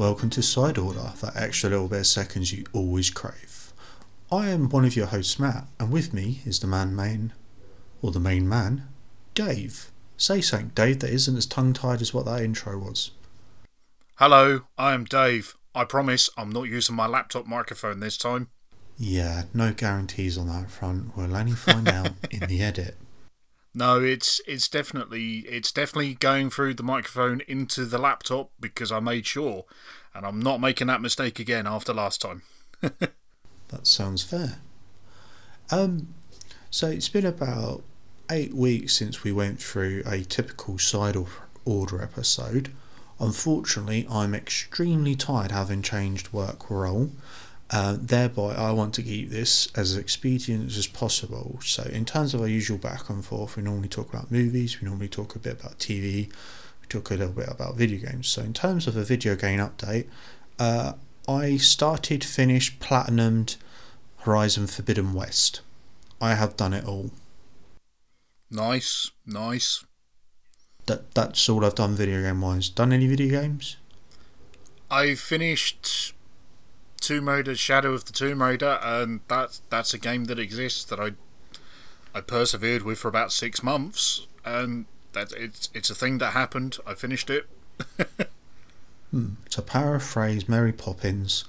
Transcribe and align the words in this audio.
welcome 0.00 0.30
to 0.30 0.42
Side 0.42 0.78
Order, 0.78 1.12
that 1.20 1.36
extra 1.36 1.68
little 1.68 1.86
bit 1.86 1.98
of 1.98 2.06
seconds 2.06 2.54
you 2.54 2.64
always 2.72 3.10
crave. 3.10 3.70
I 4.32 4.48
am 4.48 4.70
one 4.70 4.86
of 4.86 4.96
your 4.96 5.08
hosts, 5.08 5.38
Matt, 5.38 5.66
and 5.78 5.92
with 5.92 6.14
me 6.14 6.40
is 6.46 6.58
the 6.58 6.66
man 6.66 6.96
main, 6.96 7.34
or 8.00 8.10
the 8.10 8.18
main 8.18 8.48
man, 8.48 8.88
Dave. 9.34 9.90
Say 10.16 10.40
something, 10.40 10.70
Dave, 10.74 11.00
that 11.00 11.10
isn't 11.10 11.36
as 11.36 11.44
tongue 11.44 11.74
tied 11.74 12.00
as 12.00 12.14
what 12.14 12.24
that 12.24 12.40
intro 12.40 12.78
was. 12.78 13.10
Hello, 14.14 14.62
I 14.78 14.94
am 14.94 15.04
Dave. 15.04 15.54
I 15.74 15.84
promise 15.84 16.30
I'm 16.34 16.48
not 16.48 16.62
using 16.62 16.96
my 16.96 17.06
laptop 17.06 17.46
microphone 17.46 18.00
this 18.00 18.16
time. 18.16 18.48
Yeah, 18.96 19.42
no 19.52 19.74
guarantees 19.74 20.38
on 20.38 20.46
that 20.46 20.70
front. 20.70 21.14
We'll 21.14 21.36
only 21.36 21.52
find 21.52 21.86
out 21.90 22.12
in 22.30 22.48
the 22.48 22.62
edit. 22.62 22.96
No, 23.72 24.00
it's 24.00 24.40
it's 24.48 24.68
definitely 24.68 25.38
it's 25.40 25.70
definitely 25.70 26.14
going 26.14 26.50
through 26.50 26.74
the 26.74 26.82
microphone 26.82 27.40
into 27.46 27.84
the 27.84 27.98
laptop 27.98 28.50
because 28.58 28.90
I 28.90 28.98
made 28.98 29.26
sure, 29.26 29.64
and 30.14 30.26
I'm 30.26 30.40
not 30.40 30.60
making 30.60 30.88
that 30.88 31.00
mistake 31.00 31.38
again 31.38 31.66
after 31.66 31.94
last 31.94 32.20
time. 32.20 32.42
that 32.80 33.86
sounds 33.86 34.24
fair. 34.24 34.58
Um, 35.70 36.14
so 36.70 36.88
it's 36.88 37.08
been 37.08 37.26
about 37.26 37.82
eight 38.28 38.54
weeks 38.54 38.94
since 38.94 39.22
we 39.22 39.30
went 39.30 39.62
through 39.62 40.02
a 40.04 40.22
typical 40.22 40.78
side 40.78 41.16
order 41.64 42.02
episode. 42.02 42.72
Unfortunately, 43.20 44.06
I'm 44.10 44.34
extremely 44.34 45.14
tired 45.14 45.52
having 45.52 45.82
changed 45.82 46.32
work 46.32 46.70
role 46.70 47.10
uh, 47.72 47.96
thereby, 48.00 48.54
I 48.54 48.72
want 48.72 48.94
to 48.94 49.02
keep 49.02 49.30
this 49.30 49.68
as 49.76 49.96
expedient 49.96 50.76
as 50.76 50.86
possible. 50.88 51.60
So, 51.62 51.84
in 51.84 52.04
terms 52.04 52.34
of 52.34 52.40
our 52.40 52.48
usual 52.48 52.78
back 52.78 53.08
and 53.08 53.24
forth, 53.24 53.56
we 53.56 53.62
normally 53.62 53.88
talk 53.88 54.12
about 54.12 54.30
movies, 54.30 54.80
we 54.80 54.88
normally 54.88 55.08
talk 55.08 55.36
a 55.36 55.38
bit 55.38 55.60
about 55.60 55.78
TV, 55.78 56.26
we 56.80 56.88
talk 56.88 57.10
a 57.10 57.14
little 57.14 57.32
bit 57.32 57.48
about 57.48 57.76
video 57.76 58.10
games. 58.10 58.26
So, 58.26 58.42
in 58.42 58.52
terms 58.52 58.88
of 58.88 58.96
a 58.96 59.04
video 59.04 59.36
game 59.36 59.60
update, 59.60 60.06
uh, 60.58 60.94
I 61.28 61.58
started, 61.58 62.24
finished, 62.24 62.80
platinumed 62.80 63.56
Horizon 64.18 64.66
Forbidden 64.66 65.14
West. 65.14 65.60
I 66.20 66.34
have 66.34 66.56
done 66.56 66.74
it 66.74 66.84
all. 66.84 67.12
Nice, 68.50 69.12
nice. 69.24 69.84
That 70.86 71.14
that's 71.14 71.48
all 71.48 71.64
I've 71.64 71.76
done 71.76 71.94
video 71.94 72.20
game 72.20 72.40
wise. 72.40 72.68
Done 72.68 72.92
any 72.92 73.06
video 73.06 73.40
games? 73.40 73.76
I 74.90 75.14
finished 75.14 76.14
Tomb 77.10 77.28
Raider: 77.28 77.56
Shadow 77.56 77.92
of 77.92 78.04
the 78.04 78.12
Tomb 78.12 78.40
Raider, 78.40 78.78
and 78.84 79.18
that's 79.26 79.62
that's 79.68 79.92
a 79.92 79.98
game 79.98 80.26
that 80.26 80.38
exists 80.38 80.84
that 80.84 81.00
I 81.00 81.14
I 82.16 82.20
persevered 82.20 82.82
with 82.82 83.00
for 83.00 83.08
about 83.08 83.32
six 83.32 83.64
months, 83.64 84.28
and 84.44 84.86
that 85.12 85.32
it's 85.32 85.70
it's 85.74 85.90
a 85.90 85.94
thing 85.96 86.18
that 86.18 86.34
happened. 86.34 86.78
I 86.86 86.94
finished 86.94 87.28
it. 87.28 87.48
hmm. 89.10 89.30
To 89.50 89.60
paraphrase 89.60 90.48
Mary 90.48 90.72
Poppins, 90.72 91.46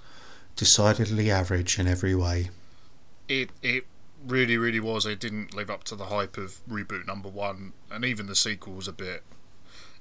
decidedly 0.56 1.30
average 1.30 1.78
in 1.78 1.88
every 1.88 2.16
way. 2.16 2.50
It 3.30 3.52
it 3.62 3.86
really 4.26 4.58
really 4.58 4.80
was. 4.80 5.06
It 5.06 5.20
didn't 5.20 5.54
live 5.54 5.70
up 5.70 5.84
to 5.84 5.96
the 5.96 6.06
hype 6.06 6.38
of 6.38 6.60
reboot 6.68 7.06
number 7.06 7.30
one, 7.30 7.74
and 7.92 8.04
even 8.04 8.26
the 8.26 8.36
sequel 8.36 8.74
was 8.74 8.88
a 8.88 8.94
bit. 8.94 9.22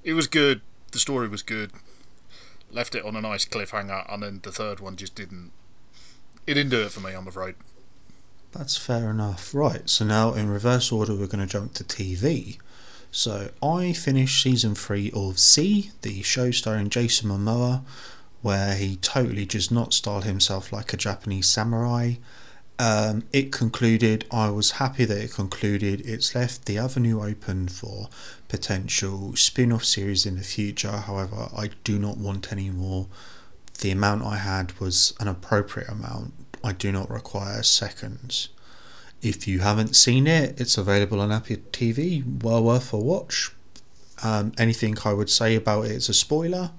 It 0.05 0.15
was 0.15 0.27
good. 0.27 0.63
The 0.93 0.99
story 0.99 1.29
was 1.29 1.43
good 1.43 1.71
left 2.73 2.95
it 2.95 3.05
on 3.05 3.17
a 3.17 3.21
nice 3.21 3.45
cliffhanger, 3.45 4.13
and 4.13 4.23
then 4.23 4.41
the 4.43 4.53
third 4.53 4.81
one 4.81 4.97
just 4.97 5.15
didn't. 5.15 5.53
It 6.47 6.55
didn't 6.55 6.71
do 6.71 6.83
it 6.83 6.93
for 6.93 7.01
me, 7.01 7.13
I'm 7.13 7.29
afraid. 7.29 7.55
That's 8.53 8.77
fair 8.77 9.11
enough. 9.11 9.55
Right, 9.55 9.89
so 9.89 10.05
now 10.05 10.33
in 10.33 10.49
reverse 10.49 10.91
order, 10.91 11.15
we're 11.15 11.27
going 11.27 11.47
to 11.47 11.53
jump 11.53 11.75
to 11.75 11.85
TV. 11.85 12.59
So 13.13 13.51
I 13.63 13.93
finished 13.93 14.43
season 14.43 14.75
three 14.75 15.11
of 15.15 15.39
See, 15.39 15.91
the 16.03 16.23
show 16.23 16.51
starring 16.51 16.91
Jason 16.91 17.29
Momoa, 17.29 17.83
where 18.43 18.75
he 18.75 18.97
totally 18.97 19.45
does 19.45 19.71
not 19.71 19.93
style 19.93 20.23
himself 20.23 20.73
like 20.73 20.93
a 20.93 20.97
Japanese 20.97 21.49
samurai. 21.49 22.15
Um, 22.81 23.25
it 23.31 23.53
concluded. 23.53 24.25
I 24.31 24.49
was 24.49 24.71
happy 24.83 25.05
that 25.05 25.19
it 25.19 25.35
concluded. 25.35 26.01
It's 26.07 26.35
left 26.35 26.65
the 26.65 26.79
avenue 26.79 27.23
open 27.23 27.69
for 27.69 28.09
potential 28.49 29.37
spin 29.37 29.71
off 29.71 29.85
series 29.85 30.25
in 30.25 30.37
the 30.37 30.43
future. 30.43 30.91
However, 30.91 31.51
I 31.55 31.69
do 31.85 31.99
not 31.99 32.17
want 32.17 32.51
any 32.51 32.71
more. 32.71 33.07
The 33.83 33.91
amount 33.91 34.25
I 34.25 34.39
had 34.39 34.81
was 34.81 35.13
an 35.21 35.29
appropriate 35.29 35.91
amount. 35.91 36.33
I 36.65 36.73
do 36.73 36.91
not 36.91 37.11
require 37.11 37.63
seconds. 37.63 38.49
If 39.21 39.47
you 39.47 39.59
haven't 39.59 39.95
seen 39.95 40.27
it, 40.27 40.59
it's 40.59 40.79
available 40.79 41.21
on 41.21 41.31
Apple 41.31 41.57
TV. 41.73 42.43
Well 42.43 42.65
worth 42.65 42.95
a 42.95 42.99
watch. 42.99 43.51
Um, 44.23 44.53
anything 44.57 44.97
I 45.05 45.13
would 45.13 45.29
say 45.29 45.55
about 45.55 45.85
it 45.85 45.91
is 45.91 46.09
a 46.09 46.15
spoiler. 46.15 46.71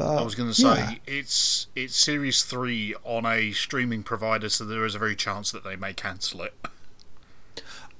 But, 0.00 0.16
I 0.16 0.22
was 0.22 0.34
going 0.34 0.48
to 0.48 0.54
say 0.54 0.64
yeah. 0.64 0.94
it's 1.06 1.66
it's 1.76 1.94
series 1.94 2.42
three 2.42 2.94
on 3.04 3.26
a 3.26 3.52
streaming 3.52 4.02
provider, 4.02 4.48
so 4.48 4.64
there 4.64 4.86
is 4.86 4.94
a 4.94 4.98
very 4.98 5.14
chance 5.14 5.52
that 5.52 5.62
they 5.62 5.76
may 5.76 5.92
cancel 5.92 6.40
it. 6.40 6.54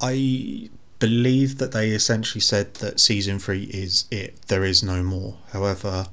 I 0.00 0.70
believe 0.98 1.58
that 1.58 1.72
they 1.72 1.90
essentially 1.90 2.40
said 2.40 2.72
that 2.74 3.00
season 3.00 3.38
three 3.38 3.64
is 3.64 4.06
it. 4.10 4.40
There 4.46 4.64
is 4.64 4.82
no 4.82 5.02
more. 5.02 5.36
However, 5.52 6.06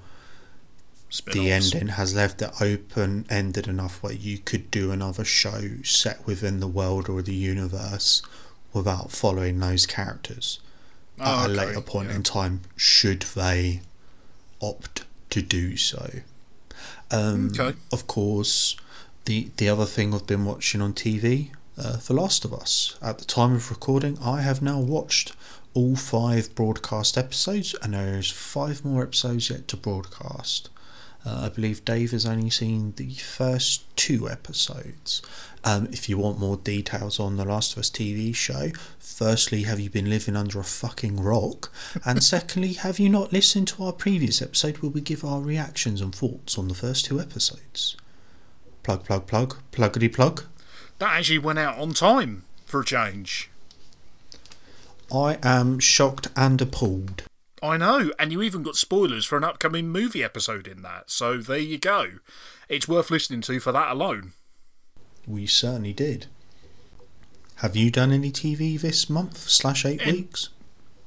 Spin-offs. 1.08 1.40
the 1.40 1.52
ending 1.54 1.88
has 1.94 2.14
left 2.14 2.42
it 2.42 2.52
open 2.60 3.26
ended 3.30 3.66
enough 3.66 4.04
where 4.04 4.12
you 4.12 4.40
could 4.40 4.70
do 4.70 4.92
another 4.92 5.24
show 5.24 5.70
set 5.86 6.28
within 6.28 6.60
the 6.60 6.68
world 6.68 7.08
or 7.08 7.22
the 7.22 7.34
universe 7.34 8.22
without 8.74 9.14
following 9.14 9.60
those 9.60 9.86
characters 9.86 10.60
oh, 11.22 11.46
at 11.46 11.50
okay. 11.50 11.54
a 11.54 11.66
later 11.66 11.82
point 11.82 12.10
yeah. 12.10 12.16
in 12.16 12.24
time 12.24 12.60
should 12.76 13.22
they 13.22 13.80
opt 14.62 15.06
to 15.30 15.42
do 15.42 15.78
so. 15.78 16.22
Um, 17.12 17.52
okay. 17.58 17.78
Of 17.92 18.08
course, 18.08 18.76
the 19.26 19.50
the 19.58 19.70
other 19.70 19.86
thing 19.86 20.14
I've 20.14 20.28
been 20.28 20.46
watching 20.46 20.82
on 20.82 20.94
TV, 20.94 21.52
uh, 21.78 21.98
The 21.98 22.14
Last 22.14 22.46
of 22.46 22.54
Us. 22.54 22.98
At 23.02 23.20
the 23.20 23.26
time 23.26 23.54
of 23.54 23.70
recording, 23.70 24.18
I 24.22 24.42
have 24.42 24.62
now 24.62 24.80
watched 24.80 25.34
all 25.74 25.96
five 25.96 26.56
broadcast 26.56 27.18
episodes, 27.18 27.76
and 27.82 27.94
there 27.94 28.18
is 28.18 28.32
five 28.32 28.84
more 28.84 29.04
episodes 29.04 29.50
yet 29.50 29.68
to 29.70 29.78
broadcast. 29.78 30.70
Uh, 31.28 31.48
I 31.48 31.50
believe 31.50 31.84
Dave 31.84 32.12
has 32.12 32.26
only 32.26 32.50
seen 32.50 32.94
the 32.96 33.14
first 33.16 33.84
two 33.98 34.30
episodes. 34.30 35.22
Um, 35.66 35.88
if 35.92 36.08
you 36.08 36.18
want 36.18 36.40
more 36.40 36.56
details 36.56 37.20
on 37.20 37.36
the 37.36 37.44
Last 37.44 37.74
of 37.74 37.80
Us 37.80 37.90
TV 37.90 38.34
show, 38.34 38.70
firstly, 38.98 39.64
have 39.64 39.78
you 39.78 39.90
been 39.90 40.10
living 40.10 40.38
under 40.38 40.58
a 40.62 40.64
fucking 40.64 41.22
rock? 41.22 41.70
And 42.06 42.24
secondly, 42.36 42.74
have 42.74 42.98
you 42.98 43.10
not 43.10 43.34
listened 43.34 43.68
to 43.70 43.84
our 43.84 43.92
previous 43.92 44.42
episode 44.42 44.78
where 44.78 44.90
we 44.90 45.02
give 45.02 45.26
our 45.26 45.42
reactions 45.42 46.00
and 46.00 46.16
thoughts 46.16 46.58
on 46.58 46.70
the 46.70 46.74
first 46.74 47.04
two 47.04 47.20
episodes? 47.20 47.98
Plug, 48.84 49.04
plug, 49.04 49.28
plug, 49.28 49.58
pluggity 49.74 50.14
plug. 50.14 50.46
That 51.00 51.12
actually 51.12 51.40
went 51.40 51.60
out 51.60 51.78
on 51.78 51.92
time 51.92 52.44
for 52.66 52.80
a 52.80 52.86
change. 52.86 53.52
I 55.14 55.40
am 55.44 55.80
shocked 55.80 56.30
and 56.38 56.62
appalled. 56.62 57.24
I 57.62 57.78
know, 57.78 58.12
and 58.20 58.32
you 58.32 58.42
even 58.42 58.64
got 58.64 58.76
spoilers 58.76 59.26
for 59.26 59.38
an 59.38 59.44
upcoming 59.44 59.90
movie 59.90 60.24
episode 60.24 60.68
in 60.68 60.82
that, 60.84 61.10
so 61.10 61.38
there 61.38 61.58
you 61.58 61.78
go. 61.78 62.20
It's 62.70 62.88
worth 62.88 63.10
listening 63.10 63.42
to 63.42 63.60
for 63.60 63.72
that 63.72 63.92
alone. 63.92 64.34
We 65.26 65.48
certainly 65.48 65.94
did. 65.94 66.28
Have 67.56 67.76
you 67.76 67.90
done 67.90 68.12
any 68.12 68.32
TV 68.32 68.80
this 68.80 69.10
month 69.10 69.38
slash 69.38 69.86
eight 69.86 70.06
weeks? 70.06 70.50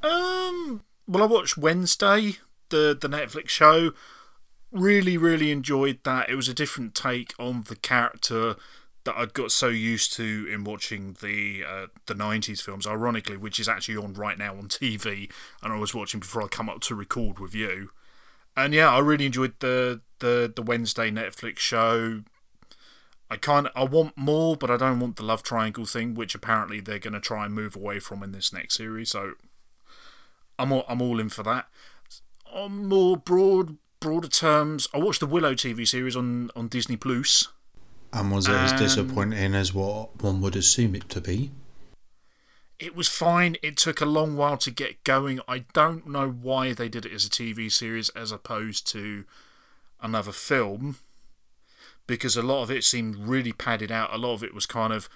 Um. 0.02 0.82
Well, 1.06 1.22
I 1.22 1.26
watched 1.26 1.56
Wednesday, 1.56 2.38
the 2.70 2.96
the 3.00 3.08
Netflix 3.08 3.50
show. 3.50 3.92
Really, 4.72 5.16
really 5.16 5.50
enjoyed 5.50 6.00
that. 6.04 6.28
It 6.28 6.34
was 6.34 6.48
a 6.48 6.54
different 6.54 6.94
take 6.94 7.34
on 7.38 7.64
the 7.68 7.76
character 7.76 8.56
that 9.04 9.16
I'd 9.16 9.32
got 9.32 9.50
so 9.50 9.68
used 9.68 10.12
to 10.14 10.46
in 10.50 10.64
watching 10.64 11.16
the 11.20 11.64
uh, 11.66 11.86
the 12.06 12.14
'90s 12.14 12.62
films. 12.62 12.86
Ironically, 12.86 13.36
which 13.36 13.58
is 13.58 13.68
actually 13.68 13.96
on 13.96 14.14
right 14.14 14.38
now 14.38 14.54
on 14.56 14.68
TV, 14.68 15.30
and 15.62 15.72
I 15.72 15.78
was 15.78 15.94
watching 15.94 16.20
before 16.20 16.42
I 16.42 16.48
come 16.48 16.68
up 16.68 16.80
to 16.82 16.94
record 16.94 17.38
with 17.38 17.54
you. 17.54 17.90
And 18.56 18.74
yeah, 18.74 18.90
I 18.90 18.98
really 18.98 19.26
enjoyed 19.26 19.54
the 19.60 20.00
the 20.18 20.52
the 20.54 20.62
Wednesday 20.62 21.10
Netflix 21.10 21.58
show. 21.58 22.22
I 23.30 23.36
kind 23.36 23.68
I 23.74 23.84
want 23.84 24.16
more, 24.16 24.56
but 24.56 24.70
I 24.70 24.76
don't 24.76 25.00
want 25.00 25.16
the 25.16 25.22
love 25.22 25.42
triangle 25.42 25.86
thing, 25.86 26.14
which 26.14 26.34
apparently 26.34 26.80
they're 26.80 26.98
going 26.98 27.14
to 27.14 27.20
try 27.20 27.44
and 27.44 27.54
move 27.54 27.76
away 27.76 28.00
from 28.00 28.22
in 28.22 28.32
this 28.32 28.52
next 28.52 28.74
series. 28.74 29.10
So 29.10 29.34
I'm 30.58 30.72
all, 30.72 30.84
I'm 30.88 31.00
all 31.00 31.20
in 31.20 31.28
for 31.28 31.42
that. 31.44 31.68
On 32.52 32.88
more 32.88 33.16
broad 33.16 33.76
broader 34.00 34.28
terms, 34.28 34.88
I 34.92 34.98
watched 34.98 35.20
the 35.20 35.26
Willow 35.26 35.54
TV 35.54 35.86
series 35.86 36.16
on 36.16 36.50
on 36.56 36.68
Disney 36.68 36.96
Plus. 36.96 37.48
And 38.12 38.32
was 38.32 38.48
it 38.48 38.54
as 38.54 38.72
disappointing 38.72 39.54
as 39.54 39.72
what 39.72 40.20
one 40.22 40.40
would 40.40 40.56
assume 40.56 40.94
it 40.94 41.08
to 41.10 41.20
be? 41.20 41.52
It 42.78 42.96
was 42.96 43.08
fine. 43.08 43.56
It 43.62 43.76
took 43.76 44.00
a 44.00 44.06
long 44.06 44.36
while 44.36 44.56
to 44.56 44.70
get 44.70 45.04
going. 45.04 45.40
I 45.46 45.64
don't 45.74 46.08
know 46.08 46.28
why 46.30 46.72
they 46.72 46.88
did 46.88 47.06
it 47.06 47.12
as 47.12 47.26
a 47.26 47.30
TV 47.30 47.70
series 47.70 48.08
as 48.10 48.32
opposed 48.32 48.86
to 48.88 49.24
another 50.00 50.32
film 50.32 50.96
because 52.06 52.36
a 52.36 52.42
lot 52.42 52.62
of 52.62 52.70
it 52.70 52.82
seemed 52.82 53.16
really 53.16 53.52
padded 53.52 53.92
out. 53.92 54.12
A 54.12 54.18
lot 54.18 54.34
of 54.34 54.42
it 54.42 54.54
was 54.54 54.66
kind 54.66 54.92
of, 54.92 55.08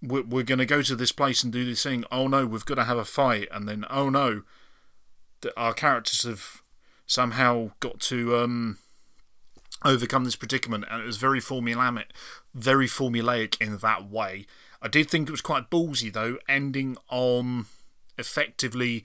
we're, 0.00 0.22
we're 0.22 0.44
going 0.44 0.58
to 0.58 0.66
go 0.66 0.82
to 0.82 0.94
this 0.94 1.10
place 1.10 1.42
and 1.42 1.52
do 1.52 1.64
this 1.64 1.82
thing. 1.82 2.04
Oh 2.12 2.28
no, 2.28 2.46
we've 2.46 2.64
got 2.64 2.76
to 2.76 2.84
have 2.84 2.98
a 2.98 3.04
fight. 3.04 3.48
And 3.50 3.68
then, 3.68 3.84
oh 3.90 4.08
no, 4.08 4.42
our 5.56 5.72
characters 5.72 6.22
have 6.22 6.62
somehow 7.06 7.70
got 7.80 8.00
to 8.00 8.36
um, 8.36 8.78
overcome 9.84 10.24
this 10.24 10.36
predicament, 10.36 10.84
and 10.90 11.02
it 11.02 11.06
was 11.06 11.16
very 11.16 11.40
formulaic, 11.40 12.06
very 12.54 12.86
formulaic 12.86 13.60
in 13.60 13.78
that 13.78 14.08
way. 14.08 14.46
I 14.82 14.88
did 14.88 15.10
think 15.10 15.28
it 15.28 15.32
was 15.32 15.40
quite 15.40 15.70
ballsy 15.70 16.12
though, 16.12 16.38
ending 16.48 16.96
on 17.08 17.66
effectively 18.18 19.04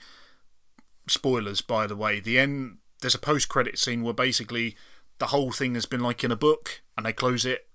spoilers. 1.08 1.62
By 1.62 1.88
the 1.88 1.96
way, 1.96 2.20
the 2.20 2.40
end 2.40 2.78
there's 3.02 3.16
a 3.16 3.20
post 3.20 3.50
credit 3.50 3.80
scene 3.80 4.04
where 4.04 4.14
basically 4.14 4.76
the 5.18 5.28
whole 5.28 5.52
thing 5.52 5.74
has 5.76 5.86
been 5.86 6.02
like 6.02 6.24
in 6.24 6.32
a 6.32 6.36
book, 6.36 6.82
and 6.96 7.06
they 7.06 7.14
close 7.14 7.46
it, 7.46 7.68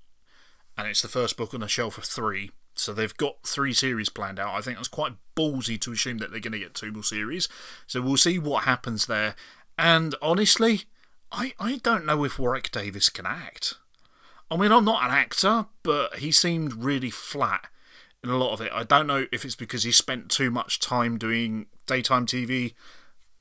and 0.77 0.89
it's 0.89 1.03
the 1.03 1.09
first 1.09 1.37
book 1.37 1.55
on 1.55 1.63
a 1.63 1.69
shelf 1.69 1.99
of 1.99 2.05
three. 2.05 2.51
So 2.75 2.93
they've 2.93 3.17
got 3.17 3.47
three 3.47 3.73
series 3.73 4.11
planned 4.11 4.39
out. 4.39 4.55
I 4.55 4.61
think 4.61 4.77
that's 4.77 4.89
quite 4.89 5.15
ballsy 5.35 5.81
to 5.81 5.93
assume 5.93 6.19
that 6.19 6.31
they're 6.31 6.41
going 6.41 6.53
to 6.53 6.59
get 6.59 6.75
two 6.75 6.93
more 6.93 7.03
series. 7.03 7.49
So 7.87 8.03
we'll 8.03 8.19
see 8.19 8.39
what 8.39 8.65
happens 8.65 9.07
there. 9.07 9.35
And 9.79 10.15
honestly, 10.21 10.83
I, 11.37 11.53
I 11.61 11.77
don't 11.83 12.07
know 12.07 12.25
if 12.25 12.39
Warwick 12.39 12.71
Davis 12.73 13.11
can 13.11 13.27
act. 13.27 13.75
I 14.51 14.57
mean, 14.57 14.73
I'm 14.73 14.87
not 14.87 15.05
an 15.05 15.11
actor, 15.11 15.67
but 15.83 16.17
he 16.17 16.33
seemed 16.33 16.83
really 16.83 17.11
flat 17.11 17.67
in 18.25 18.31
a 18.31 18.39
lot 18.39 18.55
of 18.55 18.63
it. 18.63 18.73
I 18.73 18.85
don't 18.85 19.07
know 19.07 19.27
if 19.31 19.45
it's 19.45 19.55
because 19.55 19.83
he 19.83 19.93
spent 19.93 20.31
too 20.31 20.51
much 20.51 20.81
time 20.81 21.19
doing 21.19 21.67
daytime 21.87 22.25
TV 22.25 22.73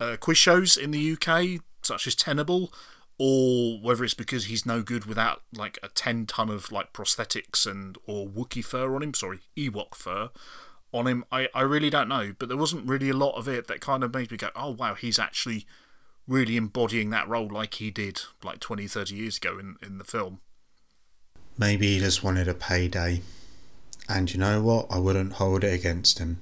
uh, 0.01 0.18
quiz 0.19 0.38
shows 0.38 0.75
in 0.75 0.92
the 0.92 1.13
UK, 1.13 1.62
such 1.83 2.06
as 2.06 2.15
Tenable, 2.15 2.74
or 3.18 3.80
whether 3.80 4.03
it's 4.03 4.13
because 4.13 4.45
he's 4.45 4.65
no 4.65 4.81
good 4.81 5.06
without 5.06 5.44
like 5.53 5.80
a 5.81 5.88
10 5.88 6.25
ton 6.25 6.50
of 6.50 6.74
like 6.74 6.91
prosthetics 6.91 7.65
and 7.65 7.98
or 8.06 8.27
Wookie 8.27 8.65
fur 8.65 8.94
on 8.94 9.03
him, 9.03 9.13
sorry, 9.13 9.39
Ewok 9.56 9.95
fur 9.95 10.31
on 10.91 11.07
him. 11.07 11.24
I, 11.31 11.48
I 11.53 11.62
really 11.62 11.89
don't 11.89 12.09
know, 12.09 12.33
but 12.38 12.50
there 12.50 12.57
wasn't 12.57 12.89
really 12.89 13.09
a 13.09 13.15
lot 13.15 13.38
of 13.38 13.48
it 13.48 13.68
that 13.68 13.80
kind 13.80 14.03
of 14.03 14.13
made 14.13 14.31
me 14.31 14.38
go, 14.38 14.50
oh 14.53 14.71
wow, 14.71 14.95
he's 14.95 15.18
actually 15.18 15.65
really 16.27 16.57
embodying 16.57 17.10
that 17.12 17.27
role 17.27 17.48
like 17.48 17.75
he 17.75 17.92
did 17.92 18.22
like 18.44 18.60
20, 18.60 18.88
30 18.88 19.16
years 19.16 19.38
ago 19.38 19.57
in, 19.60 19.75
in 19.81 19.98
the 19.98 20.04
film. 20.04 20.39
Maybe 21.57 21.94
he 21.94 22.00
just 22.00 22.24
wanted 22.24 22.48
a 22.48 22.54
payday. 22.54 23.22
And 24.10 24.31
you 24.31 24.39
know 24.39 24.62
what? 24.62 24.88
I 24.89 25.00
wouldn't 25.00 25.33
hold 25.33 25.63
it 25.63 25.74
against 25.74 26.19
him. 26.19 26.39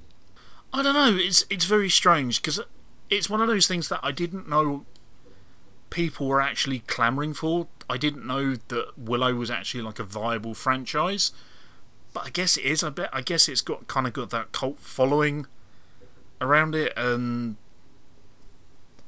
I 0.74 0.82
don't 0.82 0.96
know. 0.96 1.16
It's 1.16 1.46
it's 1.50 1.66
very 1.66 1.90
strange 1.90 2.42
because 2.42 2.60
it's 3.10 3.30
one 3.30 3.42
of 3.42 3.48
those 3.48 3.68
things 3.68 3.90
that 3.90 4.00
I 4.02 4.12
didn't 4.12 4.50
know 4.50 4.86
people 5.92 6.28
were 6.28 6.42
actually 6.42 6.80
clamoring 6.80 7.36
for. 7.36 7.68
I 7.88 7.98
didn't 7.98 8.26
know 8.26 8.56
that 8.56 8.98
Willow 8.98 9.36
was 9.36 9.52
actually 9.52 9.84
like 9.84 10.00
a 10.00 10.04
viable 10.04 10.56
franchise, 10.56 11.32
but 12.12 12.26
I 12.26 12.30
guess 12.32 12.58
it 12.58 12.66
is. 12.66 12.84
I 12.84 12.90
bet. 12.90 13.10
I 13.14 13.22
guess 13.22 13.48
it's 13.48 13.62
got 13.62 13.88
kind 13.88 14.08
of 14.08 14.14
got 14.14 14.32
that 14.32 14.52
cult 14.52 14.80
following 14.80 15.46
around 16.42 16.74
it, 16.74 16.92
and 16.98 17.58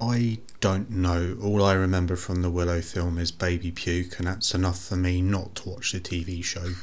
I 0.05 0.39
don't 0.59 0.91
know. 0.91 1.37
All 1.41 1.63
I 1.63 1.73
remember 1.73 2.15
from 2.15 2.41
the 2.41 2.49
Willow 2.49 2.81
film 2.81 3.17
is 3.17 3.31
baby 3.31 3.71
puke, 3.71 4.17
and 4.19 4.27
that's 4.27 4.53
enough 4.53 4.79
for 4.79 4.95
me 4.95 5.21
not 5.21 5.55
to 5.55 5.69
watch 5.69 5.91
the 5.93 5.99
TV 5.99 6.43
show. 6.43 6.73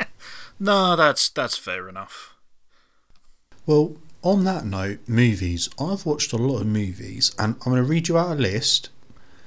no, 0.60 0.96
that's 0.96 1.28
that's 1.28 1.56
fair 1.56 1.88
enough. 1.88 2.34
Well, 3.64 3.96
on 4.22 4.44
that 4.44 4.64
note, 4.64 5.00
movies. 5.06 5.68
I've 5.80 6.04
watched 6.04 6.32
a 6.32 6.36
lot 6.36 6.60
of 6.60 6.66
movies, 6.66 7.34
and 7.38 7.54
I'm 7.54 7.72
going 7.72 7.82
to 7.82 7.88
read 7.88 8.08
you 8.08 8.18
out 8.18 8.36
a 8.36 8.40
list. 8.40 8.90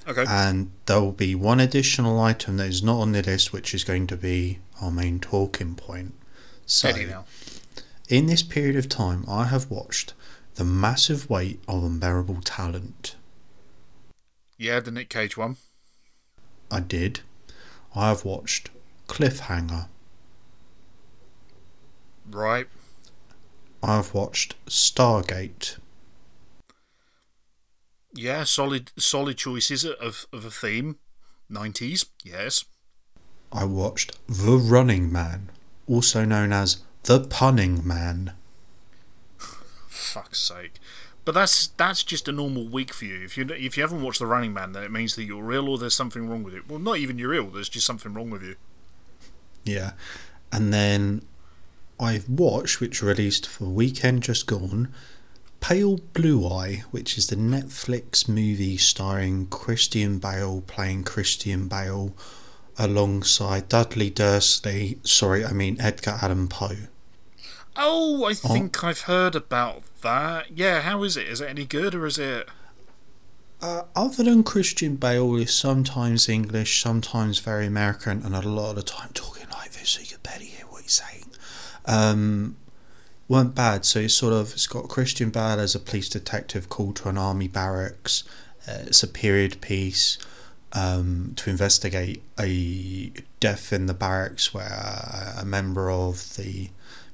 Okay. 0.07 0.25
And 0.27 0.71
there 0.87 0.99
will 0.99 1.11
be 1.11 1.35
one 1.35 1.59
additional 1.59 2.19
item 2.19 2.57
that 2.57 2.67
is 2.67 2.81
not 2.81 3.01
on 3.01 3.11
the 3.11 3.21
list, 3.21 3.53
which 3.53 3.75
is 3.75 3.83
going 3.83 4.07
to 4.07 4.17
be 4.17 4.59
our 4.81 4.91
main 4.91 5.19
talking 5.19 5.75
point. 5.75 6.15
So, 6.65 6.91
in 8.09 8.25
this 8.25 8.41
period 8.41 8.75
of 8.75 8.89
time, 8.89 9.25
I 9.27 9.45
have 9.45 9.69
watched 9.69 10.13
the 10.55 10.63
Massive 10.63 11.29
Weight 11.29 11.59
of 11.67 11.83
Unbearable 11.83 12.41
Talent. 12.41 13.15
Yeah, 14.57 14.79
the 14.79 14.91
Nick 14.91 15.09
Cage 15.09 15.37
one. 15.37 15.57
I 16.69 16.79
did. 16.79 17.21
I 17.95 18.09
have 18.09 18.23
watched 18.23 18.69
Cliffhanger. 19.07 19.87
Right. 22.29 22.67
I've 23.83 24.13
watched 24.13 24.55
Stargate. 24.67 25.77
Yeah, 28.13 28.43
solid 28.43 28.91
solid 28.97 29.37
choices 29.37 29.85
of, 29.85 30.25
of 30.31 30.45
a 30.45 30.51
theme. 30.51 30.97
90s, 31.51 32.05
yes. 32.23 32.63
I 33.51 33.65
watched 33.65 34.17
The 34.27 34.57
Running 34.57 35.11
Man, 35.11 35.49
also 35.87 36.23
known 36.23 36.53
as 36.53 36.83
The 37.03 37.21
Punning 37.21 37.85
Man 37.85 38.33
fuck's 40.01 40.39
sake. 40.39 40.73
But 41.23 41.33
that's 41.33 41.67
that's 41.67 42.03
just 42.03 42.27
a 42.27 42.31
normal 42.31 42.67
week 42.67 42.93
for 42.93 43.05
you. 43.05 43.23
If 43.23 43.37
you 43.37 43.47
if 43.49 43.77
you 43.77 43.83
haven't 43.83 44.01
watched 44.01 44.19
The 44.19 44.25
Running 44.25 44.53
Man, 44.53 44.71
then 44.71 44.83
it 44.83 44.91
means 44.91 45.15
that 45.15 45.23
you're 45.23 45.51
ill 45.51 45.69
or 45.69 45.77
there's 45.77 45.93
something 45.93 46.27
wrong 46.27 46.43
with 46.43 46.55
it. 46.55 46.67
Well, 46.67 46.79
not 46.79 46.97
even 46.97 47.19
you're 47.19 47.33
ill. 47.33 47.47
There's 47.47 47.69
just 47.69 47.85
something 47.85 48.13
wrong 48.13 48.29
with 48.31 48.41
you. 48.41 48.55
Yeah, 49.63 49.91
and 50.51 50.73
then 50.73 51.21
I've 51.99 52.27
watched, 52.27 52.81
which 52.81 53.03
released 53.03 53.47
for 53.47 53.65
weekend 53.65 54.23
just 54.23 54.47
gone, 54.47 54.91
Pale 55.59 55.97
Blue 56.13 56.47
Eye, 56.47 56.83
which 56.89 57.19
is 57.19 57.27
the 57.27 57.35
Netflix 57.35 58.27
movie 58.27 58.77
starring 58.77 59.45
Christian 59.45 60.17
Bale 60.17 60.61
playing 60.65 61.03
Christian 61.03 61.67
Bale 61.67 62.15
alongside 62.79 63.69
Dudley 63.69 64.09
Dursley. 64.09 64.97
Sorry, 65.03 65.45
I 65.45 65.51
mean 65.53 65.79
Edgar 65.79 66.17
Allan 66.19 66.47
Poe. 66.47 66.87
Oh, 67.75 68.25
I 68.25 68.33
think 68.33 68.83
oh. 68.83 68.87
I've 68.87 69.01
heard 69.01 69.35
about 69.35 69.83
that. 70.01 70.57
Yeah, 70.57 70.81
how 70.81 71.03
is 71.03 71.17
it? 71.17 71.27
Is 71.27 71.41
it 71.41 71.49
any 71.49 71.65
good 71.65 71.95
or 71.95 72.05
is 72.05 72.17
it? 72.17 72.49
Uh, 73.61 73.83
other 73.95 74.23
than 74.23 74.43
Christian 74.43 74.95
Bale 74.95 75.35
is 75.35 75.53
sometimes 75.53 76.27
English, 76.27 76.81
sometimes 76.81 77.39
very 77.39 77.67
American, 77.67 78.23
and 78.23 78.35
a 78.35 78.41
lot 78.41 78.71
of 78.71 78.75
the 78.77 78.83
time 78.83 79.11
talking 79.13 79.47
like 79.51 79.71
this, 79.71 79.89
so 79.89 80.01
you 80.01 80.07
can 80.07 80.19
barely 80.23 80.45
hear 80.45 80.65
what 80.65 80.81
he's 80.81 80.93
saying. 80.93 81.25
Um, 81.85 82.57
weren't 83.27 83.55
bad. 83.55 83.85
So 83.85 83.99
it's 83.99 84.15
sort 84.15 84.33
of 84.33 84.51
it's 84.53 84.67
got 84.67 84.89
Christian 84.89 85.29
Bale 85.29 85.59
as 85.59 85.75
a 85.75 85.79
police 85.79 86.09
detective 86.09 86.69
called 86.69 86.97
to 86.97 87.09
an 87.09 87.17
army 87.17 87.47
barracks. 87.47 88.23
Uh, 88.67 88.79
it's 88.87 89.03
a 89.03 89.07
period 89.07 89.61
piece 89.61 90.17
um, 90.73 91.33
to 91.37 91.49
investigate 91.49 92.23
a 92.39 93.11
death 93.39 93.71
in 93.71 93.85
the 93.85 93.93
barracks 93.93 94.53
where 94.53 95.33
a 95.37 95.45
member 95.45 95.89
of 95.89 96.35
the 96.35 96.69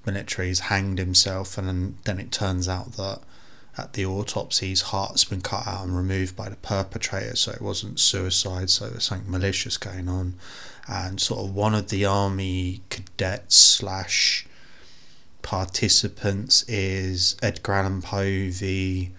military 0.08 0.54
hanged 0.56 0.98
himself, 0.98 1.58
and 1.58 1.68
then, 1.68 1.98
then 2.06 2.20
it 2.20 2.32
turns 2.32 2.68
out 2.68 2.94
that 2.94 3.20
at 3.78 3.94
the 3.94 4.06
autopsy 4.06 4.70
his 4.70 4.82
heart's 4.82 5.24
been 5.24 5.42
cut 5.42 5.68
out 5.68 5.86
and 5.86 5.96
removed 5.96 6.36
by 6.36 6.50
the 6.50 6.56
perpetrator, 6.56 7.36
so 7.36 7.52
it 7.52 7.62
wasn't 7.62 8.00
suicide, 8.00 8.70
so 8.70 8.88
there's 8.88 9.04
something 9.04 9.30
malicious 9.30 9.78
going 9.78 10.10
on. 10.10 10.34
And 10.88 11.20
sort 11.20 11.42
of 11.42 11.54
one 11.54 11.76
of 11.76 11.90
the 11.90 12.06
army 12.06 12.82
cadets 12.90 13.56
slash 13.56 14.48
participants 15.42 16.64
is 16.68 17.36
Edgar 17.44 17.74
Allan 17.74 18.02
Poe, 18.02 18.50
the 18.50 19.10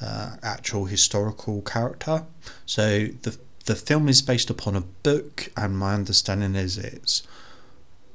uh, 0.00 0.36
actual 0.42 0.86
historical 0.86 1.62
character. 1.62 2.24
So 2.64 3.08
the 3.22 3.36
the 3.66 3.74
film 3.74 4.08
is 4.08 4.22
based 4.22 4.48
upon 4.48 4.76
a 4.76 4.80
book, 4.80 5.50
and 5.56 5.76
my 5.76 5.94
understanding 5.94 6.54
is 6.54 6.78
it's 6.78 7.26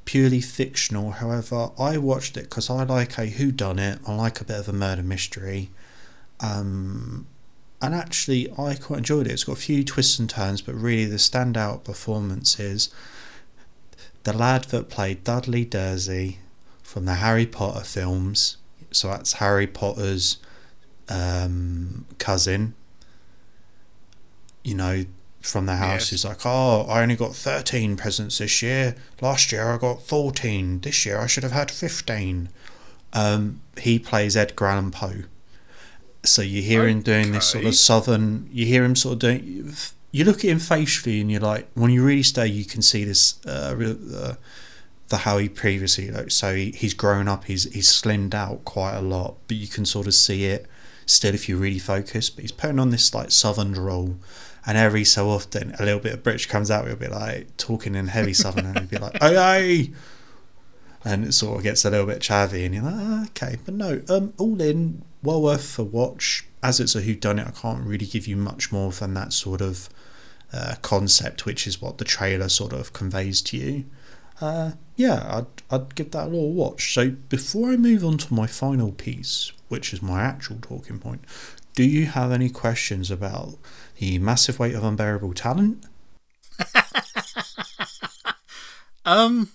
purely 0.06 0.42
fictional. 0.42 1.12
However, 1.12 1.70
I 1.78 1.98
watched 1.98 2.38
it 2.38 2.44
because 2.44 2.70
I 2.70 2.84
like 2.84 3.18
a 3.18 3.26
who 3.26 3.52
done 3.52 3.80
it. 3.80 4.00
I 4.08 4.16
like 4.16 4.42
a 4.42 4.46
bit 4.46 4.60
of 4.60 4.68
a 4.68 4.74
murder 4.74 5.04
mystery. 5.04 5.70
Um, 6.40 7.28
and 7.82 7.96
actually, 7.96 8.52
I 8.58 8.76
quite 8.76 9.00
enjoyed 9.00 9.28
it. 9.28 9.34
It's 9.34 9.44
got 9.44 9.58
a 9.58 9.62
few 9.62 9.84
twists 9.84 10.20
and 10.20 10.30
turns, 10.30 10.62
but 10.62 10.76
really 10.76 11.06
the 11.06 11.18
standout 11.18 11.84
performance 11.84 12.60
is 12.60 12.90
the 14.24 14.34
lad 14.34 14.66
that 14.66 14.90
played 14.90 15.24
Dudley 15.24 15.66
Dursley 15.66 16.40
from 16.84 17.06
the 17.06 17.16
Harry 17.16 17.46
Potter 17.46 17.84
films. 17.84 18.58
So 18.92 19.08
that's 19.08 19.34
Harry 19.34 19.68
Potter's 19.68 20.38
um, 21.10 22.06
cousin. 22.20 22.76
You 24.64 24.76
know, 24.76 25.06
from 25.42 25.66
the 25.66 25.76
house 25.76 26.12
yes. 26.12 26.14
is 26.14 26.26
like, 26.26 26.46
oh, 26.46 26.86
I 26.88 27.02
only 27.02 27.16
got 27.16 27.36
13 27.36 27.98
presents 27.98 28.38
this 28.38 28.62
year. 28.62 28.96
Last 29.22 29.52
year 29.52 29.72
I 29.72 29.78
got 29.78 30.02
14. 30.04 30.82
This 30.82 31.06
year 31.06 31.18
I 31.18 31.28
should 31.28 31.44
have 31.44 31.52
had 31.52 31.72
15. 31.72 32.50
Um, 33.14 33.62
he 33.78 34.00
plays 34.00 34.38
Edgar 34.38 34.68
Allan 34.68 34.92
Poe. 34.92 35.24
So 36.24 36.44
you 36.44 36.62
hear 36.62 36.84
okay. 36.84 36.92
him 36.92 37.02
doing 37.02 37.32
this 37.32 37.48
sort 37.48 37.66
of 37.66 37.76
southern, 37.76 38.48
you 38.52 38.68
hear 38.68 38.84
him 38.84 38.96
sort 38.96 39.14
of 39.14 39.20
doing, 39.20 39.74
you 40.12 40.24
look 40.24 40.38
at 40.38 40.52
him 40.52 40.60
facially 40.60 41.20
and 41.20 41.32
you're 41.32 41.42
like, 41.42 41.68
when 41.74 41.90
you 41.90 42.06
really 42.06 42.24
stay, 42.24 42.46
you 42.46 42.64
can 42.64 42.84
see 42.84 43.04
this, 43.04 43.44
uh, 43.48 43.76
uh, 44.16 44.36
the 45.10 45.18
how 45.18 45.40
he 45.40 45.50
previously 45.50 46.12
looked. 46.12 46.34
So 46.34 46.54
he, 46.54 46.72
he's 46.72 46.94
grown 46.94 47.28
up, 47.28 47.46
he's, 47.46 47.64
he's 47.74 47.88
slimmed 47.88 48.36
out 48.36 48.64
quite 48.66 48.94
a 48.94 49.02
lot, 49.02 49.38
but 49.48 49.58
you 49.58 49.68
can 49.68 49.86
sort 49.86 50.06
of 50.06 50.14
see 50.14 50.46
it 50.46 50.68
still 51.08 51.34
if 51.34 51.50
you 51.50 51.58
really 51.58 51.80
focus. 51.80 52.30
But 52.30 52.44
he's 52.44 52.52
putting 52.52 52.78
on 52.78 52.92
this 52.92 53.16
like 53.16 53.32
southern 53.32 53.74
role 53.74 54.18
and 54.66 54.78
every 54.78 55.04
so 55.04 55.30
often 55.30 55.74
a 55.80 55.86
little 55.86 56.00
bit 56.00 56.14
of 56.14 56.24
British 56.24 56.46
comes 56.46 56.70
out. 56.70 56.86
We'll 56.86 56.96
be 56.96 57.08
like 57.08 57.56
talking 57.58 57.96
in 57.96 58.08
heavy 58.08 58.34
southern, 58.34 58.66
and 58.66 58.80
he'll 58.80 58.88
be 58.88 58.98
like, 58.98 59.22
"Aye, 59.22 59.38
aye," 59.38 59.90
and 61.04 61.26
it 61.26 61.34
sort 61.34 61.58
of 61.58 61.64
gets 61.64 61.86
a 61.86 61.90
little 61.90 62.06
bit 62.06 62.20
chavvy, 62.20 62.66
and 62.66 62.76
you're 62.76 62.84
like, 62.84 62.96
oh, 62.98 63.26
"Okay," 63.28 63.58
but 63.66 63.74
no, 63.74 64.02
um, 64.10 64.34
all 64.38 64.62
in, 64.62 65.04
well 65.24 65.42
worth 65.42 65.78
a 65.80 65.84
watch. 65.84 66.46
As 66.64 66.80
it's 66.80 66.96
a 66.96 67.02
who 67.02 67.16
done 67.16 67.40
it, 67.40 67.48
I 67.48 67.52
can't 67.52 67.84
really 67.84 68.06
give 68.06 68.28
you 68.28 68.38
much 68.38 68.72
more 68.72 68.92
than 68.92 69.16
that 69.16 69.34
sort 69.34 69.62
of 69.62 69.90
uh, 70.54 70.76
concept, 70.82 71.46
which 71.46 71.66
is 71.66 71.82
what 71.82 71.98
the 71.98 72.06
trailer 72.06 72.50
sort 72.50 72.74
of 72.74 72.94
conveys 72.94 73.42
to 73.44 73.58
you. 73.58 73.86
Uh, 74.40 74.72
yeah, 74.96 75.24
I'd, 75.28 75.46
I'd 75.70 75.96
give 75.96 76.12
that 76.12 76.28
a 76.28 76.30
little 76.30 76.52
watch. 76.52 76.94
So 76.94 77.12
before 77.12 77.72
I 77.72 77.78
move 77.78 78.04
on 78.04 78.18
to 78.20 78.34
my 78.34 78.48
final 78.48 78.92
piece, 78.92 79.52
which 79.70 79.94
is 79.94 80.02
my 80.02 80.22
actual 80.22 80.58
talking 80.62 81.00
point, 81.00 81.24
do 81.76 81.84
you 81.84 82.06
have 82.08 82.32
any 82.32 82.50
questions 82.50 83.10
about 83.10 83.58
the 83.98 84.20
massive 84.20 84.60
weight 84.60 84.76
of 84.76 84.84
unbearable 84.84 85.34
talent? 85.34 85.86
um, 89.06 89.50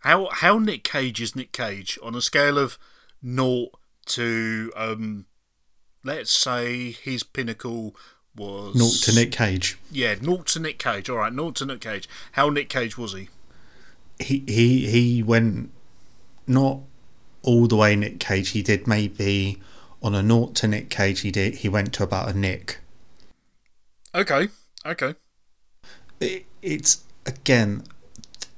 how 0.00 0.28
how 0.30 0.58
Nick 0.58 0.84
Cage 0.84 1.20
is 1.20 1.34
Nick 1.34 1.52
Cage 1.52 1.98
on 2.02 2.14
a 2.14 2.20
scale 2.20 2.58
of 2.58 2.78
naught 3.22 3.72
to 4.06 4.70
um, 4.76 5.26
let's 6.04 6.30
say 6.30 6.90
his 6.92 7.22
pinnacle 7.22 7.96
was 8.36 8.74
naught 8.74 9.02
to 9.04 9.14
Nick 9.14 9.32
Cage. 9.32 9.78
Yeah, 9.90 10.16
naught 10.20 10.46
to 10.48 10.60
Nick 10.60 10.78
Cage. 10.78 11.08
All 11.08 11.18
right, 11.18 11.32
naught 11.32 11.56
to 11.56 11.66
Nick 11.66 11.80
Cage. 11.80 12.08
How 12.32 12.50
Nick 12.50 12.68
Cage 12.68 12.98
was 12.98 13.14
he? 13.14 13.28
He 14.18 14.44
he 14.46 14.86
he 14.86 15.22
went 15.22 15.70
not 16.46 16.80
all 17.42 17.66
the 17.66 17.76
way 17.76 17.96
Nick 17.96 18.20
Cage. 18.20 18.50
He 18.50 18.62
did 18.62 18.86
maybe 18.86 19.60
on 20.04 20.14
a 20.14 20.22
naught 20.22 20.54
to 20.56 20.68
Nick 20.68 20.90
Cage. 20.90 21.22
He 21.22 21.32
did 21.32 21.56
he 21.56 21.68
went 21.68 21.92
to 21.94 22.04
about 22.04 22.28
a 22.28 22.38
Nick. 22.38 22.78
Okay. 24.14 24.48
Okay. 24.86 25.14
It, 26.20 26.46
it's 26.62 27.02
again 27.26 27.84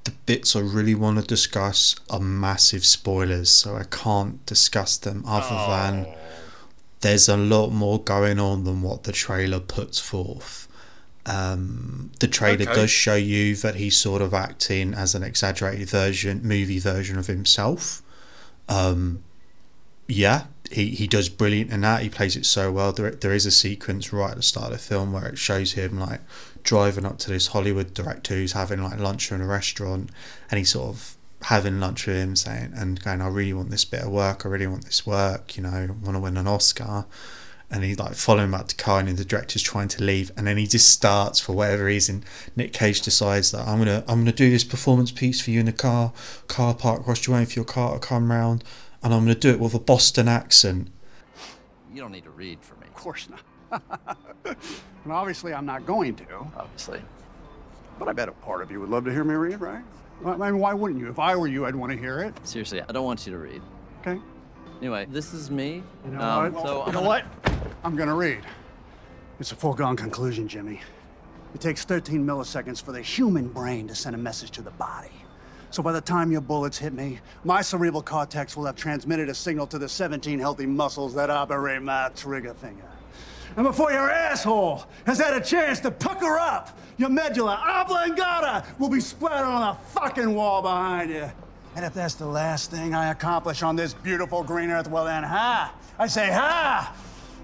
the 0.04 0.10
bits 0.26 0.54
I 0.54 0.60
really 0.60 0.94
want 0.94 1.18
to 1.18 1.24
discuss 1.24 1.96
are 2.10 2.20
massive 2.20 2.84
spoilers, 2.84 3.50
so 3.50 3.76
I 3.76 3.84
can't 3.84 4.44
discuss 4.44 4.98
them 4.98 5.24
other 5.26 5.46
oh. 5.50 5.70
than 5.70 6.06
there's 7.00 7.28
a 7.28 7.36
lot 7.36 7.70
more 7.70 8.02
going 8.02 8.38
on 8.38 8.64
than 8.64 8.82
what 8.82 9.04
the 9.04 9.12
trailer 9.12 9.60
puts 9.60 9.98
forth. 9.98 10.68
Um, 11.26 12.12
the 12.20 12.28
trailer 12.28 12.62
okay. 12.62 12.74
does 12.74 12.90
show 12.90 13.16
you 13.16 13.56
that 13.56 13.74
he's 13.74 13.96
sort 13.96 14.22
of 14.22 14.32
acting 14.32 14.94
as 14.94 15.14
an 15.14 15.24
exaggerated 15.24 15.90
version, 15.90 16.40
movie 16.44 16.78
version 16.78 17.18
of 17.18 17.26
himself. 17.26 18.00
Um, 18.68 19.24
yeah, 20.06 20.44
he, 20.70 20.90
he 20.90 21.06
does 21.06 21.28
brilliant 21.28 21.70
in 21.70 21.82
that. 21.82 22.02
He 22.02 22.08
plays 22.08 22.36
it 22.36 22.46
so 22.46 22.72
well. 22.72 22.92
There, 22.92 23.10
there 23.10 23.32
is 23.32 23.46
a 23.46 23.50
sequence 23.50 24.12
right 24.12 24.30
at 24.30 24.36
the 24.36 24.42
start 24.42 24.72
of 24.72 24.72
the 24.72 24.78
film 24.78 25.12
where 25.12 25.26
it 25.26 25.38
shows 25.38 25.72
him 25.72 25.98
like 25.98 26.20
driving 26.62 27.04
up 27.06 27.18
to 27.18 27.30
this 27.30 27.48
Hollywood 27.48 27.94
director 27.94 28.34
who's 28.34 28.52
having 28.52 28.82
like 28.82 28.98
lunch 28.98 29.30
in 29.30 29.40
a 29.40 29.46
restaurant, 29.46 30.10
and 30.50 30.58
he's 30.58 30.72
sort 30.72 30.88
of 30.88 31.16
having 31.42 31.78
lunch 31.80 32.06
with 32.06 32.16
him, 32.16 32.36
saying 32.36 32.72
and 32.74 33.02
going, 33.02 33.20
"I 33.20 33.28
really 33.28 33.52
want 33.52 33.70
this 33.70 33.84
bit 33.84 34.02
of 34.02 34.10
work. 34.10 34.44
I 34.44 34.48
really 34.48 34.66
want 34.66 34.84
this 34.84 35.06
work. 35.06 35.56
You 35.56 35.62
know, 35.62 35.70
I 35.70 35.86
want 35.86 36.16
to 36.16 36.20
win 36.20 36.36
an 36.36 36.46
Oscar." 36.46 37.06
And 37.68 37.82
he 37.82 37.96
like 37.96 38.14
following 38.14 38.54
out 38.54 38.68
to 38.68 38.76
car, 38.76 39.00
and 39.00 39.16
the 39.16 39.24
director's 39.24 39.62
trying 39.62 39.88
to 39.88 40.04
leave, 40.04 40.30
and 40.36 40.46
then 40.46 40.56
he 40.56 40.68
just 40.68 40.88
starts 40.88 41.40
for 41.40 41.52
whatever 41.52 41.84
reason. 41.84 42.22
Nick 42.54 42.72
Cage 42.72 43.00
decides 43.00 43.50
that 43.50 43.66
I'm 43.66 43.78
gonna 43.78 44.04
I'm 44.06 44.20
gonna 44.20 44.32
do 44.32 44.50
this 44.50 44.64
performance 44.64 45.10
piece 45.10 45.40
for 45.40 45.50
you 45.50 45.60
in 45.60 45.66
the 45.66 45.72
car 45.72 46.12
car 46.46 46.74
park 46.74 47.06
whilst 47.06 47.26
you're 47.26 47.34
waiting 47.34 47.46
for 47.46 47.58
your 47.58 47.64
car 47.64 47.94
to 47.94 47.98
come 47.98 48.30
round, 48.30 48.62
and 49.06 49.14
I'm 49.14 49.20
gonna 49.20 49.36
do 49.36 49.50
it 49.50 49.60
with 49.60 49.72
a 49.72 49.78
Boston 49.78 50.26
accent. 50.26 50.88
You 51.94 52.00
don't 52.00 52.10
need 52.10 52.24
to 52.24 52.30
read 52.30 52.58
for 52.60 52.74
me. 52.74 52.88
Of 52.88 52.94
course 52.94 53.28
not. 53.30 53.82
and 54.44 55.12
obviously, 55.12 55.54
I'm 55.54 55.64
not 55.64 55.86
going 55.86 56.16
to. 56.16 56.24
Obviously. 56.56 57.00
But 58.00 58.08
I 58.08 58.12
bet 58.12 58.28
a 58.28 58.32
part 58.32 58.62
of 58.62 58.70
you 58.72 58.80
would 58.80 58.88
love 58.88 59.04
to 59.04 59.12
hear 59.12 59.22
me 59.22 59.34
read, 59.34 59.60
right? 59.60 59.84
I 60.24 60.36
mean, 60.36 60.58
why 60.58 60.74
wouldn't 60.74 60.98
you? 60.98 61.08
If 61.08 61.20
I 61.20 61.36
were 61.36 61.46
you, 61.46 61.66
I'd 61.66 61.76
want 61.76 61.92
to 61.92 61.98
hear 61.98 62.18
it. 62.18 62.34
Seriously, 62.44 62.82
I 62.82 62.90
don't 62.90 63.04
want 63.04 63.24
you 63.26 63.32
to 63.32 63.38
read. 63.38 63.62
Okay. 64.00 64.20
Anyway, 64.80 65.06
this 65.08 65.32
is 65.32 65.52
me. 65.52 65.84
You 66.04 66.10
know 66.10 66.20
um, 66.20 66.52
what? 66.52 66.66
So 66.66 66.74
you 66.74 66.82
I'm 66.82 66.86
know 66.86 66.92
gonna... 66.92 67.06
what? 67.06 67.24
I'm 67.84 67.96
gonna 67.96 68.14
read. 68.14 68.40
It's 69.38 69.52
a 69.52 69.56
foregone 69.56 69.94
conclusion, 69.94 70.48
Jimmy. 70.48 70.80
It 71.54 71.60
takes 71.60 71.84
13 71.84 72.26
milliseconds 72.26 72.82
for 72.82 72.90
the 72.90 73.02
human 73.02 73.46
brain 73.48 73.86
to 73.86 73.94
send 73.94 74.16
a 74.16 74.18
message 74.18 74.50
to 74.52 74.62
the 74.62 74.72
body. 74.72 75.12
So 75.76 75.82
by 75.82 75.92
the 75.92 76.00
time 76.00 76.32
your 76.32 76.40
bullets 76.40 76.78
hit 76.78 76.94
me, 76.94 77.18
my 77.44 77.60
cerebral 77.60 78.02
cortex 78.02 78.56
will 78.56 78.64
have 78.64 78.76
transmitted 78.76 79.28
a 79.28 79.34
signal 79.34 79.66
to 79.66 79.78
the 79.78 79.90
17 79.90 80.38
healthy 80.38 80.64
muscles 80.64 81.12
that 81.16 81.28
operate 81.28 81.82
my 81.82 82.10
trigger 82.16 82.54
finger. 82.54 82.88
And 83.58 83.66
before 83.66 83.92
your 83.92 84.10
asshole 84.10 84.86
has 85.04 85.18
had 85.18 85.34
a 85.34 85.40
chance 85.42 85.78
to 85.80 85.90
pucker 85.90 86.38
up, 86.38 86.78
your 86.96 87.10
medulla 87.10 87.62
oblongata 87.62 88.64
will 88.78 88.88
be 88.88 89.00
splattered 89.00 89.46
on 89.48 89.76
the 89.76 89.90
fucking 89.90 90.34
wall 90.34 90.62
behind 90.62 91.10
you. 91.10 91.30
And 91.74 91.84
if 91.84 91.92
that's 91.92 92.14
the 92.14 92.24
last 92.24 92.70
thing 92.70 92.94
I 92.94 93.10
accomplish 93.10 93.62
on 93.62 93.76
this 93.76 93.92
beautiful 93.92 94.42
green 94.42 94.70
earth, 94.70 94.88
well 94.88 95.04
then, 95.04 95.24
ha! 95.24 95.74
I 95.98 96.06
say, 96.06 96.32
ha! 96.32 96.96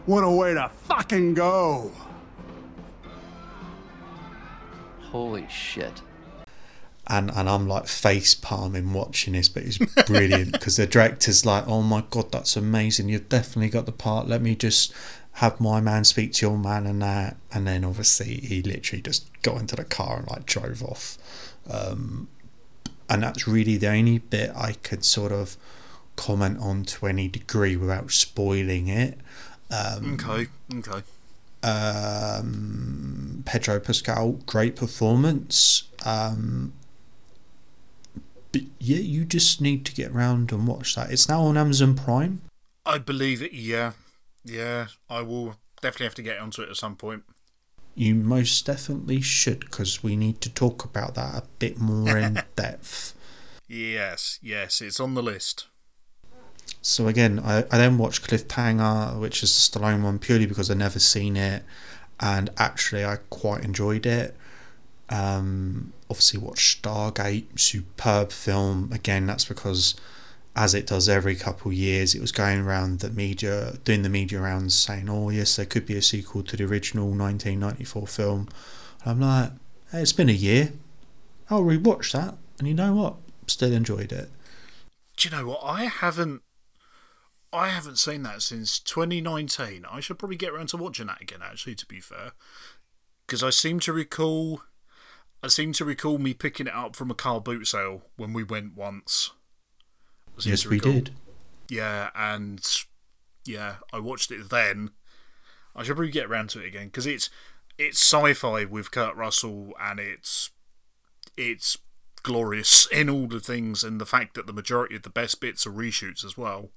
What 0.06 0.24
a 0.24 0.30
way 0.30 0.54
to 0.54 0.70
fucking 0.84 1.34
go! 1.34 1.92
Holy 5.02 5.46
shit 5.50 6.00
and 7.08 7.30
and 7.34 7.48
I'm 7.48 7.66
like 7.66 7.86
face 7.88 8.34
palming 8.34 8.92
watching 8.92 9.32
this, 9.32 9.48
but 9.48 9.64
it's 9.64 9.78
brilliant 10.06 10.52
because 10.52 10.76
the 10.76 10.86
director's 10.86 11.44
like, 11.44 11.66
"Oh 11.66 11.82
my 11.82 12.04
god, 12.10 12.30
that's 12.32 12.56
amazing! 12.56 13.08
You've 13.08 13.28
definitely 13.28 13.70
got 13.70 13.86
the 13.86 13.92
part. 13.92 14.28
Let 14.28 14.42
me 14.42 14.54
just 14.54 14.92
have 15.36 15.60
my 15.60 15.80
man 15.80 16.04
speak 16.04 16.32
to 16.34 16.46
your 16.46 16.58
man 16.58 16.86
and 16.86 17.02
that." 17.02 17.36
And 17.52 17.66
then 17.66 17.84
obviously 17.84 18.36
he 18.36 18.62
literally 18.62 19.02
just 19.02 19.28
got 19.42 19.60
into 19.60 19.76
the 19.76 19.84
car 19.84 20.18
and 20.18 20.30
like 20.30 20.46
drove 20.46 20.82
off, 20.82 21.18
um, 21.68 22.28
and 23.08 23.22
that's 23.22 23.48
really 23.48 23.76
the 23.76 23.88
only 23.88 24.18
bit 24.18 24.52
I 24.54 24.72
could 24.72 25.04
sort 25.04 25.32
of 25.32 25.56
comment 26.14 26.58
on 26.60 26.84
to 26.84 27.06
any 27.06 27.26
degree 27.26 27.76
without 27.76 28.12
spoiling 28.12 28.88
it. 28.88 29.18
Um, 29.70 30.14
okay, 30.14 30.46
okay. 30.76 31.02
Um, 31.64 33.42
Pedro 33.44 33.80
Pascal, 33.80 34.32
great 34.46 34.76
performance. 34.76 35.84
Um, 36.04 36.72
but 38.52 38.62
yeah, 38.78 38.98
you 38.98 39.24
just 39.24 39.60
need 39.60 39.84
to 39.86 39.94
get 39.94 40.12
around 40.12 40.52
and 40.52 40.66
watch 40.66 40.94
that. 40.94 41.10
It's 41.10 41.28
now 41.28 41.42
on 41.42 41.56
Amazon 41.56 41.94
Prime. 41.94 42.42
I 42.84 42.98
believe 42.98 43.42
it. 43.42 43.52
Yeah, 43.52 43.92
yeah. 44.44 44.88
I 45.08 45.22
will 45.22 45.56
definitely 45.80 46.06
have 46.06 46.14
to 46.16 46.22
get 46.22 46.38
onto 46.38 46.62
it 46.62 46.68
at 46.68 46.76
some 46.76 46.96
point. 46.96 47.24
You 47.94 48.14
most 48.14 48.64
definitely 48.64 49.20
should, 49.20 49.60
because 49.60 50.02
we 50.02 50.16
need 50.16 50.40
to 50.42 50.50
talk 50.50 50.84
about 50.84 51.14
that 51.14 51.34
a 51.34 51.46
bit 51.58 51.78
more 51.78 52.16
in 52.16 52.34
depth. 52.56 53.14
Yes, 53.68 54.38
yes, 54.42 54.80
it's 54.80 55.00
on 55.00 55.14
the 55.14 55.22
list. 55.22 55.66
So 56.80 57.06
again, 57.06 57.38
I, 57.38 57.64
I 57.70 57.78
then 57.78 57.98
watched 57.98 58.28
Cliffhanger, 58.28 59.18
which 59.20 59.42
is 59.42 59.52
the 59.52 59.78
Stallone 59.78 60.02
one, 60.02 60.18
purely 60.18 60.46
because 60.46 60.70
I'd 60.70 60.78
never 60.78 60.98
seen 60.98 61.36
it, 61.36 61.64
and 62.18 62.50
actually 62.56 63.04
I 63.04 63.16
quite 63.30 63.64
enjoyed 63.64 64.06
it. 64.06 64.36
Um, 65.12 65.92
obviously 66.08 66.40
watched 66.40 66.82
Stargate, 66.82 67.58
superb 67.58 68.32
film. 68.32 68.90
Again, 68.92 69.26
that's 69.26 69.44
because 69.44 69.94
as 70.54 70.74
it 70.74 70.86
does 70.86 71.08
every 71.08 71.34
couple 71.34 71.72
years, 71.72 72.14
it 72.14 72.20
was 72.20 72.32
going 72.32 72.60
around 72.60 73.00
the 73.00 73.10
media, 73.10 73.74
doing 73.84 74.02
the 74.02 74.08
media 74.08 74.40
rounds, 74.40 74.74
saying, 74.74 75.08
"Oh 75.08 75.30
yes, 75.30 75.56
there 75.56 75.66
could 75.66 75.86
be 75.86 75.96
a 75.96 76.02
sequel 76.02 76.42
to 76.44 76.56
the 76.56 76.64
original 76.64 77.06
1994 77.06 78.06
film." 78.06 78.48
And 79.04 79.10
I'm 79.10 79.20
like, 79.20 79.52
hey, 79.90 80.02
"It's 80.02 80.12
been 80.12 80.28
a 80.28 80.32
year. 80.32 80.72
I'll 81.48 81.62
rewatch 81.62 82.12
that." 82.12 82.36
And 82.58 82.68
you 82.68 82.74
know 82.74 82.94
what? 82.94 83.16
Still 83.46 83.72
enjoyed 83.72 84.12
it. 84.12 84.30
Do 85.16 85.28
you 85.28 85.36
know 85.36 85.46
what? 85.46 85.60
I 85.62 85.84
haven't. 85.84 86.42
I 87.52 87.68
haven't 87.68 87.98
seen 87.98 88.22
that 88.22 88.40
since 88.40 88.78
2019. 88.78 89.84
I 89.90 90.00
should 90.00 90.18
probably 90.18 90.36
get 90.36 90.52
around 90.52 90.68
to 90.68 90.78
watching 90.78 91.06
that 91.08 91.20
again. 91.20 91.40
Actually, 91.42 91.74
to 91.76 91.86
be 91.86 92.00
fair, 92.00 92.32
because 93.26 93.42
I 93.42 93.50
seem 93.50 93.80
to 93.80 93.92
recall 93.92 94.62
I 95.42 95.48
seem 95.48 95.72
to 95.74 95.84
recall 95.84 96.18
me 96.18 96.34
picking 96.34 96.66
it 96.66 96.74
up 96.74 96.94
from 96.94 97.10
a 97.10 97.14
car 97.14 97.40
boot 97.40 97.66
sale 97.66 98.02
when 98.16 98.32
we 98.32 98.44
went 98.44 98.76
once. 98.76 99.32
Yes, 100.38 100.66
we 100.66 100.78
did. 100.78 101.10
Yeah, 101.68 102.10
and 102.14 102.64
yeah, 103.44 103.76
I 103.92 103.98
watched 103.98 104.30
it 104.30 104.50
then. 104.50 104.90
I 105.74 105.82
should 105.82 105.96
probably 105.96 106.12
get 106.12 106.26
around 106.26 106.50
to 106.50 106.60
it 106.60 106.66
again 106.66 106.86
because 106.86 107.06
it's 107.06 107.30
it's 107.78 107.98
sci-fi 107.98 108.64
with 108.64 108.90
Kurt 108.90 109.16
Russell 109.16 109.72
and 109.80 109.98
it's 109.98 110.50
it's 111.36 111.76
glorious 112.22 112.86
in 112.92 113.10
all 113.10 113.26
the 113.26 113.40
things 113.40 113.82
and 113.82 114.00
the 114.00 114.06
fact 114.06 114.34
that 114.34 114.46
the 114.46 114.52
majority 114.52 114.96
of 114.96 115.02
the 115.02 115.10
best 115.10 115.40
bits 115.40 115.66
are 115.66 115.72
reshoots 115.72 116.24
as 116.24 116.36
well 116.36 116.70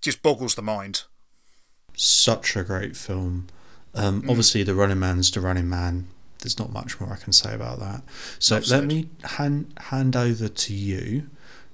just 0.00 0.22
boggles 0.22 0.54
the 0.54 0.62
mind. 0.62 1.04
Such 1.94 2.56
a 2.56 2.62
great 2.62 2.96
film. 2.96 3.46
Um, 3.94 4.22
mm. 4.22 4.30
Obviously, 4.30 4.62
the 4.62 4.74
Running 4.74 4.98
Man's 4.98 5.30
the 5.30 5.40
Running 5.40 5.68
Man 5.68 6.08
there's 6.40 6.58
not 6.58 6.72
much 6.72 7.00
more 7.00 7.12
I 7.12 7.16
can 7.16 7.32
say 7.32 7.54
about 7.54 7.78
that. 7.80 8.02
So 8.38 8.60
let 8.68 8.84
me 8.84 9.08
hand 9.24 9.72
hand 9.78 10.16
over 10.16 10.48
to 10.48 10.74
you 10.74 11.30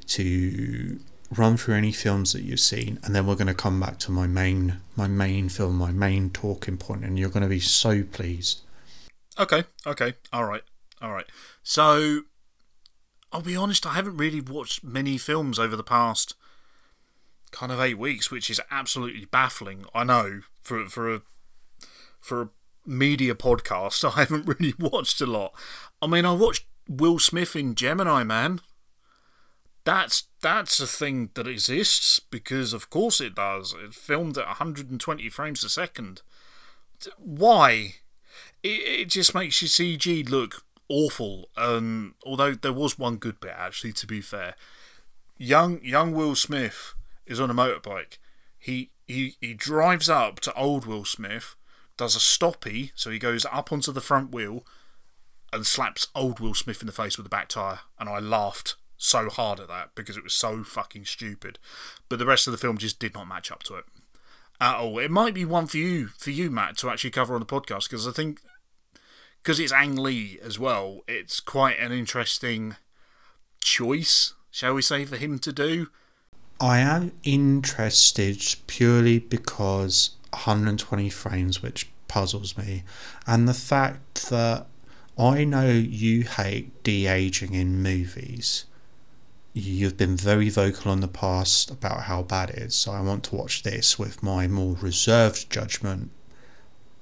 to 0.08 1.00
run 1.36 1.56
through 1.56 1.74
any 1.74 1.92
films 1.92 2.32
that 2.32 2.42
you've 2.42 2.60
seen, 2.60 2.98
and 3.02 3.14
then 3.14 3.26
we're 3.26 3.34
going 3.34 3.46
to 3.46 3.54
come 3.54 3.80
back 3.80 3.98
to 4.00 4.12
my 4.12 4.26
main 4.26 4.80
my 4.96 5.06
main 5.06 5.48
film, 5.48 5.76
my 5.76 5.92
main 5.92 6.30
talking 6.30 6.76
point, 6.76 7.04
and 7.04 7.18
you're 7.18 7.30
going 7.30 7.42
to 7.42 7.48
be 7.48 7.60
so 7.60 8.02
pleased. 8.02 8.60
Okay, 9.38 9.64
okay, 9.86 10.14
all 10.32 10.44
right, 10.44 10.62
all 11.00 11.12
right. 11.12 11.26
So 11.62 12.22
I'll 13.32 13.42
be 13.42 13.56
honest, 13.56 13.86
I 13.86 13.94
haven't 13.94 14.18
really 14.18 14.40
watched 14.40 14.84
many 14.84 15.16
films 15.16 15.58
over 15.58 15.74
the 15.74 15.82
past 15.82 16.34
kind 17.50 17.72
of 17.72 17.80
eight 17.80 17.98
weeks, 17.98 18.30
which 18.30 18.50
is 18.50 18.60
absolutely 18.70 19.24
baffling. 19.24 19.84
I 19.94 20.04
know 20.04 20.40
for 20.62 20.86
for 20.86 21.14
a 21.14 21.22
for 22.20 22.42
a 22.42 22.48
media 22.86 23.34
podcast, 23.34 24.04
I 24.16 24.20
haven't 24.20 24.46
really 24.46 24.74
watched 24.78 25.20
a 25.20 25.26
lot. 25.26 25.54
I 26.00 26.06
mean, 26.06 26.24
I 26.24 26.32
watched 26.32 26.66
Will 26.88 27.18
Smith 27.18 27.56
in 27.56 27.74
Gemini 27.74 28.24
Man. 28.24 28.60
That's 29.84 30.28
that's 30.40 30.78
a 30.78 30.86
thing 30.86 31.30
that 31.34 31.48
exists 31.48 32.20
because 32.20 32.72
of 32.72 32.88
course 32.88 33.20
it 33.20 33.34
does. 33.34 33.74
It's 33.82 33.96
filmed 33.96 34.38
at 34.38 34.46
120 34.46 35.28
frames 35.28 35.64
a 35.64 35.68
second. 35.68 36.22
Why? 37.18 37.94
It, 38.62 38.68
it 38.68 39.08
just 39.08 39.34
makes 39.34 39.60
your 39.60 39.68
CG 39.68 40.28
look 40.28 40.64
awful. 40.88 41.48
Um, 41.56 42.14
although 42.24 42.54
there 42.54 42.72
was 42.72 42.98
one 42.98 43.16
good 43.16 43.40
bit 43.40 43.54
actually, 43.56 43.92
to 43.94 44.06
be 44.06 44.20
fair. 44.20 44.54
Young 45.36 45.80
young 45.82 46.12
Will 46.12 46.36
Smith 46.36 46.94
is 47.26 47.40
on 47.40 47.50
a 47.50 47.54
motorbike. 47.54 48.18
He 48.58 48.90
he 49.08 49.36
he 49.40 49.54
drives 49.54 50.08
up 50.08 50.38
to 50.40 50.54
old 50.54 50.86
Will 50.86 51.04
Smith, 51.04 51.56
does 52.02 52.16
a 52.16 52.18
stoppie, 52.18 52.90
so 52.96 53.10
he 53.10 53.18
goes 53.20 53.46
up 53.52 53.70
onto 53.70 53.92
the 53.92 54.00
front 54.00 54.32
wheel, 54.32 54.66
and 55.52 55.64
slaps 55.64 56.08
old 56.16 56.40
Will 56.40 56.52
Smith 56.52 56.80
in 56.80 56.86
the 56.86 56.92
face 56.92 57.16
with 57.16 57.24
the 57.24 57.30
back 57.30 57.46
tire, 57.46 57.78
and 57.96 58.08
I 58.08 58.18
laughed 58.18 58.74
so 58.96 59.30
hard 59.30 59.60
at 59.60 59.68
that 59.68 59.90
because 59.94 60.16
it 60.16 60.24
was 60.24 60.34
so 60.34 60.64
fucking 60.64 61.04
stupid. 61.04 61.60
But 62.08 62.18
the 62.18 62.26
rest 62.26 62.48
of 62.48 62.50
the 62.50 62.58
film 62.58 62.76
just 62.76 62.98
did 62.98 63.14
not 63.14 63.28
match 63.28 63.52
up 63.52 63.62
to 63.64 63.76
it 63.76 63.84
at 64.60 64.78
all. 64.78 64.98
It 64.98 65.12
might 65.12 65.32
be 65.32 65.44
one 65.44 65.68
for 65.68 65.76
you, 65.76 66.08
for 66.18 66.30
you, 66.30 66.50
Matt, 66.50 66.76
to 66.78 66.90
actually 66.90 67.10
cover 67.10 67.34
on 67.34 67.40
the 67.40 67.46
podcast 67.46 67.88
because 67.88 68.08
I 68.08 68.10
think 68.10 68.40
because 69.40 69.60
it's 69.60 69.72
Ang 69.72 69.94
Lee 69.94 70.40
as 70.42 70.58
well, 70.58 71.02
it's 71.06 71.38
quite 71.38 71.78
an 71.78 71.92
interesting 71.92 72.74
choice, 73.60 74.34
shall 74.50 74.74
we 74.74 74.82
say, 74.82 75.04
for 75.04 75.16
him 75.16 75.38
to 75.38 75.52
do. 75.52 75.86
I 76.60 76.78
am 76.78 77.12
interested 77.22 78.42
purely 78.66 79.20
because 79.20 80.16
120 80.30 81.10
frames, 81.10 81.62
which 81.62 81.91
puzzles 82.12 82.58
me, 82.58 82.84
and 83.26 83.48
the 83.48 83.54
fact 83.54 84.28
that 84.28 84.66
I 85.18 85.44
know 85.44 85.70
you 85.70 86.24
hate 86.24 86.84
de 86.84 87.06
aging 87.06 87.54
in 87.54 87.82
movies. 87.82 88.66
You've 89.54 89.96
been 89.96 90.16
very 90.16 90.50
vocal 90.50 90.92
in 90.92 91.00
the 91.00 91.08
past 91.08 91.70
about 91.70 92.02
how 92.02 92.22
bad 92.22 92.50
it 92.50 92.58
is, 92.58 92.74
so 92.74 92.92
I 92.92 93.00
want 93.00 93.24
to 93.24 93.36
watch 93.36 93.62
this 93.62 93.98
with 93.98 94.22
my 94.22 94.46
more 94.46 94.76
reserved 94.76 95.50
judgment 95.50 96.10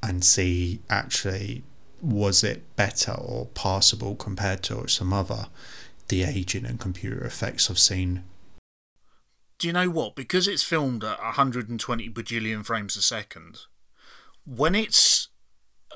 and 0.00 0.24
see 0.24 0.80
actually 0.88 1.64
was 2.00 2.44
it 2.44 2.76
better 2.76 3.12
or 3.12 3.46
passable 3.46 4.14
compared 4.14 4.62
to 4.64 4.86
some 4.86 5.12
other 5.12 5.46
de 6.06 6.22
aging 6.22 6.66
and 6.66 6.78
computer 6.78 7.24
effects 7.24 7.68
I've 7.68 7.80
seen. 7.80 8.22
Do 9.58 9.66
you 9.66 9.72
know 9.72 9.90
what? 9.90 10.14
Because 10.14 10.46
it's 10.46 10.62
filmed 10.62 11.02
at 11.02 11.20
120 11.20 12.10
bajillion 12.10 12.64
frames 12.64 12.96
a 12.96 13.02
second, 13.02 13.66
when 14.44 14.74
it's 14.74 15.28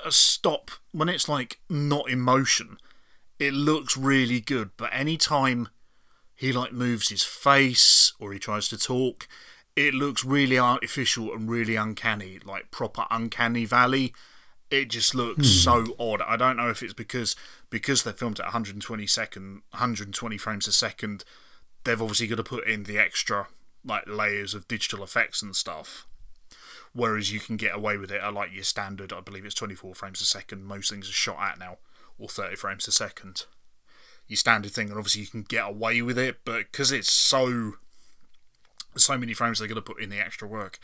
a 0.05 0.11
stop, 0.11 0.71
when 0.91 1.09
it's 1.09 1.27
like 1.27 1.59
not 1.69 2.09
in 2.09 2.19
motion, 2.19 2.77
it 3.39 3.53
looks 3.53 3.97
really 3.97 4.39
good. 4.39 4.71
But 4.77 4.91
anytime 4.93 5.69
he 6.35 6.51
like 6.51 6.73
moves 6.73 7.09
his 7.09 7.23
face 7.23 8.13
or 8.19 8.33
he 8.33 8.39
tries 8.39 8.67
to 8.69 8.77
talk, 8.77 9.27
it 9.75 9.93
looks 9.93 10.23
really 10.23 10.57
artificial 10.57 11.33
and 11.33 11.49
really 11.49 11.75
uncanny, 11.75 12.39
like 12.43 12.71
proper 12.71 13.05
uncanny 13.11 13.65
valley. 13.65 14.13
It 14.71 14.89
just 14.89 15.13
looks 15.13 15.47
hmm. 15.47 15.83
so 15.83 15.95
odd. 15.99 16.21
I 16.21 16.37
don't 16.37 16.57
know 16.57 16.69
if 16.69 16.81
it's 16.81 16.93
because 16.93 17.35
because 17.69 18.03
they're 18.03 18.13
filmed 18.13 18.39
at 18.39 18.47
120 18.47 19.05
second, 19.07 19.61
120 19.71 20.37
frames 20.37 20.67
a 20.67 20.71
second. 20.71 21.23
They've 21.83 22.01
obviously 22.01 22.27
got 22.27 22.37
to 22.37 22.43
put 22.43 22.67
in 22.67 22.83
the 22.83 22.97
extra 22.97 23.47
like 23.83 24.07
layers 24.07 24.53
of 24.53 24.67
digital 24.67 25.03
effects 25.03 25.41
and 25.41 25.55
stuff. 25.55 26.07
Whereas 26.95 27.33
you 27.33 27.41
can 27.41 27.57
get 27.57 27.75
away 27.75 27.97
with 27.97 28.09
it 28.09 28.21
at 28.21 28.33
like 28.33 28.53
your 28.53 28.63
standard, 28.63 29.11
I 29.11 29.19
believe 29.19 29.45
it's 29.45 29.53
24 29.53 29.95
frames 29.95 30.21
a 30.21 30.25
second. 30.25 30.63
Most 30.63 30.89
things 30.89 31.09
are 31.09 31.11
shot 31.11 31.37
at 31.41 31.59
now, 31.59 31.77
or 32.17 32.29
30 32.29 32.55
frames 32.55 32.87
a 32.87 32.91
second. 32.93 33.45
Your 34.29 34.37
standard 34.37 34.71
thing, 34.71 34.87
and 34.87 34.97
obviously 34.97 35.21
you 35.21 35.27
can 35.27 35.41
get 35.41 35.67
away 35.67 36.01
with 36.01 36.17
it, 36.17 36.37
but 36.45 36.71
because 36.71 36.93
it's 36.93 37.11
so 37.11 37.73
so 38.95 39.17
many 39.17 39.33
frames 39.33 39.59
they're 39.59 39.67
going 39.67 39.75
to 39.75 39.81
put 39.81 40.01
in 40.01 40.09
the 40.09 40.19
extra 40.19 40.47
work, 40.47 40.79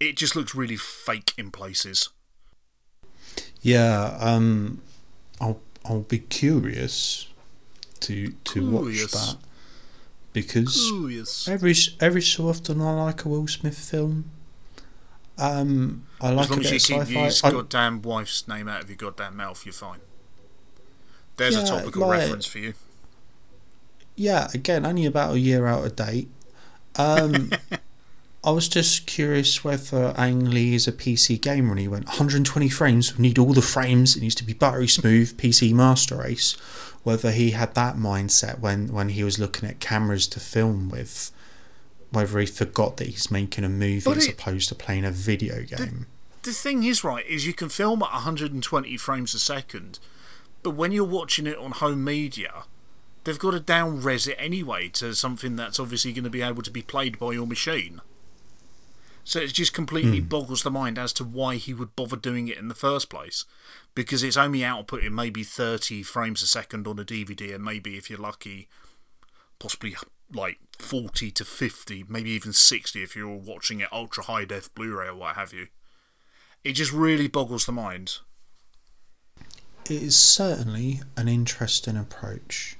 it 0.00 0.16
just 0.16 0.34
looks 0.34 0.52
really 0.52 0.76
fake 0.76 1.32
in 1.38 1.52
places. 1.52 2.08
Yeah, 3.60 4.16
um, 4.18 4.82
I'll 5.40 5.60
I'll 5.84 6.00
be 6.00 6.18
curious 6.18 7.28
to 8.00 8.32
to 8.46 8.68
watch 8.68 9.12
that 9.12 9.36
because 10.32 10.90
yes. 11.08 11.46
every 11.46 11.74
every 12.00 12.22
so 12.22 12.48
often 12.48 12.80
I 12.80 13.04
like 13.04 13.24
a 13.24 13.28
Will 13.28 13.46
Smith 13.46 13.78
film. 13.78 14.24
Um, 15.42 16.06
I 16.20 16.30
like 16.30 16.44
As 16.44 16.50
long 16.50 16.60
as 16.60 16.88
you 16.88 16.98
keep 16.98 17.10
your 17.10 17.30
goddamn 17.50 18.00
wife's 18.02 18.46
name 18.46 18.68
out 18.68 18.84
of 18.84 18.88
your 18.88 18.96
goddamn 18.96 19.36
mouth, 19.36 19.66
you're 19.66 19.72
fine. 19.72 19.98
There's 21.36 21.56
a 21.56 21.66
topical 21.66 22.06
like- 22.06 22.20
reference 22.20 22.46
for 22.46 22.58
you. 22.58 22.74
yeah, 24.14 24.48
again, 24.54 24.86
only 24.86 25.04
about 25.04 25.34
a 25.34 25.40
year 25.40 25.66
out 25.66 25.84
of 25.84 25.96
date. 25.96 26.28
Um, 26.94 27.50
I 28.44 28.50
was 28.50 28.68
just 28.68 29.06
curious 29.06 29.64
whether 29.64 30.14
Ang 30.16 30.50
Lee 30.50 30.74
is 30.74 30.86
a 30.86 30.92
PC 30.92 31.40
gamer 31.40 31.70
and 31.72 31.80
he 31.80 31.88
went 31.88 32.06
120 32.06 32.68
frames, 32.68 33.16
we 33.16 33.22
need 33.22 33.38
all 33.38 33.52
the 33.52 33.62
frames, 33.62 34.16
it 34.16 34.20
needs 34.20 34.34
to 34.36 34.44
be 34.44 34.52
buttery 34.52 34.88
smooth, 34.88 35.36
PC 35.38 35.72
master 35.72 36.18
race. 36.18 36.52
Whether 37.02 37.32
he 37.32 37.50
had 37.50 37.74
that 37.74 37.96
mindset 37.96 38.60
when, 38.60 38.92
when 38.92 39.08
he 39.08 39.24
was 39.24 39.40
looking 39.40 39.68
at 39.68 39.80
cameras 39.80 40.28
to 40.28 40.40
film 40.40 40.88
with, 40.88 41.32
whether 42.12 42.38
he 42.38 42.46
forgot 42.46 42.98
that 42.98 43.08
he's 43.08 43.30
making 43.30 43.64
a 43.64 43.68
movie 43.68 44.10
as 44.10 44.28
opposed 44.28 44.68
to 44.68 44.74
playing 44.74 45.04
a 45.04 45.10
video 45.10 45.62
game. 45.62 46.06
The 46.42 46.52
thing 46.52 46.84
is, 46.84 47.02
right, 47.02 47.26
is 47.26 47.46
you 47.46 47.54
can 47.54 47.68
film 47.68 48.02
at 48.02 48.12
120 48.12 48.96
frames 48.96 49.34
a 49.34 49.38
second, 49.38 49.98
but 50.62 50.70
when 50.70 50.92
you're 50.92 51.04
watching 51.04 51.46
it 51.46 51.58
on 51.58 51.72
home 51.72 52.04
media, 52.04 52.64
they've 53.24 53.38
got 53.38 53.52
to 53.52 53.60
down 53.60 54.02
res 54.02 54.26
it 54.26 54.36
anyway 54.38 54.88
to 54.90 55.14
something 55.14 55.56
that's 55.56 55.80
obviously 55.80 56.12
going 56.12 56.24
to 56.24 56.30
be 56.30 56.42
able 56.42 56.62
to 56.62 56.70
be 56.70 56.82
played 56.82 57.18
by 57.18 57.32
your 57.32 57.46
machine. 57.46 58.00
So 59.24 59.38
it 59.38 59.52
just 59.52 59.72
completely 59.72 60.18
hmm. 60.18 60.26
boggles 60.26 60.62
the 60.62 60.70
mind 60.70 60.98
as 60.98 61.12
to 61.14 61.24
why 61.24 61.56
he 61.56 61.72
would 61.72 61.94
bother 61.94 62.16
doing 62.16 62.48
it 62.48 62.58
in 62.58 62.68
the 62.68 62.74
first 62.74 63.08
place. 63.08 63.44
Because 63.94 64.22
it's 64.22 64.36
only 64.36 64.60
outputting 64.60 65.12
maybe 65.12 65.44
30 65.44 66.02
frames 66.02 66.42
a 66.42 66.46
second 66.46 66.86
on 66.88 66.98
a 66.98 67.04
DVD, 67.04 67.54
and 67.54 67.64
maybe 67.64 67.96
if 67.96 68.10
you're 68.10 68.18
lucky, 68.18 68.68
possibly 69.58 69.94
like 70.34 70.58
40 70.78 71.30
to 71.32 71.44
50, 71.44 72.04
maybe 72.08 72.30
even 72.30 72.52
60 72.52 73.02
if 73.02 73.16
you're 73.16 73.28
watching 73.28 73.80
it 73.80 73.88
ultra 73.92 74.24
high 74.24 74.44
def 74.44 74.74
Blu 74.74 74.96
ray 74.96 75.08
or 75.08 75.14
what 75.14 75.36
have 75.36 75.52
you. 75.52 75.68
It 76.64 76.72
just 76.74 76.92
really 76.92 77.28
boggles 77.28 77.66
the 77.66 77.72
mind. 77.72 78.18
It 79.86 80.02
is 80.02 80.16
certainly 80.16 81.02
an 81.16 81.28
interesting 81.28 81.96
approach. 81.96 82.76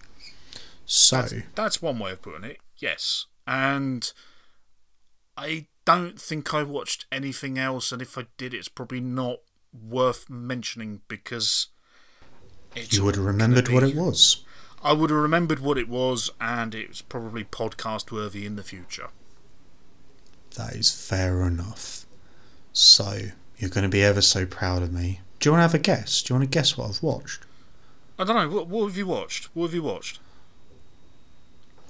So, 0.84 1.16
That's, 1.16 1.34
that's 1.54 1.82
one 1.82 1.98
way 1.98 2.12
of 2.12 2.22
putting 2.22 2.44
it, 2.44 2.58
yes. 2.76 3.26
And 3.46 4.12
I 5.36 5.66
don't 5.84 6.20
think 6.20 6.54
I 6.54 6.62
watched 6.62 7.06
anything 7.10 7.58
else, 7.58 7.92
and 7.92 8.00
if 8.02 8.16
I 8.16 8.26
did, 8.36 8.54
it's 8.54 8.68
probably 8.68 9.00
not 9.00 9.38
worth 9.72 10.28
mentioning 10.28 11.00
because 11.08 11.68
it's 12.76 12.94
you 12.94 13.04
would 13.04 13.16
have 13.16 13.24
remembered 13.24 13.68
what 13.68 13.82
it 13.82 13.94
was. 13.94 14.44
I 14.84 14.92
would 14.92 15.10
have 15.10 15.18
remembered 15.18 15.60
what 15.60 15.78
it 15.78 15.88
was, 15.88 16.30
and 16.40 16.74
it's 16.74 17.02
probably 17.02 17.44
podcast 17.44 18.10
worthy 18.10 18.44
in 18.44 18.56
the 18.56 18.64
future. 18.64 19.08
That 20.56 20.74
is 20.74 20.90
fair 20.90 21.42
enough. 21.42 22.04
So, 22.72 23.18
you're 23.58 23.70
going 23.70 23.84
to 23.84 23.88
be 23.88 24.02
ever 24.02 24.20
so 24.20 24.44
proud 24.44 24.82
of 24.82 24.92
me. 24.92 25.20
Do 25.38 25.48
you 25.48 25.52
want 25.52 25.60
to 25.60 25.62
have 25.62 25.74
a 25.74 25.78
guess? 25.78 26.22
Do 26.22 26.32
you 26.34 26.40
want 26.40 26.50
to 26.50 26.54
guess 26.58 26.76
what 26.76 26.88
I've 26.88 27.02
watched? 27.02 27.44
I 28.18 28.24
don't 28.24 28.36
know. 28.36 28.48
What, 28.48 28.66
what 28.66 28.86
have 28.86 28.96
you 28.96 29.06
watched? 29.06 29.46
What 29.54 29.66
have 29.66 29.74
you 29.74 29.82
watched? 29.82 30.18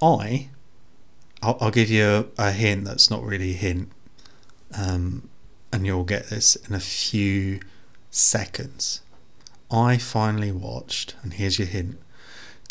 I, 0.01 0.49
I'll, 1.41 1.57
I'll 1.59 1.71
give 1.71 1.89
you 1.89 2.03
a, 2.03 2.25
a 2.37 2.51
hint 2.51 2.85
that's 2.85 3.09
not 3.09 3.23
really 3.23 3.51
a 3.51 3.57
hint, 3.57 3.91
um, 4.77 5.29
and 5.71 5.85
you'll 5.85 6.03
get 6.03 6.27
this 6.27 6.55
in 6.55 6.75
a 6.75 6.79
few 6.79 7.59
seconds. 8.11 9.01
I 9.71 9.97
finally 9.97 10.51
watched, 10.51 11.15
and 11.23 11.33
here's 11.33 11.57
your 11.57 11.67
hint. 11.67 11.97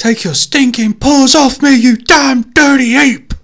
Take 0.03 0.25
your 0.25 0.35
stinking 0.35 0.95
paws 0.95 1.37
off 1.37 1.62
me, 1.62 1.77
you 1.77 1.97
damn 1.97 2.43
dirty 2.55 2.97
ape! 2.97 3.35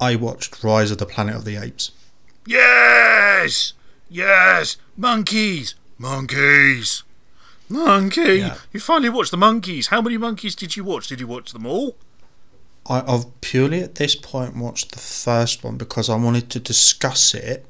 I 0.00 0.14
watched 0.14 0.62
Rise 0.62 0.92
of 0.92 0.98
the 0.98 1.06
Planet 1.06 1.34
of 1.34 1.44
the 1.44 1.56
Apes. 1.56 1.90
Yes! 2.46 3.72
Yes! 4.08 4.76
Monkeys! 4.96 5.74
Monkeys! 5.98 7.02
Monkey! 7.68 8.36
Yeah. 8.36 8.58
You 8.72 8.78
finally 8.78 9.08
watched 9.08 9.32
the 9.32 9.36
monkeys. 9.36 9.88
How 9.88 10.00
many 10.00 10.16
monkeys 10.16 10.54
did 10.54 10.76
you 10.76 10.84
watch? 10.84 11.08
Did 11.08 11.18
you 11.18 11.26
watch 11.26 11.52
them 11.52 11.66
all? 11.66 11.96
I, 12.88 13.00
I've 13.00 13.40
purely 13.40 13.80
at 13.80 13.96
this 13.96 14.14
point 14.14 14.56
watched 14.56 14.92
the 14.92 15.00
first 15.00 15.64
one 15.64 15.76
because 15.76 16.08
I 16.08 16.14
wanted 16.14 16.50
to 16.50 16.60
discuss 16.60 17.34
it, 17.34 17.66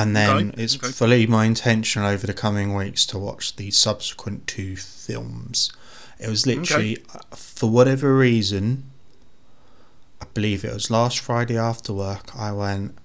and 0.00 0.16
then 0.16 0.30
Okay, 0.50 0.62
it's 0.62 0.76
okay. 0.76 0.88
fully 0.88 1.26
my 1.26 1.44
intention 1.44 2.02
over 2.02 2.26
the 2.26 2.32
coming 2.34 2.74
weeks 2.74 3.04
to 3.06 3.18
watch 3.18 3.56
the 3.56 3.70
subsequent 3.70 4.46
two 4.46 4.76
films. 4.76 5.70
It 6.18 6.28
was 6.28 6.46
literally, 6.46 6.98
uh, 7.14 7.36
for 7.36 7.68
whatever 7.70 8.16
reason, 8.16 8.90
I 10.20 10.26
believe 10.34 10.64
it 10.64 10.72
was 10.72 10.90
last 10.90 11.18
Friday 11.18 11.56
after 11.58 11.92
work, 11.92 12.34
I 12.36 12.52
went, 12.52 12.96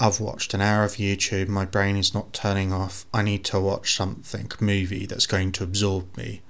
I've 0.00 0.20
watched 0.20 0.54
an 0.54 0.60
hour 0.60 0.84
of 0.84 0.94
YouTube, 0.94 1.48
my 1.48 1.64
brain 1.64 1.96
is 1.96 2.12
not 2.14 2.32
turning 2.32 2.72
off. 2.72 3.06
I 3.14 3.22
need 3.22 3.44
to 3.46 3.60
watch 3.60 3.94
something 3.94 4.50
movie 4.60 5.06
that's 5.06 5.26
going 5.26 5.52
to 5.52 5.64
absorb 5.64 6.16
me. 6.16 6.42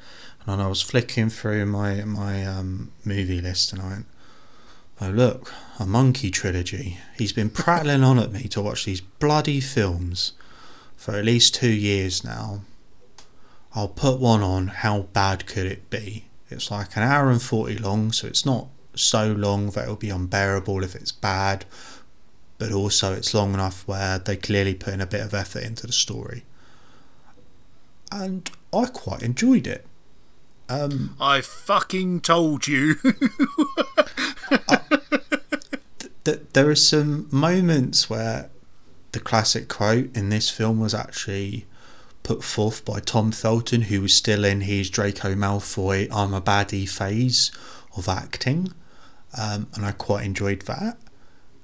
And 0.46 0.60
I 0.60 0.66
was 0.66 0.82
flicking 0.82 1.30
through 1.30 1.64
my 1.66 2.04
my 2.04 2.44
um, 2.44 2.92
movie 3.04 3.40
list, 3.40 3.72
and 3.72 3.80
I 3.80 3.88
went, 3.88 4.06
"Oh 5.00 5.10
look, 5.10 5.52
a 5.78 5.86
monkey 5.86 6.30
trilogy." 6.30 6.98
He's 7.16 7.32
been 7.32 7.50
prattling 7.50 8.04
on 8.04 8.18
at 8.18 8.32
me 8.32 8.44
to 8.48 8.62
watch 8.62 8.84
these 8.84 9.00
bloody 9.00 9.60
films 9.60 10.32
for 10.96 11.14
at 11.14 11.24
least 11.24 11.54
two 11.54 11.72
years 11.72 12.24
now. 12.24 12.62
I'll 13.74 13.88
put 13.88 14.20
one 14.20 14.42
on. 14.42 14.68
How 14.68 15.02
bad 15.12 15.46
could 15.46 15.66
it 15.66 15.90
be? 15.90 16.26
It's 16.48 16.70
like 16.70 16.96
an 16.96 17.02
hour 17.02 17.30
and 17.30 17.42
forty 17.42 17.76
long, 17.76 18.12
so 18.12 18.26
it's 18.26 18.46
not 18.46 18.68
so 18.94 19.32
long 19.32 19.70
that 19.70 19.84
it'll 19.84 19.96
be 19.96 20.10
unbearable 20.10 20.84
if 20.84 20.94
it's 20.94 21.12
bad, 21.12 21.64
but 22.58 22.72
also 22.72 23.12
it's 23.12 23.34
long 23.34 23.54
enough 23.54 23.86
where 23.86 24.18
they 24.18 24.36
clearly 24.36 24.74
put 24.74 24.94
in 24.94 25.00
a 25.00 25.06
bit 25.06 25.20
of 25.20 25.34
effort 25.34 25.62
into 25.62 25.86
the 25.86 25.92
story. 25.92 26.44
And 28.12 28.50
I 28.72 28.86
quite 28.86 29.22
enjoyed 29.22 29.66
it. 29.66 29.86
Um, 30.68 31.16
I 31.20 31.40
fucking 31.40 32.20
told 32.20 32.66
you. 32.66 32.96
th- 36.24 36.40
there 36.52 36.68
are 36.68 36.74
some 36.74 37.28
moments 37.30 38.08
where 38.10 38.50
the 39.12 39.20
classic 39.20 39.68
quote 39.68 40.14
in 40.16 40.28
this 40.28 40.50
film 40.50 40.80
was 40.80 40.94
actually 40.94 41.66
put 42.22 42.42
forth 42.42 42.84
by 42.84 42.98
Tom 43.00 43.30
Felton, 43.30 43.82
who 43.82 44.00
was 44.00 44.14
still 44.14 44.44
in 44.44 44.62
his 44.62 44.90
Draco 44.90 45.34
Malfoy 45.34 46.08
I'm 46.10 46.34
a 46.34 46.40
baddie 46.40 46.88
phase 46.88 47.52
of 47.96 48.08
acting, 48.08 48.72
um, 49.38 49.68
and 49.74 49.84
I 49.84 49.92
quite 49.92 50.24
enjoyed 50.24 50.62
that. 50.62 50.98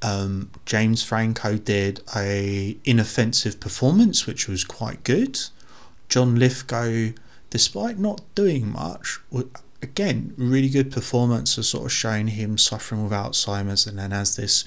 Um, 0.02 0.50
James 0.64 1.02
Franco 1.02 1.56
did 1.56 2.02
a 2.14 2.78
inoffensive 2.84 3.58
performance, 3.58 4.26
which 4.26 4.48
was 4.48 4.64
quite 4.64 5.02
good. 5.02 5.38
John 6.08 6.36
Lithgow, 6.36 7.12
despite 7.50 7.98
not 7.98 8.22
doing 8.34 8.70
much, 8.70 9.20
again 9.82 10.34
really 10.36 10.68
good 10.68 10.90
performance 10.90 11.56
of 11.58 11.66
sort 11.66 11.86
of 11.86 11.92
showing 11.92 12.28
him 12.28 12.58
suffering 12.58 13.02
with 13.02 13.12
Alzheimer's, 13.12 13.86
and 13.86 13.98
then 13.98 14.12
as 14.12 14.36
this 14.36 14.64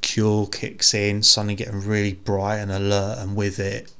cure 0.00 0.46
kicks 0.46 0.94
in, 0.94 1.22
suddenly 1.22 1.54
getting 1.54 1.80
really 1.80 2.14
bright 2.14 2.58
and 2.58 2.70
alert, 2.70 3.18
and 3.18 3.36
with 3.36 3.58
it, 3.58 3.92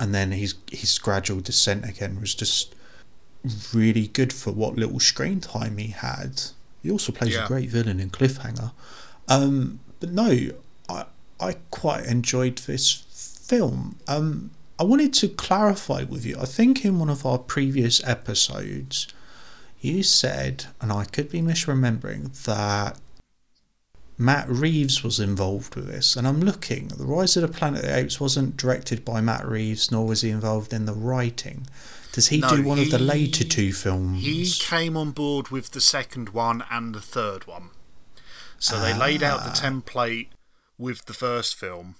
and 0.00 0.14
then 0.14 0.32
his 0.32 0.54
his 0.70 0.98
gradual 0.98 1.40
descent 1.40 1.88
again 1.88 2.20
was 2.20 2.34
just 2.34 2.74
really 3.74 4.06
good 4.08 4.32
for 4.32 4.52
what 4.52 4.76
little 4.76 5.00
screen 5.00 5.40
time 5.40 5.76
he 5.78 5.88
had. 5.88 6.42
He 6.82 6.90
also 6.90 7.12
plays 7.12 7.34
yeah. 7.34 7.44
a 7.44 7.48
great 7.48 7.70
villain 7.70 8.00
in 8.00 8.10
Cliffhanger. 8.10 8.72
Um, 9.28 9.80
but 10.00 10.10
no, 10.10 10.50
I 10.88 11.06
I 11.40 11.56
quite 11.70 12.04
enjoyed 12.06 12.58
this 12.58 12.92
film. 13.46 13.96
Um, 14.08 14.50
I 14.78 14.82
wanted 14.82 15.14
to 15.14 15.28
clarify 15.28 16.02
with 16.02 16.26
you. 16.26 16.36
I 16.38 16.46
think 16.46 16.84
in 16.84 16.98
one 16.98 17.10
of 17.10 17.24
our 17.24 17.38
previous 17.38 18.02
episodes, 18.04 19.06
you 19.84 20.02
said, 20.02 20.66
and 20.80 20.92
I 20.92 21.04
could 21.04 21.30
be 21.30 21.40
misremembering, 21.40 22.44
that 22.44 22.98
Matt 24.16 24.48
Reeves 24.48 25.02
was 25.02 25.20
involved 25.20 25.74
with 25.74 25.86
this. 25.86 26.16
And 26.16 26.26
I'm 26.26 26.40
looking, 26.40 26.88
The 26.88 27.04
Rise 27.04 27.36
of 27.36 27.42
the 27.42 27.48
Planet 27.48 27.84
of 27.84 27.86
the 27.86 27.96
Apes 27.96 28.20
wasn't 28.20 28.56
directed 28.56 29.04
by 29.04 29.20
Matt 29.20 29.46
Reeves, 29.46 29.90
nor 29.90 30.06
was 30.06 30.22
he 30.22 30.30
involved 30.30 30.72
in 30.72 30.86
the 30.86 30.92
writing. 30.92 31.66
Does 32.12 32.28
he 32.28 32.38
no, 32.38 32.48
do 32.48 32.62
one 32.62 32.78
he, 32.78 32.84
of 32.84 32.90
the 32.92 32.98
later 32.98 33.42
two 33.42 33.72
films? 33.72 34.22
He 34.22 34.48
came 34.64 34.96
on 34.96 35.10
board 35.10 35.48
with 35.48 35.72
the 35.72 35.80
second 35.80 36.28
one 36.28 36.64
and 36.70 36.94
the 36.94 37.00
third 37.00 37.46
one. 37.46 37.70
So 38.58 38.80
they 38.80 38.94
laid 38.94 39.22
out 39.22 39.40
the 39.40 39.50
ah. 39.50 39.54
template 39.54 40.28
with 40.78 41.06
the 41.06 41.12
first 41.12 41.56
film. 41.56 41.96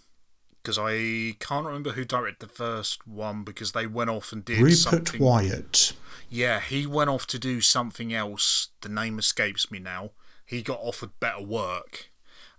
Because 0.62 0.79
I 0.79 1.37
can't 1.40 1.66
remember 1.66 1.90
who 1.90 2.07
directed 2.07 2.49
the 2.49 2.55
first 2.55 3.07
one 3.07 3.42
because 3.42 3.73
they 3.73 3.87
went 3.87 4.09
off 4.09 4.33
and 4.33 4.42
did 4.44 4.61
Rupert 4.61 4.79
something. 4.79 5.20
Wyatt. 5.20 5.92
Yeah, 6.35 6.61
he 6.61 6.87
went 6.87 7.11
off 7.11 7.27
to 7.29 7.38
do 7.38 7.61
something 7.61 8.12
else. 8.12 8.68
The 8.81 8.88
name 8.88 9.18
escapes 9.18 9.70
me 9.70 9.79
now 9.79 10.11
he 10.44 10.62
got 10.62 10.81
offered 10.81 11.18
better 11.20 11.42
work. 11.42 12.11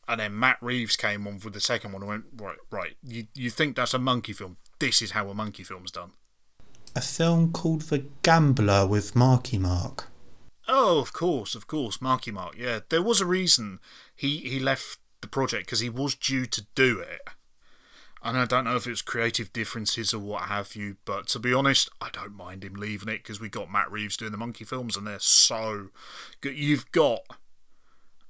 And 0.08 0.20
then 0.20 0.38
Matt 0.38 0.58
Reeves 0.62 0.96
came 0.96 1.28
on 1.28 1.40
for 1.40 1.50
the 1.50 1.60
second 1.60 1.92
one 1.92 2.04
and 2.04 2.10
went, 2.10 2.26
right, 2.36 2.58
right, 2.70 2.98
you, 3.04 3.28
you 3.34 3.50
think 3.50 3.76
that's 3.76 3.94
a 3.94 4.00
monkey 4.00 4.34
film? 4.34 4.58
This 4.80 5.02
is 5.02 5.12
how 5.12 5.30
a 5.30 5.34
monkey 5.34 5.64
film's 5.64 5.92
done. 5.92 6.12
A 6.96 7.02
film 7.02 7.52
called 7.52 7.82
The 7.84 8.06
Gambler 8.22 8.86
with 8.88 9.16
Marky 9.16 9.58
Mark. 9.58 10.08
Oh, 10.68 11.00
of 11.00 11.14
course, 11.14 11.56
of 11.56 11.68
course, 11.68 12.02
Marky 12.02 12.32
Mark. 12.32 12.56
Yeah, 12.58 12.80
there 12.90 13.02
was 13.02 13.22
a 13.22 13.26
reason 13.26 13.80
he, 14.16 14.38
he 14.38 14.60
left 14.60 15.00
the 15.22 15.28
project 15.28 15.66
because 15.66 15.80
he 15.80 15.90
was 15.90 16.16
due 16.16 16.46
to 16.46 16.66
do 16.76 17.00
it. 17.00 17.22
And 18.26 18.40
I 18.40 18.46
don't 18.46 18.64
know 18.64 18.76
if 18.76 18.88
it 18.88 18.90
was 18.90 19.04
creative 19.04 19.54
differences 19.54 20.12
or 20.12 20.20
what 20.20 20.46
have 20.46 20.76
you, 20.76 20.98
but 21.06 21.28
to 21.28 21.40
be 21.40 21.54
honest, 21.54 21.92
I 22.02 22.10
don't 22.12 22.36
mind 22.36 22.64
him 22.64 22.74
leaving 22.74 23.08
it 23.08 23.20
because 23.20 23.40
we 23.40 23.50
got 23.50 23.72
Matt 23.72 23.92
Reeves 23.92 24.18
doing 24.18 24.32
the 24.32 24.38
monkey 24.38 24.66
films 24.66 24.98
and 24.98 25.06
they're 25.06 25.20
so 25.20 25.90
good. 26.42 26.58
You've 26.58 26.92
got 26.92 27.20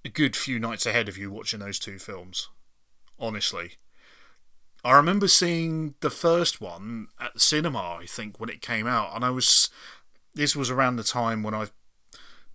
a 0.03 0.09
good 0.09 0.35
few 0.35 0.59
nights 0.59 0.85
ahead 0.85 1.07
of 1.07 1.17
you 1.17 1.31
watching 1.31 1.61
those 1.61 1.79
two 1.79 1.97
films. 1.97 2.49
Honestly. 3.17 3.75
I 4.83 4.91
remember 4.91 5.29
seeing 5.29 5.95
the 6.01 6.11
first 6.11 6.59
one 6.59 7.07
at 7.19 7.33
the 7.33 7.39
cinema, 7.39 7.97
I 8.01 8.05
think, 8.05 8.37
when 8.39 8.49
it 8.49 8.61
came 8.61 8.85
out, 8.85 9.15
and 9.15 9.25
I 9.25 9.31
was. 9.31 9.69
This 10.35 10.55
was 10.55 10.69
around 10.69 10.97
the 10.97 11.03
time 11.03 11.41
when 11.41 11.55
I 11.55 11.67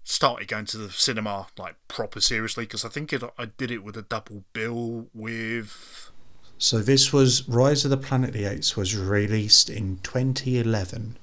started 0.05 0.47
going 0.47 0.67
to 0.67 0.79
the 0.79 0.91
cinema 0.91 1.47
like 1.59 1.77
proper 1.89 2.21
seriously 2.21 2.65
because 2.65 2.85
I 2.85 2.89
think 2.89 3.13
it, 3.13 3.23
I 3.39 3.47
did 3.47 3.71
it 3.71 3.83
with 3.83 3.97
a 3.97 4.03
double 4.03 4.45
bill 4.53 5.09
with. 5.13 6.13
So 6.61 6.81
this 6.81 7.11
was 7.11 7.49
Rise 7.49 7.87
of 7.87 7.91
the 7.91 7.97
Planet 7.97 8.29
of 8.29 8.35
the 8.35 8.45
Apes 8.45 8.77
was 8.77 8.95
released 8.95 9.71
in 9.71 9.99
2011. 10.03 11.17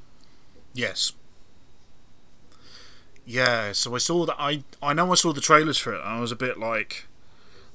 Yes. 0.73 1.13
Yeah, 3.23 3.71
so 3.71 3.93
I 3.93 4.00
saw 4.00 4.26
that. 4.26 4.36
I 4.39 4.63
I 4.82 4.93
know 4.93 5.12
I 5.12 5.15
saw 5.15 5.34
the 5.34 5.39
trailers 5.39 5.78
for 5.78 5.93
it. 5.93 6.00
And 6.00 6.10
I 6.10 6.19
was 6.19 6.32
a 6.32 6.36
bit 6.36 6.58
like, 6.58 7.06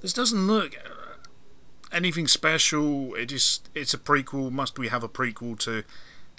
this 0.01 0.13
doesn't 0.13 0.45
look 0.45 0.75
anything 1.93 2.27
special. 2.27 3.15
It 3.15 3.27
just 3.27 3.71
it's 3.77 3.95
a 3.95 3.99
prequel. 3.99 4.51
Must 4.51 4.77
we 4.77 4.89
have 4.89 5.05
a 5.05 5.09
prequel 5.09 5.57
to 5.61 5.85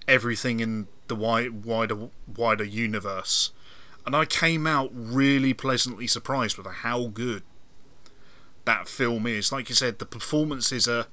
everything 0.10 0.60
in 0.60 0.88
the 1.08 1.16
wide, 1.16 1.64
wider 1.64 2.10
wider 2.36 2.66
universe? 2.66 3.52
And 4.06 4.14
I 4.14 4.26
came 4.26 4.68
out 4.68 4.92
really 4.94 5.54
pleasantly 5.54 6.06
surprised 6.06 6.58
with 6.58 6.68
how 6.68 7.08
good 7.08 7.44
that 8.66 8.88
film 8.88 9.28
is. 9.28 9.52
Like 9.52 9.70
you 9.70 9.76
said, 9.76 10.00
the 10.00 10.06
performances 10.06 10.88
are, 10.88 11.08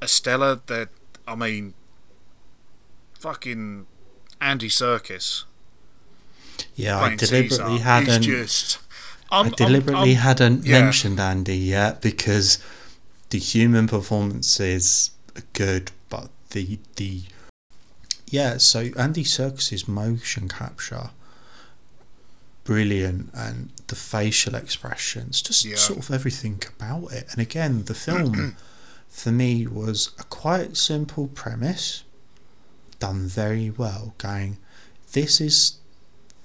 are 0.00 0.08
stellar. 0.08 0.60
That 0.66 0.88
I 1.26 1.34
mean, 1.34 1.74
fucking 3.18 3.86
Andy 4.40 4.68
Serkis. 4.68 5.44
yeah, 6.74 6.98
I 6.98 7.16
deliberately 7.16 7.78
Caesar 7.78 7.82
hadn't. 7.82 8.22
Just, 8.22 8.78
um, 9.30 9.46
I 9.46 9.50
deliberately 9.50 10.12
um, 10.12 10.18
um, 10.18 10.22
hadn't 10.22 10.66
yeah. 10.66 10.82
mentioned 10.82 11.20
Andy 11.20 11.56
yet 11.56 12.00
because 12.00 12.58
the 13.30 13.38
human 13.38 13.88
performances 13.88 15.10
are 15.36 15.42
good, 15.52 15.90
but 16.08 16.28
the 16.50 16.78
the 16.96 17.22
yeah. 18.28 18.58
So 18.58 18.90
Andy 18.98 19.24
Serkis's 19.24 19.88
motion 19.88 20.48
capture, 20.48 21.10
brilliant, 22.64 23.30
and 23.34 23.70
the 23.88 23.96
facial 23.96 24.54
expressions, 24.54 25.42
just 25.42 25.64
yeah. 25.64 25.76
sort 25.76 25.98
of 25.98 26.10
everything 26.10 26.62
about 26.76 27.12
it. 27.12 27.26
And 27.30 27.40
again, 27.40 27.84
the 27.84 27.94
film 27.94 28.56
for 29.08 29.30
me 29.30 29.66
was 29.66 30.10
a 30.18 30.24
quite 30.24 30.76
simple 30.76 31.28
premise, 31.28 32.04
done 32.98 33.26
very 33.26 33.70
well. 33.70 34.14
Going, 34.18 34.58
this 35.12 35.40
is 35.40 35.78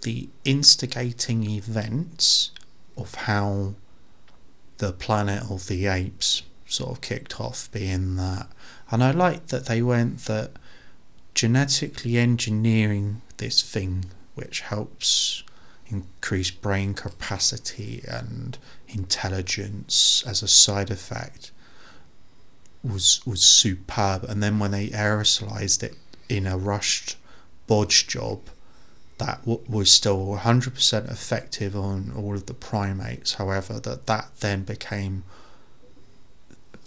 the 0.01 0.29
instigating 0.45 1.49
events 1.49 2.51
of 2.97 3.15
how 3.15 3.73
the 4.77 4.93
planet 4.93 5.43
of 5.49 5.67
the 5.67 5.87
apes 5.87 6.43
sort 6.65 6.91
of 6.91 7.01
kicked 7.01 7.39
off 7.39 7.69
being 7.71 8.15
that 8.15 8.47
and 8.91 9.03
I 9.03 9.11
like 9.11 9.47
that 9.47 9.65
they 9.65 9.81
went 9.81 10.25
that 10.25 10.51
genetically 11.33 12.17
engineering 12.17 13.21
this 13.37 13.61
thing 13.61 14.05
which 14.35 14.61
helps 14.61 15.43
increase 15.89 16.51
brain 16.51 16.93
capacity 16.93 18.03
and 18.07 18.57
intelligence 18.87 20.23
as 20.25 20.41
a 20.41 20.47
side 20.47 20.89
effect 20.89 21.51
was 22.83 23.21
was 23.25 23.41
superb 23.41 24.23
and 24.23 24.41
then 24.41 24.59
when 24.59 24.71
they 24.71 24.87
aerosolized 24.89 25.83
it 25.83 25.95
in 26.29 26.47
a 26.47 26.57
rushed 26.57 27.17
bodge 27.67 28.07
job 28.07 28.39
that 29.19 29.41
w- 29.41 29.61
was 29.67 29.91
still 29.91 30.25
100% 30.25 31.11
effective 31.11 31.75
on 31.75 32.11
all 32.15 32.33
of 32.33 32.47
the 32.47 32.53
primates. 32.53 33.33
However, 33.33 33.79
that 33.81 34.07
that 34.07 34.29
then 34.39 34.63
became, 34.63 35.23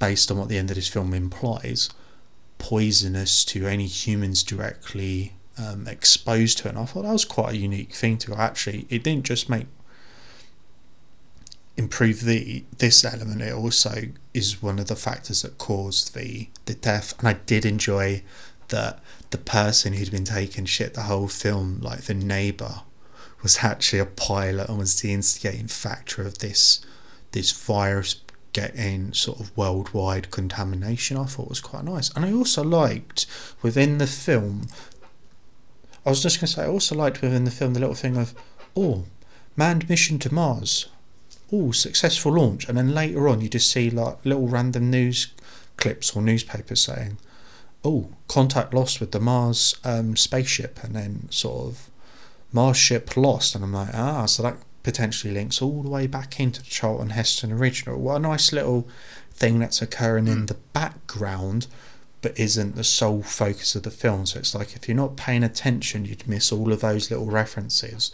based 0.01 0.31
on 0.31 0.39
what 0.39 0.49
the 0.49 0.59
end 0.59 0.71
of 0.71 0.77
this 0.77 0.89
film 0.89 1.15
implies, 1.15 1.91
poisonous 2.59 3.45
to 3.45 3.67
any 3.67 3.87
humans 3.87 4.43
directly 4.43 5.35
um, 5.59 5.87
exposed 5.87 6.59
to 6.59 6.69
it. 6.69 6.71
And 6.71 6.79
I 6.79 6.85
thought 6.85 7.03
that 7.03 7.13
was 7.13 7.25
quite 7.25 7.55
a 7.55 7.57
unique 7.57 7.93
thing 7.93 8.19
to 8.19 8.29
go. 8.29 8.37
actually. 8.37 8.87
It 8.89 9.03
didn't 9.03 9.25
just 9.25 9.49
make 9.49 9.67
improve 11.77 12.23
the 12.23 12.65
this 12.79 13.05
element, 13.05 13.41
it 13.41 13.53
also 13.53 14.03
is 14.35 14.63
one 14.63 14.79
of 14.79 14.89
the 14.89 14.97
factors 14.97 15.43
that 15.43 15.59
caused 15.59 16.15
the 16.15 16.49
the 16.67 16.75
death. 16.75 17.19
And 17.19 17.29
I 17.29 17.35
did 17.35 17.65
enjoy 17.65 18.23
that 18.69 19.01
the 19.31 19.39
person 19.39 19.95
who'd 19.95 20.11
been 20.11 20.25
taking 20.25 20.65
shit 20.65 20.95
the 20.95 21.03
whole 21.03 21.29
film, 21.29 21.81
like 21.81 22.03
the 22.03 22.15
neighbour, 22.15 22.83
was 23.43 23.59
actually 23.63 23.99
a 23.99 24.07
pilot 24.07 24.69
and 24.69 24.79
was 24.79 25.01
the 25.01 25.13
instigating 25.13 25.69
factor 25.69 26.23
of 26.23 26.39
this 26.39 26.81
this 27.33 27.51
virus 27.51 28.21
getting 28.53 29.15
sort 29.15 29.41
of 29.41 29.57
worldwide 29.57 30.31
contamination. 30.31 31.17
I 31.17 31.25
thought 31.25 31.49
was 31.49 31.61
quite 31.61 31.85
nice, 31.85 32.11
and 32.11 32.25
I 32.25 32.33
also 32.33 32.63
liked 32.63 33.27
within 33.63 33.99
the 33.99 34.07
film. 34.07 34.69
I 36.05 36.11
was 36.11 36.23
just 36.23 36.41
going 36.41 36.49
to 36.49 36.53
say, 36.53 36.63
I 36.65 36.69
also 36.69 36.95
liked 36.95 37.23
within 37.23 37.45
the 37.45 37.51
film 37.51 37.75
the 37.75 37.81
little 37.81 37.95
thing 37.95 38.17
of, 38.17 38.35
oh, 38.77 39.05
manned 39.57 39.89
mission 39.89 40.19
to 40.21 40.35
Mars, 40.35 40.89
oh, 41.53 41.71
successful 41.73 42.33
launch, 42.33 42.69
and 42.69 42.77
then 42.77 42.95
later 42.95 43.29
on 43.29 43.41
you 43.41 43.49
just 43.49 43.71
see 43.71 43.91
like 43.91 44.25
little 44.25 44.49
random 44.49 44.91
news 44.91 45.33
clips 45.77 46.17
or 46.17 46.23
newspapers 46.23 46.81
saying, 46.81 47.19
oh, 47.85 48.09
contact 48.29 48.73
lost 48.73 49.01
with 49.01 49.13
the 49.13 49.21
Mars 49.21 49.77
um, 49.85 50.17
spaceship, 50.17 50.83
and 50.83 50.95
then 50.97 51.29
sort 51.31 51.69
of 51.69 51.91
Mars 52.53 52.77
ship 52.77 53.17
lost, 53.17 53.55
and 53.55 53.65
I'm 53.65 53.73
like, 53.73 53.95
ah, 53.95 54.27
so 54.27 54.43
that 54.43 54.57
potentially 54.83 55.33
links 55.33 55.63
all 55.63 55.83
the 55.83 55.89
way 55.89 56.07
back 56.07 56.41
into 56.41 56.61
the 56.61 56.69
Charlton 56.69 57.11
Heston 57.11 57.53
original. 57.53 57.99
What 58.01 58.17
a 58.17 58.21
nice 58.21 58.53
little 58.53 58.89
thing 59.31 59.59
that's 59.59 59.81
occurring 59.81 60.29
in 60.29 60.47
the 60.47 60.57
background, 60.73 61.67
but 62.23 62.39
isn't 62.39 62.77
the 62.77 62.85
sole 62.85 63.23
focus 63.23 63.75
of 63.75 63.83
the 63.83 63.91
film. 63.91 64.27
So 64.27 64.39
it's 64.39 64.55
like 64.55 64.75
if 64.75 64.89
you're 64.89 64.97
not 64.97 65.17
paying 65.17 65.43
attention, 65.43 66.05
you'd 66.05 66.27
miss 66.29 66.51
all 66.53 66.73
of 66.73 66.81
those 66.81 67.11
little 67.11 67.27
references 67.27 68.13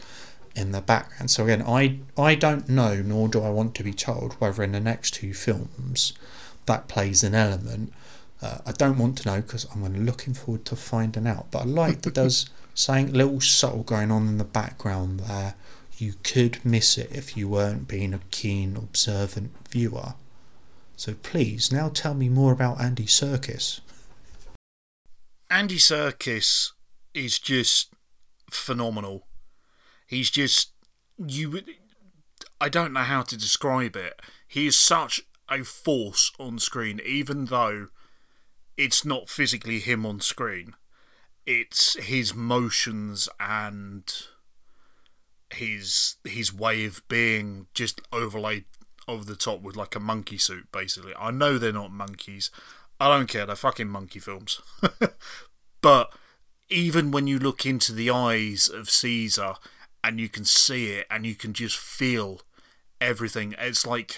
in 0.57 0.73
the 0.73 0.81
background. 0.81 1.31
So 1.31 1.45
again, 1.45 1.63
I 1.63 2.01
I 2.17 2.35
don't 2.35 2.69
know, 2.69 3.03
nor 3.03 3.29
do 3.29 3.43
I 3.43 3.51
want 3.51 3.75
to 3.77 3.85
be 3.85 3.93
told 3.93 4.35
whether 4.35 4.63
in 4.63 4.73
the 4.73 4.81
next 4.81 5.15
two 5.15 5.35
films 5.35 6.13
that 6.67 6.89
plays 6.89 7.23
an 7.23 7.35
element. 7.35 7.93
Uh, 8.41 8.59
I 8.67 8.73
don't 8.73 8.99
want 8.99 9.19
to 9.19 9.29
know 9.29 9.41
because 9.41 9.67
I'm 9.75 10.05
looking 10.05 10.35
forward 10.35 10.65
to 10.67 10.77
finding 10.77 11.27
out. 11.27 11.51
But 11.51 11.63
I 11.63 11.65
like 11.65 12.03
that 12.03 12.15
there's 12.15 12.49
something 12.75 13.13
little 13.13 13.41
subtle 13.41 13.83
going 13.83 14.11
on 14.11 14.29
in 14.29 14.39
the 14.39 14.45
background 14.45 15.21
there 15.21 15.55
you 16.01 16.15
could 16.23 16.65
miss 16.65 16.97
it 16.97 17.11
if 17.13 17.37
you 17.37 17.49
weren't 17.49 17.89
being 17.89 18.15
a 18.15 18.21
keen, 18.31 18.77
observant 18.77 19.53
viewer. 19.71 20.15
So 20.97 21.15
please, 21.15 21.73
now 21.73 21.89
tell 21.89 22.15
me 22.15 22.29
more 22.29 22.53
about 22.53 22.81
Andy 22.81 23.07
Serkis. 23.07 23.81
Andy 25.51 25.79
Serkis 25.79 26.73
is 27.15 27.39
just 27.39 27.95
phenomenal. 28.51 29.27
He's 30.07 30.31
just 30.31 30.73
you. 31.17 31.61
I 32.61 32.69
don't 32.69 32.93
know 32.93 33.01
how 33.01 33.23
to 33.23 33.37
describe 33.37 33.97
it. 33.97 34.21
He 34.47 34.67
is 34.67 34.79
such 34.79 35.23
a 35.51 35.65
force 35.65 36.31
on 36.39 36.59
screen, 36.59 37.01
even 37.05 37.47
though 37.47 37.89
it's 38.77 39.05
not 39.05 39.29
physically 39.29 39.79
him 39.81 40.05
on 40.05 40.21
screen. 40.21 40.75
It's 41.47 41.99
his 41.99 42.35
motions 42.35 43.29
and 43.41 44.13
his 45.51 46.17
his 46.25 46.53
way 46.53 46.85
of 46.85 47.07
being 47.09 47.69
just 47.73 48.03
overlaid 48.13 48.65
over 49.07 49.25
the 49.25 49.37
top 49.37 49.63
with 49.63 49.77
like 49.77 49.97
a 49.97 50.01
monkey 50.01 50.37
suit 50.37 50.71
basically 50.71 51.15
i 51.19 51.31
know 51.31 51.57
they're 51.57 51.73
not 51.73 51.91
monkeys 51.91 52.51
i 53.01 53.09
don't 53.09 53.29
care 53.29 53.47
they're 53.47 53.57
fucking 53.57 53.89
monkey 53.89 54.19
films 54.19 54.61
but 55.81 56.13
even 56.69 57.11
when 57.11 57.27
you 57.27 57.39
look 57.39 57.65
into 57.65 57.93
the 57.93 58.11
eyes 58.11 58.69
of 58.69 58.91
caesar 58.91 59.55
and 60.05 60.21
you 60.21 60.29
can 60.29 60.45
see 60.45 60.91
it 60.93 61.07
and 61.11 61.27
you 61.27 61.35
can 61.35 61.53
just 61.53 61.77
feel 61.77 62.41
everything 63.01 63.55
it's 63.59 63.87
like 63.87 64.17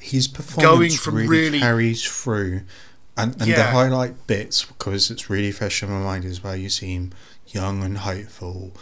his 0.00 0.26
performance 0.26 0.78
going 0.78 0.90
from 0.90 1.14
really, 1.14 1.28
really 1.28 1.60
carries 1.60 2.02
through 2.04 2.62
and, 3.16 3.34
and 3.40 3.46
yeah. 3.46 3.56
the 3.56 3.64
highlight 3.64 4.26
bits 4.26 4.64
because 4.64 5.10
it's 5.10 5.28
really 5.28 5.52
fresh 5.52 5.82
in 5.82 5.90
my 5.90 6.00
mind 6.00 6.24
is 6.24 6.42
where 6.42 6.56
you 6.56 6.68
see 6.68 6.94
him 6.94 7.12
young 7.46 7.82
and 7.82 7.98
hopeful 7.98 8.72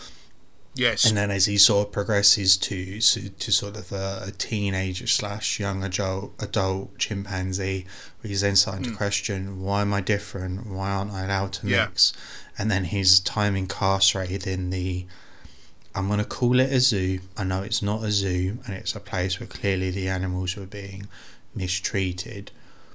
Yes. 0.81 1.05
And 1.05 1.14
then 1.14 1.31
as 1.31 1.45
he 1.45 1.59
sort 1.59 1.88
of 1.88 1.93
progresses 1.93 2.57
to 2.57 3.01
to, 3.01 3.29
to 3.29 3.53
sort 3.53 3.77
of 3.77 3.93
a, 3.93 4.25
a 4.29 4.31
teenager 4.31 5.07
slash 5.07 5.61
young 5.61 5.85
adult 5.85 6.33
adult 6.38 6.97
chimpanzee, 6.97 7.85
he's 8.23 8.40
then 8.40 8.57
starting 8.57 8.87
mm. 8.87 8.93
to 8.93 8.97
question 8.97 9.62
why 9.62 9.83
am 9.83 9.93
I 9.93 10.01
different? 10.01 10.66
Why 10.66 10.90
aren't 10.90 11.12
I 11.12 11.25
allowed 11.25 11.53
to 11.55 11.69
yeah. 11.69 11.85
mix? 11.85 12.14
And 12.57 12.71
then 12.71 12.85
his 12.85 13.21
time 13.21 13.57
incarcerated 13.57 14.47
in 14.47 14.71
the 14.71 15.05
I'm 15.95 16.09
gonna 16.09 16.25
call 16.25 16.59
it 16.59 16.73
a 16.73 16.81
zoo. 16.81 17.21
I 17.37 17.45
know 17.45 17.62
it's 17.62 17.83
not 17.83 18.03
a 18.03 18.11
zoo 18.11 18.57
and 18.64 18.75
it's 18.75 18.97
a 18.97 19.01
place 19.01 19.38
where 19.38 19.47
clearly 19.47 19.90
the 19.90 20.09
animals 20.09 20.57
were 20.57 20.64
being 20.64 21.09
mistreated, 21.55 22.53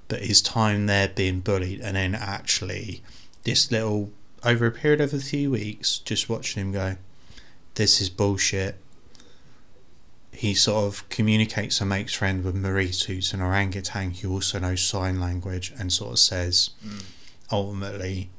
but 0.08 0.24
his 0.24 0.42
time 0.42 0.88
there 0.88 1.10
being 1.10 1.42
bullied 1.42 1.82
and 1.82 1.96
then 1.96 2.16
actually 2.16 3.04
this 3.44 3.72
little 3.72 4.12
over 4.44 4.66
a 4.66 4.72
period 4.72 5.02
of 5.02 5.14
a 5.14 5.20
few 5.20 5.52
weeks, 5.52 6.00
just 6.00 6.30
watching 6.30 6.62
him 6.64 6.72
go, 6.72 6.96
this 7.76 8.02
is 8.02 8.10
bullshit. 8.10 8.78
He 10.32 10.54
sort 10.54 10.86
of 10.86 11.08
communicates 11.10 11.80
and 11.80 11.90
makes 11.90 12.14
friends 12.14 12.44
with 12.44 12.56
Maurice, 12.56 13.04
who's 13.04 13.34
an 13.34 13.42
orangutan 13.42 14.12
who 14.12 14.32
also 14.32 14.60
knows 14.60 14.82
sign 14.82 15.20
language, 15.20 15.74
and 15.78 15.94
sort 15.94 16.14
of 16.14 16.20
says, 16.20 16.72
mm. 16.86 17.06
ultimately, 17.52 18.30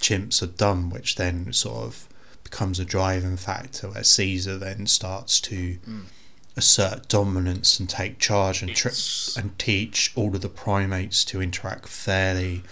chimps 0.00 0.42
are 0.42 0.46
dumb, 0.46 0.90
which 0.90 1.14
then 1.16 1.52
sort 1.52 1.84
of 1.84 2.08
becomes 2.42 2.80
a 2.80 2.84
driving 2.84 3.36
factor 3.36 3.90
where 3.90 4.02
Caesar 4.02 4.58
then 4.58 4.86
starts 4.86 5.40
to 5.42 5.78
mm. 5.88 6.04
assert 6.56 7.08
dominance 7.08 7.78
and 7.78 7.88
take 7.88 8.18
charge 8.18 8.62
and 8.62 8.74
tri- 8.74 8.92
and 9.36 9.56
teach 9.58 10.12
all 10.16 10.34
of 10.34 10.40
the 10.40 10.48
primates 10.48 11.24
to 11.26 11.42
interact 11.42 11.88
fairly 11.88 12.62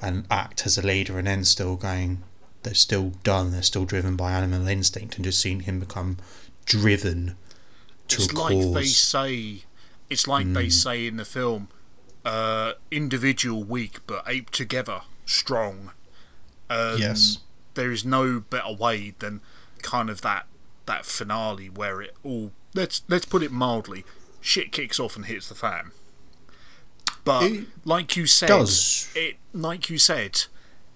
and 0.00 0.26
act 0.30 0.64
as 0.64 0.78
a 0.78 0.86
leader, 0.86 1.18
and 1.18 1.26
then 1.26 1.44
still 1.44 1.76
going 1.76 2.22
they're 2.64 2.74
still 2.74 3.12
done. 3.22 3.52
They're 3.52 3.62
still 3.62 3.84
driven 3.84 4.16
by 4.16 4.32
animal 4.32 4.66
instinct, 4.66 5.16
and 5.16 5.24
just 5.24 5.40
seeing 5.40 5.60
him 5.60 5.78
become 5.78 6.18
driven 6.64 7.36
to 8.08 8.22
it's 8.22 8.32
a 8.32 8.36
like 8.36 8.54
cause. 8.54 8.74
they 8.74 8.84
say. 8.84 9.64
It's 10.10 10.28
like 10.28 10.46
mm. 10.46 10.54
they 10.54 10.68
say 10.68 11.06
in 11.06 11.16
the 11.16 11.24
film, 11.24 11.68
uh, 12.24 12.72
individual 12.90 13.64
weak 13.64 14.00
but 14.06 14.22
ape 14.26 14.50
together 14.50 15.02
strong. 15.24 15.92
Um, 16.68 16.98
yes, 16.98 17.38
there 17.74 17.90
is 17.90 18.04
no 18.04 18.40
better 18.40 18.72
way 18.72 19.14
than 19.18 19.40
kind 19.82 20.10
of 20.10 20.22
that 20.22 20.46
that 20.86 21.06
finale 21.06 21.68
where 21.68 22.02
it 22.02 22.14
all 22.22 22.52
let's 22.74 23.02
let's 23.08 23.24
put 23.24 23.42
it 23.42 23.52
mildly, 23.52 24.04
shit 24.40 24.72
kicks 24.72 24.98
off 24.98 25.16
and 25.16 25.26
hits 25.26 25.48
the 25.48 25.54
fan. 25.54 25.92
But 27.24 27.44
it 27.44 27.66
like 27.84 28.16
you 28.16 28.26
said, 28.26 28.48
does. 28.48 29.10
it 29.14 29.36
like 29.52 29.88
you 29.88 29.98
said, 29.98 30.44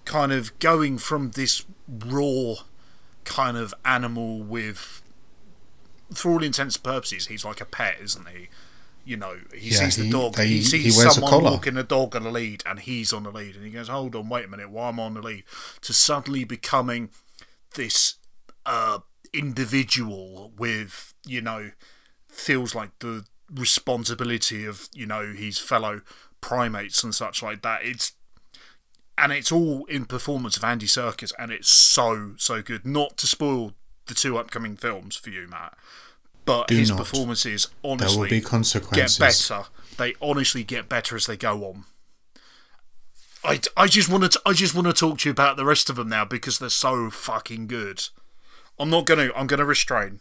kind 0.09 0.33
of 0.33 0.57
going 0.57 0.97
from 0.97 1.31
this 1.31 1.63
raw 1.87 2.55
kind 3.25 3.55
of 3.55 3.75
animal 3.85 4.39
with 4.41 5.03
for 6.11 6.31
all 6.31 6.43
intents 6.43 6.77
and 6.77 6.83
purposes 6.83 7.27
he's 7.27 7.45
like 7.45 7.61
a 7.61 7.65
pet 7.65 7.97
isn't 8.01 8.27
he? 8.27 8.49
You 9.05 9.17
know 9.17 9.37
he 9.53 9.69
yeah, 9.69 9.77
sees 9.77 9.97
the 9.97 10.09
dog 10.09 10.33
they, 10.33 10.47
he 10.47 10.61
sees 10.63 10.83
he 10.83 10.89
someone 10.89 11.43
walking 11.43 11.77
a 11.77 11.83
dog 11.83 12.15
on 12.15 12.25
a 12.25 12.31
lead 12.31 12.63
and 12.65 12.79
he's 12.79 13.13
on 13.13 13.21
the 13.21 13.29
lead 13.31 13.55
and 13.55 13.63
he 13.63 13.69
goes 13.69 13.87
hold 13.87 14.15
on 14.15 14.29
wait 14.29 14.45
a 14.45 14.47
minute 14.47 14.71
why 14.71 14.89
am 14.89 14.99
i 14.99 15.03
on 15.03 15.13
the 15.13 15.21
lead? 15.21 15.43
To 15.81 15.93
suddenly 15.93 16.43
becoming 16.43 17.11
this 17.75 18.15
uh, 18.65 18.99
individual 19.31 20.51
with 20.57 21.13
you 21.23 21.41
know 21.41 21.69
feels 22.27 22.73
like 22.73 22.97
the 22.99 23.25
responsibility 23.53 24.65
of 24.65 24.89
you 24.91 25.05
know 25.05 25.33
his 25.33 25.59
fellow 25.59 26.01
primates 26.41 27.03
and 27.03 27.13
such 27.13 27.43
like 27.43 27.61
that. 27.61 27.81
It's 27.83 28.13
and 29.19 29.31
it's 29.31 29.51
all 29.51 29.85
in 29.85 30.05
performance 30.05 30.57
of 30.57 30.63
Andy 30.63 30.87
Serkis, 30.87 31.31
and 31.37 31.51
it's 31.51 31.69
so 31.69 32.33
so 32.37 32.61
good. 32.61 32.85
Not 32.85 33.17
to 33.17 33.27
spoil 33.27 33.73
the 34.07 34.13
two 34.13 34.37
upcoming 34.37 34.75
films 34.77 35.15
for 35.15 35.29
you, 35.29 35.47
Matt, 35.47 35.77
but 36.45 36.67
Do 36.67 36.75
his 36.77 36.89
not. 36.89 36.97
performances 36.99 37.67
honestly 37.83 38.07
there 38.15 38.19
will 38.19 38.29
be 38.29 38.41
consequences. 38.41 39.17
get 39.17 39.23
better. 39.25 39.63
They 39.97 40.15
honestly 40.21 40.63
get 40.63 40.87
better 40.89 41.15
as 41.15 41.25
they 41.25 41.37
go 41.37 41.63
on. 41.65 41.83
I, 43.43 43.59
I 43.77 43.87
just 43.87 44.09
want 44.09 44.31
to 44.31 44.41
I 44.45 44.53
just 44.53 44.75
want 44.75 44.87
to 44.87 44.93
talk 44.93 45.19
to 45.19 45.29
you 45.29 45.31
about 45.31 45.55
the 45.57 45.65
rest 45.65 45.89
of 45.89 45.95
them 45.95 46.09
now 46.09 46.25
because 46.25 46.59
they're 46.59 46.69
so 46.69 47.09
fucking 47.09 47.67
good. 47.67 48.03
I'm 48.77 48.89
not 48.89 49.05
gonna 49.05 49.29
I'm 49.35 49.47
gonna 49.47 49.65
restrain. 49.65 50.19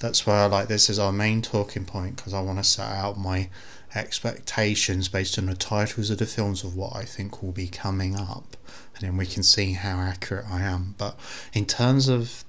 That's 0.00 0.24
why 0.26 0.42
I 0.42 0.46
like 0.46 0.68
this 0.68 0.88
as 0.88 0.98
our 1.00 1.10
main 1.12 1.42
talking 1.42 1.84
point 1.84 2.16
because 2.16 2.32
I 2.32 2.40
want 2.40 2.58
to 2.58 2.64
set 2.64 2.88
out 2.90 3.18
my 3.18 3.50
expectations 3.94 5.08
based 5.08 5.38
on 5.38 5.46
the 5.46 5.54
titles 5.54 6.10
of 6.10 6.18
the 6.18 6.26
films 6.26 6.64
of 6.64 6.76
what 6.76 6.94
I 6.94 7.04
think 7.04 7.42
will 7.42 7.52
be 7.52 7.68
coming 7.68 8.16
up, 8.16 8.56
and 8.94 9.02
then 9.02 9.16
we 9.16 9.26
can 9.26 9.42
see 9.42 9.72
how 9.72 9.98
accurate 9.98 10.46
I 10.50 10.62
am. 10.62 10.94
But 10.98 11.18
in 11.52 11.66
terms 11.66 12.08
of 12.08 12.44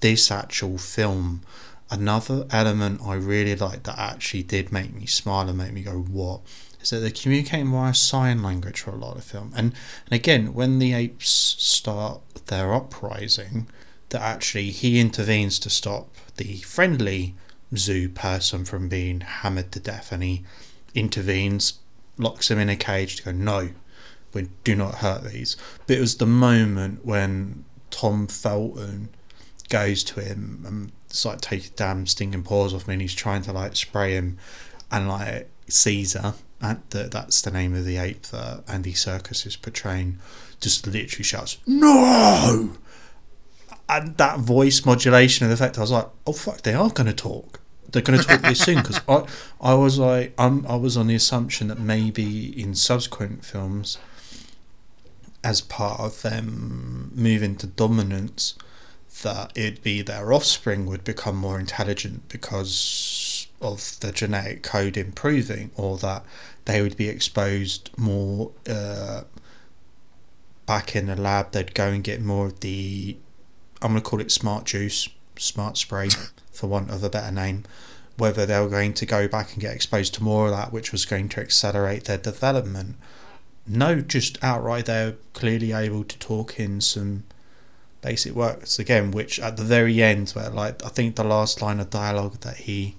this 0.00 0.30
actual 0.30 0.78
film, 0.78 1.42
another 1.90 2.46
element 2.50 3.00
I 3.04 3.14
really 3.14 3.56
like 3.56 3.82
that 3.84 3.98
actually 3.98 4.42
did 4.42 4.72
make 4.72 4.94
me 4.94 5.06
smile 5.06 5.48
and 5.48 5.58
make 5.58 5.72
me 5.72 5.82
go, 5.82 6.00
What? 6.00 6.40
is 6.82 6.90
that 6.90 6.98
they're 7.00 7.10
communicating 7.10 7.70
via 7.70 7.94
sign 7.94 8.42
language 8.42 8.80
for 8.80 8.90
a 8.90 8.96
lot 8.96 9.16
of 9.16 9.24
film. 9.24 9.52
And, 9.54 9.74
and 10.06 10.12
again, 10.12 10.54
when 10.54 10.78
the 10.78 10.94
apes 10.94 11.28
start 11.28 12.20
their 12.46 12.72
uprising, 12.72 13.68
that 14.08 14.22
actually 14.22 14.70
he 14.70 14.98
intervenes 14.98 15.58
to 15.60 15.70
stop 15.70 16.14
the 16.36 16.58
friendly 16.58 17.34
zoo 17.76 18.08
person 18.08 18.64
from 18.64 18.88
being 18.88 19.20
hammered 19.20 19.72
to 19.72 19.80
death, 19.80 20.10
and 20.10 20.22
he 20.22 20.44
intervenes, 20.94 21.74
locks 22.18 22.50
him 22.50 22.58
in 22.58 22.68
a 22.68 22.76
cage 22.76 23.16
to 23.16 23.22
go, 23.24 23.32
no, 23.32 23.70
we 24.32 24.48
do 24.64 24.74
not 24.74 24.96
hurt 24.96 25.24
these. 25.24 25.56
But 25.86 25.96
it 25.96 26.00
was 26.00 26.16
the 26.16 26.26
moment 26.26 27.04
when 27.04 27.64
Tom 27.90 28.26
Felton 28.26 29.10
goes 29.68 30.02
to 30.04 30.20
him 30.20 30.64
and 30.66 30.92
it's 31.08 31.24
like 31.24 31.40
take 31.40 31.74
damn 31.76 32.06
stinking 32.06 32.42
paws 32.42 32.74
off 32.74 32.86
me 32.86 32.94
and 32.94 33.00
he's 33.00 33.14
trying 33.14 33.42
to 33.42 33.52
like 33.52 33.76
spray 33.76 34.14
him 34.14 34.36
and 34.90 35.08
like 35.08 35.48
Caesar 35.68 36.34
and 36.60 36.82
the, 36.90 37.04
that's 37.04 37.40
the 37.40 37.50
name 37.50 37.74
of 37.74 37.84
the 37.84 37.96
ape 37.96 38.22
that 38.26 38.64
Andy 38.68 38.92
Serkis 38.92 39.46
is 39.46 39.56
portraying 39.56 40.18
just 40.60 40.86
literally 40.86 41.24
shouts 41.24 41.58
no 41.66 42.72
and 43.88 44.16
that 44.16 44.40
voice 44.40 44.84
modulation 44.84 45.44
and 45.44 45.52
the 45.52 45.56
fact 45.56 45.78
I 45.78 45.82
was 45.82 45.92
like 45.92 46.08
oh 46.26 46.32
fuck 46.32 46.62
they 46.62 46.74
are 46.74 46.90
going 46.90 47.06
to 47.06 47.14
talk 47.14 47.59
they're 47.92 48.02
going 48.02 48.18
to 48.18 48.24
talk 48.24 48.40
this 48.40 48.60
soon 48.60 48.76
because 48.76 49.00
I, 49.08 49.24
I 49.60 49.74
was 49.74 49.98
like 49.98 50.34
I'm, 50.38 50.66
I 50.66 50.76
was 50.76 50.96
on 50.96 51.06
the 51.06 51.14
assumption 51.14 51.68
that 51.68 51.78
maybe 51.78 52.60
in 52.60 52.74
subsequent 52.74 53.44
films 53.44 53.98
as 55.42 55.60
part 55.60 56.00
of 56.00 56.22
them 56.22 57.10
moving 57.14 57.56
to 57.56 57.66
dominance 57.66 58.54
that 59.22 59.52
it'd 59.54 59.82
be 59.82 60.02
their 60.02 60.32
offspring 60.32 60.86
would 60.86 61.04
become 61.04 61.36
more 61.36 61.58
intelligent 61.58 62.28
because 62.28 63.46
of 63.60 63.98
the 64.00 64.12
genetic 64.12 64.62
code 64.62 64.96
improving 64.96 65.70
or 65.76 65.98
that 65.98 66.24
they 66.64 66.80
would 66.80 66.96
be 66.96 67.08
exposed 67.08 67.90
more 67.96 68.52
uh, 68.68 69.22
back 70.66 70.94
in 70.94 71.06
the 71.06 71.16
lab 71.16 71.50
they'd 71.52 71.74
go 71.74 71.88
and 71.88 72.04
get 72.04 72.22
more 72.22 72.46
of 72.46 72.60
the 72.60 73.16
i'm 73.82 73.92
going 73.92 74.02
to 74.02 74.08
call 74.08 74.20
it 74.20 74.30
smart 74.30 74.64
juice 74.64 75.08
smart 75.36 75.76
spray 75.76 76.08
for 76.60 76.66
want 76.66 76.90
of 76.90 77.02
a 77.02 77.10
better 77.10 77.32
name 77.32 77.64
whether 78.20 78.44
they 78.44 78.60
were 78.60 78.68
going 78.68 78.92
to 78.92 79.06
go 79.06 79.26
back 79.26 79.52
and 79.52 79.62
get 79.62 79.74
exposed 79.74 80.12
to 80.14 80.22
more 80.22 80.46
of 80.46 80.52
that 80.52 80.72
which 80.72 80.92
was 80.92 81.06
going 81.06 81.26
to 81.26 81.40
accelerate 81.40 82.04
their 82.04 82.18
development. 82.18 82.96
No 83.66 84.02
just 84.02 84.36
outright 84.44 84.86
they're 84.86 85.16
clearly 85.32 85.72
able 85.72 86.04
to 86.04 86.18
talk 86.18 86.60
in 86.60 86.82
some 86.82 87.24
basic 88.02 88.34
works 88.34 88.78
again 88.78 89.10
which 89.10 89.38
at 89.40 89.56
the 89.58 89.62
very 89.62 90.02
end 90.02 90.30
where 90.30 90.48
like 90.48 90.82
i 90.86 90.88
think 90.88 91.16
the 91.16 91.24
last 91.24 91.60
line 91.60 91.78
of 91.78 91.90
dialogue 91.90 92.40
that 92.40 92.56
he 92.56 92.96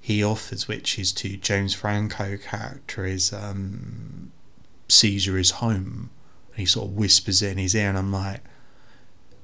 he 0.00 0.22
offers 0.22 0.68
which 0.68 1.00
is 1.00 1.12
to 1.12 1.36
james 1.36 1.74
franco 1.74 2.36
character 2.36 3.04
is 3.04 3.32
um 3.32 4.30
caesar 4.88 5.36
is 5.36 5.50
home. 5.52 6.10
And 6.50 6.60
he 6.60 6.66
sort 6.66 6.90
of 6.90 6.94
whispers 6.94 7.42
it 7.42 7.52
in 7.52 7.58
his 7.58 7.74
ear 7.74 7.88
and 7.88 7.98
i'm 7.98 8.12
like 8.12 8.40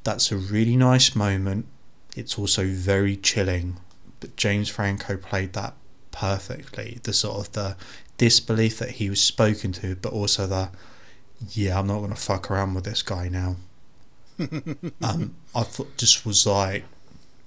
that's 0.04 0.30
a 0.30 0.36
really 0.36 0.76
nice 0.76 1.16
moment 1.16 1.66
it's 2.16 2.38
also 2.38 2.66
very 2.66 3.16
chilling 3.16 3.78
but 4.20 4.36
james 4.36 4.68
franco 4.68 5.16
played 5.16 5.52
that 5.52 5.74
perfectly 6.10 6.98
the 7.04 7.12
sort 7.12 7.38
of 7.46 7.52
the 7.52 7.76
disbelief 8.16 8.78
that 8.78 8.92
he 8.92 9.08
was 9.08 9.20
spoken 9.20 9.70
to 9.72 9.94
but 9.96 10.12
also 10.12 10.46
the 10.46 10.68
yeah 11.52 11.78
i'm 11.78 11.86
not 11.86 11.98
going 11.98 12.10
to 12.10 12.16
fuck 12.16 12.50
around 12.50 12.74
with 12.74 12.84
this 12.84 13.02
guy 13.02 13.28
now 13.28 13.56
um, 15.02 15.34
I 15.54 15.62
thought 15.62 15.96
just 15.96 16.24
was 16.24 16.46
like, 16.46 16.84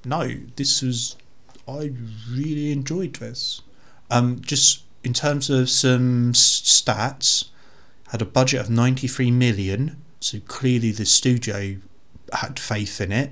no, 0.04 0.28
this 0.56 0.82
was, 0.82 1.16
I 1.68 1.92
really 2.30 2.72
enjoyed 2.72 3.16
this. 3.16 3.62
Um, 4.10 4.42
just 4.42 4.84
in 5.04 5.14
terms 5.14 5.50
of 5.50 5.70
some 5.70 6.34
stats, 6.34 7.46
had 8.10 8.22
a 8.22 8.26
budget 8.26 8.60
of 8.60 8.70
93 8.70 9.32
million, 9.32 10.02
so 10.20 10.40
clearly 10.42 10.92
the 10.92 11.06
studio 11.06 11.78
had 12.34 12.60
faith 12.60 13.00
in 13.00 13.12
it. 13.12 13.32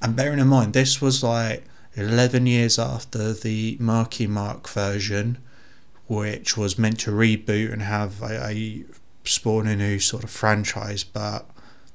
And 0.00 0.14
bearing 0.14 0.38
in 0.38 0.48
mind, 0.48 0.72
this 0.74 1.00
was 1.00 1.22
like 1.22 1.64
11 1.94 2.46
years 2.46 2.78
after 2.78 3.32
the 3.32 3.76
Marky 3.80 4.26
Mark 4.26 4.68
version, 4.68 5.38
which 6.06 6.56
was 6.56 6.78
meant 6.78 7.00
to 7.00 7.10
reboot 7.10 7.72
and 7.72 7.82
have 7.82 8.22
a, 8.22 8.46
a 8.46 8.84
spawn 9.24 9.66
a 9.66 9.76
new 9.76 9.98
sort 9.98 10.24
of 10.24 10.30
franchise, 10.30 11.04
but 11.04 11.50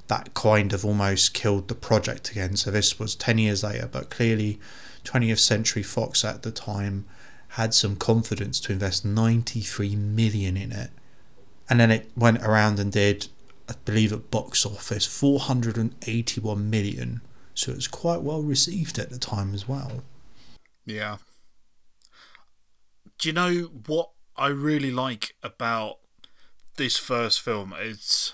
that 0.07 0.33
kind 0.33 0.73
of 0.73 0.85
almost 0.85 1.33
killed 1.33 1.67
the 1.67 1.75
project 1.75 2.29
again. 2.31 2.55
So 2.55 2.71
this 2.71 2.99
was 2.99 3.15
10 3.15 3.37
years 3.37 3.63
later, 3.63 3.87
but 3.91 4.09
clearly 4.09 4.59
20th 5.05 5.39
Century 5.39 5.83
Fox 5.83 6.23
at 6.25 6.43
the 6.43 6.51
time 6.51 7.05
had 7.49 7.73
some 7.73 7.95
confidence 7.95 8.59
to 8.59 8.73
invest 8.73 9.05
93 9.05 9.95
million 9.95 10.57
in 10.57 10.71
it. 10.71 10.89
And 11.69 11.79
then 11.79 11.91
it 11.91 12.11
went 12.15 12.41
around 12.41 12.79
and 12.79 12.91
did, 12.91 13.27
I 13.69 13.75
believe, 13.85 14.11
at 14.11 14.29
box 14.29 14.65
office 14.65 15.05
481 15.05 16.69
million. 16.69 17.21
So 17.55 17.71
it 17.71 17.75
was 17.75 17.87
quite 17.87 18.21
well 18.21 18.41
received 18.41 18.97
at 18.99 19.09
the 19.09 19.19
time 19.19 19.53
as 19.53 19.67
well. 19.67 20.03
Yeah. 20.85 21.17
Do 23.17 23.29
you 23.29 23.33
know 23.33 23.71
what 23.85 24.09
I 24.35 24.47
really 24.47 24.91
like 24.91 25.35
about 25.43 25.99
this 26.77 26.97
first 26.97 27.41
film? 27.41 27.73
It's 27.77 28.33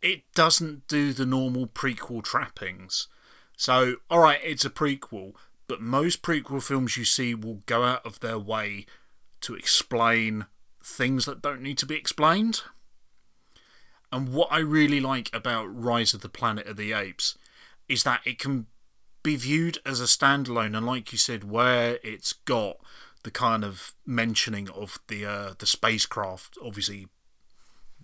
it 0.00 0.22
doesn't 0.34 0.86
do 0.88 1.12
the 1.12 1.26
normal 1.26 1.66
prequel 1.66 2.22
trappings. 2.22 3.08
So, 3.56 3.96
alright, 4.10 4.40
it's 4.44 4.64
a 4.64 4.70
prequel, 4.70 5.32
but 5.66 5.80
most 5.80 6.22
prequel 6.22 6.62
films 6.62 6.96
you 6.96 7.04
see 7.04 7.34
will 7.34 7.62
go 7.66 7.82
out 7.82 8.06
of 8.06 8.20
their 8.20 8.38
way 8.38 8.86
to 9.40 9.54
explain 9.54 10.46
things 10.82 11.24
that 11.26 11.42
don't 11.42 11.62
need 11.62 11.78
to 11.78 11.86
be 11.86 11.96
explained. 11.96 12.62
And 14.10 14.32
what 14.32 14.48
I 14.50 14.58
really 14.58 15.00
like 15.00 15.30
about 15.34 15.66
Rise 15.66 16.14
of 16.14 16.20
the 16.20 16.28
Planet 16.28 16.66
of 16.66 16.76
the 16.76 16.92
Apes 16.92 17.36
is 17.88 18.02
that 18.04 18.20
it 18.24 18.38
can 18.38 18.66
be 19.22 19.36
viewed 19.36 19.78
as 19.84 20.00
a 20.00 20.04
standalone, 20.04 20.76
and 20.76 20.86
like 20.86 21.12
you 21.12 21.18
said, 21.18 21.44
where 21.44 21.98
it's 22.02 22.32
got 22.32 22.78
the 23.24 23.30
kind 23.30 23.64
of 23.64 23.94
mentioning 24.06 24.68
of 24.70 24.98
the 25.08 25.26
uh, 25.26 25.54
the 25.58 25.66
spacecraft, 25.66 26.56
obviously 26.64 27.08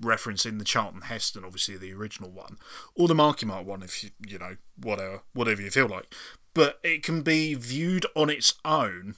referencing 0.01 0.59
the 0.59 0.65
Charlton 0.65 1.03
Heston, 1.03 1.45
obviously 1.45 1.77
the 1.77 1.93
original 1.93 2.31
one, 2.31 2.59
or 2.95 3.09
the 3.09 3.15
Marky 3.15 3.47
Mark 3.47 3.67
one, 3.67 3.83
if 3.83 4.03
you 4.03 4.11
you 4.27 4.39
know 4.39 4.57
whatever 4.77 5.23
whatever 5.33 5.63
you 5.63 5.71
feel 5.71 5.89
like. 5.89 6.13
But 6.53 6.79
it 6.83 7.03
can 7.03 7.23
be 7.23 7.55
viewed 7.55 8.07
on 8.15 8.31
its 8.31 8.55
own. 8.65 9.15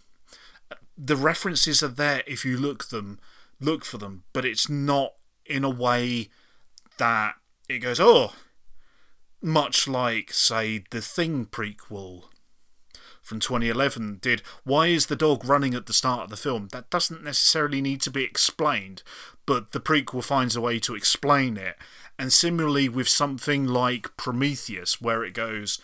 The 0.96 1.16
references 1.16 1.82
are 1.82 1.88
there 1.88 2.22
if 2.26 2.44
you 2.44 2.56
look 2.56 2.88
them 2.88 3.18
look 3.60 3.84
for 3.84 3.98
them, 3.98 4.24
but 4.32 4.44
it's 4.44 4.68
not 4.68 5.14
in 5.46 5.64
a 5.64 5.70
way 5.70 6.28
that 6.98 7.34
it 7.68 7.78
goes 7.78 8.00
oh, 8.00 8.32
much 9.42 9.86
like 9.86 10.32
say 10.32 10.84
the 10.90 11.00
Thing 11.00 11.46
prequel 11.46 12.24
from 13.26 13.40
2011 13.40 14.18
did. 14.22 14.40
Why 14.62 14.86
is 14.86 15.06
the 15.06 15.16
dog 15.16 15.44
running 15.44 15.74
at 15.74 15.86
the 15.86 15.92
start 15.92 16.22
of 16.22 16.30
the 16.30 16.36
film? 16.36 16.68
That 16.70 16.90
doesn't 16.90 17.24
necessarily 17.24 17.80
need 17.80 18.00
to 18.02 18.10
be 18.10 18.22
explained, 18.22 19.02
but 19.46 19.72
the 19.72 19.80
prequel 19.80 20.22
finds 20.22 20.54
a 20.54 20.60
way 20.60 20.78
to 20.80 20.94
explain 20.94 21.56
it. 21.56 21.76
And 22.18 22.32
similarly 22.32 22.88
with 22.88 23.08
something 23.08 23.66
like 23.66 24.16
Prometheus, 24.16 25.00
where 25.00 25.24
it 25.24 25.34
goes, 25.34 25.80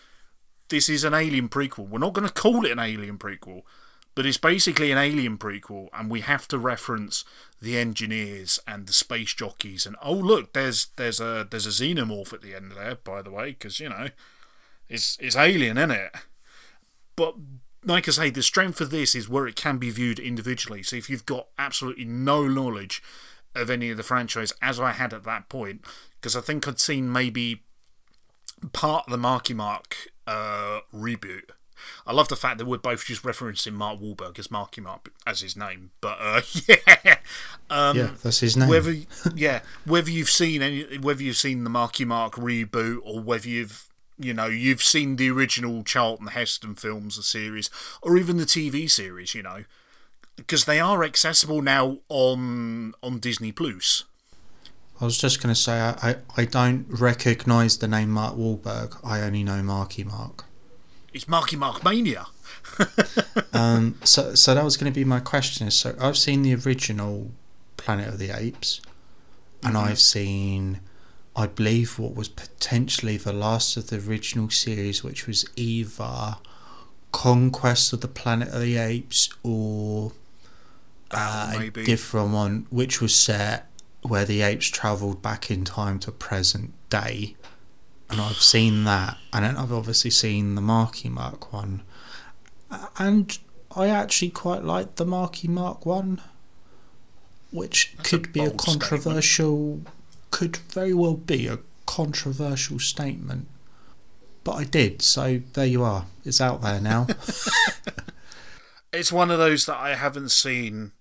this 0.69 0.87
is 0.87 1.03
an 1.03 1.13
alien 1.13 1.49
prequel. 1.49 1.89
We're 1.89 1.99
not 1.99 2.13
going 2.13 2.27
to 2.27 2.33
call 2.33 2.65
it 2.65 2.71
an 2.71 2.79
alien 2.79 3.17
prequel, 3.17 3.63
but 4.15 4.25
it's 4.25 4.37
basically 4.37 4.91
an 4.91 4.97
alien 4.97 5.37
prequel, 5.37 5.89
and 5.93 6.09
we 6.09 6.21
have 6.21 6.47
to 6.49 6.57
reference 6.57 7.25
the 7.61 7.77
engineers 7.77 8.59
and 8.67 8.87
the 8.87 8.93
space 8.93 9.33
jockeys. 9.33 9.85
And 9.85 9.95
oh 10.01 10.13
look, 10.13 10.53
there's 10.53 10.87
there's 10.95 11.19
a 11.19 11.47
there's 11.49 11.67
a 11.67 11.69
xenomorph 11.69 12.33
at 12.33 12.41
the 12.41 12.55
end 12.55 12.73
there, 12.73 12.95
by 12.95 13.21
the 13.21 13.31
way, 13.31 13.51
because 13.51 13.79
you 13.79 13.89
know, 13.89 14.09
it's 14.87 15.17
it's 15.19 15.35
alien, 15.35 15.77
isn't 15.77 15.91
it? 15.91 16.11
But 17.15 17.35
like 17.85 18.07
I 18.07 18.11
say, 18.11 18.29
the 18.29 18.43
strength 18.43 18.81
of 18.81 18.91
this 18.91 19.15
is 19.15 19.29
where 19.29 19.47
it 19.47 19.55
can 19.55 19.77
be 19.77 19.89
viewed 19.89 20.19
individually. 20.19 20.83
So 20.83 20.95
if 20.95 21.09
you've 21.09 21.25
got 21.25 21.47
absolutely 21.57 22.05
no 22.05 22.47
knowledge 22.47 23.01
of 23.55 23.69
any 23.69 23.89
of 23.89 23.97
the 23.97 24.03
franchise, 24.03 24.53
as 24.61 24.79
I 24.79 24.91
had 24.91 25.13
at 25.13 25.25
that 25.25 25.49
point, 25.49 25.85
because 26.19 26.35
I 26.35 26.41
think 26.41 26.67
I'd 26.67 26.79
seen 26.79 27.11
maybe 27.11 27.63
part 28.71 29.05
of 29.07 29.11
the 29.11 29.17
Marky 29.17 29.53
Mark 29.53 29.97
uh, 30.25 30.79
reboot. 30.93 31.51
I 32.05 32.13
love 32.13 32.27
the 32.27 32.35
fact 32.35 32.57
that 32.57 32.65
we're 32.65 32.77
both 32.77 33.05
just 33.05 33.23
referencing 33.23 33.73
Mark 33.73 33.99
Wahlberg 33.99 34.37
as 34.39 34.51
Marky 34.51 34.81
Mark 34.81 35.11
as 35.25 35.41
his 35.41 35.55
name, 35.55 35.91
but 36.01 36.17
uh, 36.19 36.41
yeah, 36.67 37.17
um, 37.69 37.97
yeah, 37.97 38.11
that's 38.21 38.39
his 38.39 38.57
name. 38.57 38.69
Whether 38.69 38.95
yeah, 39.35 39.61
whether 39.85 40.09
you've 40.09 40.29
seen 40.29 40.61
any, 40.61 40.97
whether 40.97 41.23
you've 41.23 41.37
seen 41.37 41.63
the 41.63 41.69
Marky 41.69 42.05
Mark 42.05 42.35
reboot 42.35 42.99
or 43.03 43.19
whether 43.19 43.47
you've 43.47 43.87
you 44.19 44.33
know, 44.33 44.45
you've 44.45 44.83
seen 44.83 45.15
the 45.15 45.29
original 45.29 45.83
Charlton 45.83 46.27
Heston 46.27 46.75
films, 46.75 47.17
the 47.17 47.23
series, 47.23 47.69
or 48.01 48.17
even 48.17 48.37
the 48.37 48.45
TV 48.45 48.89
series, 48.89 49.33
you 49.33 49.41
know, 49.41 49.63
because 50.35 50.65
they 50.65 50.79
are 50.79 51.03
accessible 51.03 51.61
now 51.61 51.99
on 52.09 52.93
on 53.01 53.19
Disney 53.19 53.51
Plus. 53.51 54.03
I 55.01 55.05
was 55.05 55.17
just 55.17 55.41
going 55.41 55.53
to 55.53 55.59
say, 55.59 55.79
I, 55.79 55.95
I, 56.01 56.15
I 56.37 56.45
don't 56.45 56.85
recognise 56.87 57.77
the 57.77 57.87
name 57.87 58.11
Mark 58.11 58.35
Wahlberg. 58.35 58.99
I 59.03 59.21
only 59.21 59.43
know 59.43 59.61
Marky 59.63 60.03
Mark. 60.03 60.45
It's 61.13 61.27
Marky 61.27 61.55
Mark 61.55 61.83
Mania. 61.83 62.27
um, 63.53 63.99
so, 64.03 64.33
so 64.35 64.55
that 64.55 64.63
was 64.63 64.77
going 64.77 64.91
to 64.91 64.95
be 64.95 65.05
my 65.05 65.19
question. 65.19 65.69
So 65.71 65.95
I've 65.99 66.17
seen 66.17 66.41
the 66.41 66.55
original 66.55 67.31
Planet 67.77 68.07
of 68.07 68.19
the 68.19 68.31
Apes, 68.31 68.81
and 69.61 69.75
mm-hmm. 69.75 69.85
I've 69.85 69.99
seen 69.99 70.79
I 71.35 71.47
believe 71.47 71.97
what 71.97 72.15
was 72.15 72.29
potentially 72.29 73.17
the 73.17 73.33
last 73.33 73.75
of 73.77 73.87
the 73.87 73.97
original 73.97 74.49
series, 74.49 75.03
which 75.03 75.25
was 75.27 75.45
either 75.55 76.37
Conquest 77.11 77.93
of 77.93 78.01
the 78.01 78.07
Planet 78.07 78.49
of 78.49 78.61
the 78.61 78.77
Apes 78.77 79.29
or 79.41 80.11
uh, 81.11 81.53
a 81.59 81.69
different 81.69 82.31
one, 82.31 82.67
which 82.69 83.01
was 83.01 83.15
set 83.15 83.67
where 84.01 84.25
the 84.25 84.41
apes 84.41 84.67
travelled 84.67 85.21
back 85.21 85.49
in 85.49 85.63
time 85.63 85.97
to 85.99 86.11
present 86.11 86.73
day. 86.89 87.35
And 88.13 88.21
I've 88.21 88.43
seen 88.43 88.83
that, 88.83 89.17
and 89.33 89.43
then 89.43 89.57
I've 89.57 89.73
obviously 89.73 90.11
seen 90.11 90.53
the 90.53 90.61
Marky 90.61 91.09
Mark 91.09 91.51
one, 91.51 91.81
and 92.99 93.35
I 93.75 93.87
actually 93.87 94.29
quite 94.29 94.63
like 94.63 94.97
the 94.97 95.05
Marky 95.05 95.47
Mark 95.47 95.83
one, 95.83 96.21
which 97.49 97.91
That's 97.97 98.13
a 98.13 98.17
could 98.19 98.31
be 98.31 98.41
a 98.41 98.49
bold 98.49 98.61
statement. 98.61 98.81
controversial, 98.83 99.81
could 100.29 100.57
very 100.57 100.93
well 100.93 101.15
be 101.15 101.47
a 101.47 101.57
controversial 101.87 102.77
statement. 102.77 103.47
But 104.43 104.51
I 104.57 104.63
did, 104.65 105.01
so 105.01 105.41
there 105.53 105.65
you 105.65 105.81
are. 105.81 106.05
It's 106.23 106.39
out 106.39 106.61
there 106.61 106.79
now. 106.79 107.07
It's 108.93 109.11
one 109.11 109.31
of 109.31 109.39
those 109.39 109.65
that 109.65 109.77
I 109.77 109.95
haven't 109.95 110.29
seen. 110.29 110.91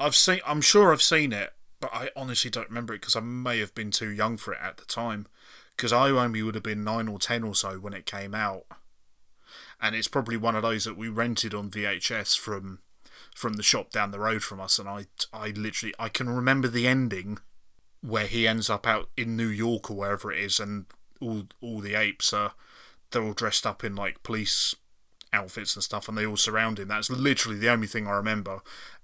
I've 0.00 0.16
seen. 0.16 0.40
I'm 0.46 0.62
sure 0.62 0.94
I've 0.94 1.02
seen 1.02 1.34
it, 1.34 1.52
but 1.78 1.90
I 1.92 2.08
honestly 2.16 2.50
don't 2.50 2.70
remember 2.70 2.94
it 2.94 3.02
because 3.02 3.16
I 3.16 3.20
may 3.20 3.58
have 3.58 3.74
been 3.74 3.90
too 3.90 4.08
young 4.08 4.38
for 4.38 4.54
it 4.54 4.60
at 4.62 4.78
the 4.78 4.86
time. 4.86 5.26
Because 5.82 5.92
I 5.92 6.10
only 6.10 6.44
would 6.44 6.54
have 6.54 6.62
been 6.62 6.84
nine 6.84 7.08
or 7.08 7.18
ten 7.18 7.42
or 7.42 7.56
so 7.56 7.80
when 7.80 7.92
it 7.92 8.06
came 8.06 8.36
out, 8.36 8.66
and 9.80 9.96
it's 9.96 10.06
probably 10.06 10.36
one 10.36 10.54
of 10.54 10.62
those 10.62 10.84
that 10.84 10.96
we 10.96 11.08
rented 11.08 11.54
on 11.54 11.72
VHS 11.72 12.38
from 12.38 12.78
from 13.34 13.54
the 13.54 13.64
shop 13.64 13.90
down 13.90 14.12
the 14.12 14.20
road 14.20 14.44
from 14.44 14.60
us. 14.60 14.78
And 14.78 14.88
I, 14.88 15.06
I 15.32 15.48
literally, 15.48 15.92
I 15.98 16.08
can 16.08 16.30
remember 16.30 16.68
the 16.68 16.86
ending 16.86 17.38
where 18.00 18.28
he 18.28 18.46
ends 18.46 18.70
up 18.70 18.86
out 18.86 19.08
in 19.16 19.36
New 19.36 19.48
York 19.48 19.90
or 19.90 19.96
wherever 19.96 20.30
it 20.30 20.38
is, 20.38 20.60
and 20.60 20.86
all 21.20 21.46
all 21.60 21.80
the 21.80 21.96
apes 21.96 22.32
are 22.32 22.52
they're 23.10 23.24
all 23.24 23.32
dressed 23.32 23.66
up 23.66 23.82
in 23.82 23.96
like 23.96 24.22
police 24.22 24.76
outfits 25.32 25.74
and 25.74 25.82
stuff, 25.82 26.08
and 26.08 26.16
they 26.16 26.24
all 26.24 26.36
surround 26.36 26.78
him. 26.78 26.86
That's 26.86 27.10
literally 27.10 27.58
the 27.58 27.70
only 27.70 27.88
thing 27.88 28.06
I 28.06 28.12
remember. 28.12 28.60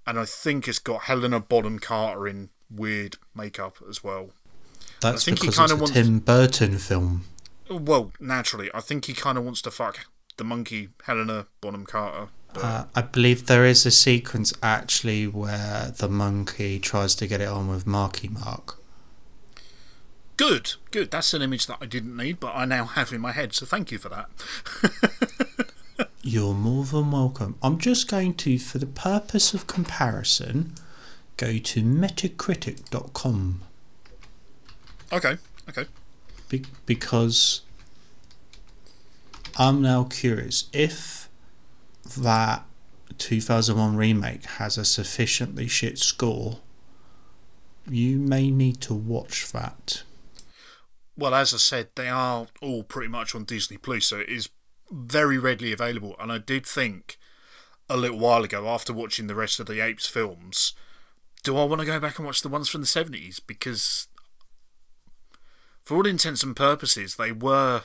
And 0.07 0.17
I 0.17 0.23
think 0.23 0.65
it's 0.65 0.79
got 0.79 1.01
Helena 1.01 1.41
Bonham 1.41 1.79
Carter 1.79 2.25
in 2.25 2.51
weird 2.71 3.17
makeup 3.35 3.79
as 3.89 4.01
well. 4.01 4.31
That's 5.01 5.23
think 5.25 5.39
he 5.39 5.47
because 5.47 5.57
kinda 5.57 5.73
it's 5.73 5.79
a 5.79 5.83
wants- 5.83 5.93
Tim 5.93 6.19
Burton 6.19 6.77
film. 6.77 7.25
Well, 7.69 8.11
naturally, 8.19 8.69
I 8.73 8.81
think 8.81 9.05
he 9.05 9.13
kind 9.13 9.37
of 9.37 9.43
wants 9.43 9.61
to 9.63 9.71
fuck 9.71 10.07
the 10.37 10.43
monkey 10.43 10.89
Helena 11.03 11.45
Bonham 11.61 11.85
Carter. 11.85 12.29
Uh, 12.55 12.85
I 12.95 13.01
believe 13.03 13.45
there 13.45 13.63
is 13.63 13.85
a 13.85 13.91
sequence 13.91 14.53
actually 14.63 15.27
where 15.27 15.93
the 15.95 16.09
monkey 16.09 16.79
tries 16.79 17.13
to 17.15 17.27
get 17.27 17.41
it 17.41 17.47
on 17.47 17.67
with 17.67 17.85
Marky 17.85 18.27
Mark. 18.27 18.77
good, 20.37 20.73
good. 20.91 21.11
That's 21.11 21.33
an 21.35 21.41
image 21.43 21.67
that 21.67 21.77
I 21.81 21.85
didn't 21.85 22.15
need, 22.17 22.39
but 22.39 22.55
I 22.55 22.65
now 22.65 22.85
have 22.85 23.11
in 23.13 23.21
my 23.21 23.33
head. 23.33 23.53
So 23.53 23.65
thank 23.67 23.91
you 23.91 23.97
for 23.99 24.09
that. 24.09 24.29
You're 26.23 26.53
more 26.53 26.85
than 26.85 27.11
welcome. 27.11 27.57
I'm 27.61 27.77
just 27.77 28.07
going 28.09 28.33
to, 28.35 28.57
for 28.57 28.77
the 28.79 28.85
purpose 28.87 29.53
of 29.53 29.67
comparison, 29.67 30.73
go 31.37 31.57
to 31.59 31.83
metacritic.com 31.83 33.61
Okay, 35.11 35.37
okay. 35.69 35.85
be- 36.49 36.65
because 36.85 37.61
I'm 39.57 39.81
now 39.81 40.03
curious 40.03 40.69
if 40.71 41.29
that 42.17 42.63
2001 43.17 43.95
remake 43.95 44.45
has 44.45 44.77
a 44.77 44.85
sufficiently 44.85 45.67
shit 45.67 45.97
score. 45.97 46.59
You 47.89 48.17
may 48.19 48.51
need 48.51 48.81
to 48.81 48.93
watch 48.93 49.51
that. 49.51 50.03
Well, 51.17 51.35
as 51.35 51.53
I 51.53 51.57
said, 51.57 51.89
they 51.95 52.07
are 52.07 52.47
all 52.61 52.83
pretty 52.83 53.09
much 53.09 53.35
on 53.35 53.43
Disney 53.43 53.77
Plus, 53.77 54.05
so 54.05 54.19
it 54.19 54.29
is 54.29 54.49
very 54.89 55.37
readily 55.37 55.73
available. 55.73 56.15
And 56.19 56.31
I 56.31 56.37
did 56.37 56.65
think 56.65 57.17
a 57.89 57.97
little 57.97 58.19
while 58.19 58.43
ago, 58.43 58.67
after 58.69 58.93
watching 58.93 59.27
the 59.27 59.35
rest 59.35 59.59
of 59.59 59.65
the 59.65 59.83
Apes 59.83 60.07
films, 60.07 60.73
do 61.43 61.57
I 61.57 61.65
want 61.65 61.81
to 61.81 61.85
go 61.85 61.99
back 61.99 62.17
and 62.17 62.25
watch 62.25 62.41
the 62.41 62.49
ones 62.49 62.69
from 62.69 62.81
the 62.81 62.87
seventies? 62.87 63.39
Because, 63.39 64.07
for 65.83 65.97
all 65.97 66.07
intents 66.07 66.43
and 66.43 66.55
purposes, 66.55 67.15
they 67.15 67.31
were. 67.31 67.83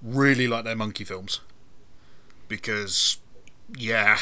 really 0.00 0.46
like 0.46 0.62
their 0.64 0.76
monkey 0.76 1.02
films 1.04 1.40
because, 2.57 3.16
yeah, 3.78 4.18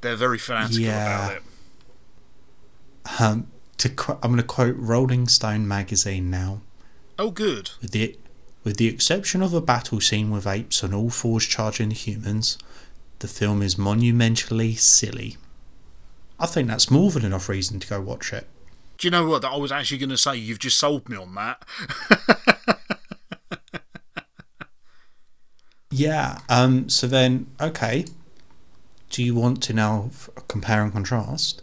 they're 0.00 0.16
very 0.16 0.38
fanatical 0.38 0.80
Yeah. 0.80 1.26
about 1.28 1.36
it. 1.36 3.20
Um, 3.20 3.46
to 3.78 3.88
qu- 3.88 4.18
I'm 4.22 4.30
going 4.32 4.36
to 4.36 4.42
quote 4.42 4.74
Rolling 4.76 5.28
Stone 5.28 5.66
magazine 5.68 6.28
now. 6.28 6.60
Oh, 7.18 7.30
good. 7.30 7.70
With 7.80 7.92
the 7.92 8.18
with 8.64 8.76
the 8.78 8.86
exception 8.88 9.42
of 9.42 9.52
a 9.54 9.60
battle 9.60 10.00
scene 10.00 10.30
with 10.30 10.46
apes 10.46 10.82
on 10.84 10.92
all 10.94 11.10
fours 11.10 11.46
charging 11.46 11.90
humans, 11.92 12.58
the 13.20 13.26
film 13.28 13.60
is 13.62 13.76
monumentally 13.78 14.74
silly. 14.74 15.36
I 16.38 16.46
think 16.46 16.68
that's 16.68 16.90
more 16.90 17.10
than 17.10 17.24
enough 17.24 17.48
reason 17.48 17.78
to 17.80 17.86
go 17.88 18.00
watch 18.00 18.32
it. 18.32 18.48
Do 18.98 19.06
you 19.06 19.10
know 19.10 19.26
what? 19.26 19.44
I 19.44 19.56
was 19.56 19.70
actually 19.72 19.98
going 19.98 20.10
to 20.10 20.16
say 20.16 20.36
you've 20.36 20.58
just 20.60 20.78
sold 20.78 21.08
me 21.08 21.16
on 21.16 21.34
that. 21.36 21.64
Yeah. 25.92 26.38
Um. 26.48 26.88
So 26.88 27.06
then, 27.06 27.46
okay. 27.60 28.06
Do 29.10 29.22
you 29.22 29.34
want 29.34 29.62
to 29.64 29.74
now 29.74 30.06
f- 30.08 30.30
compare 30.48 30.82
and 30.82 30.92
contrast? 30.92 31.62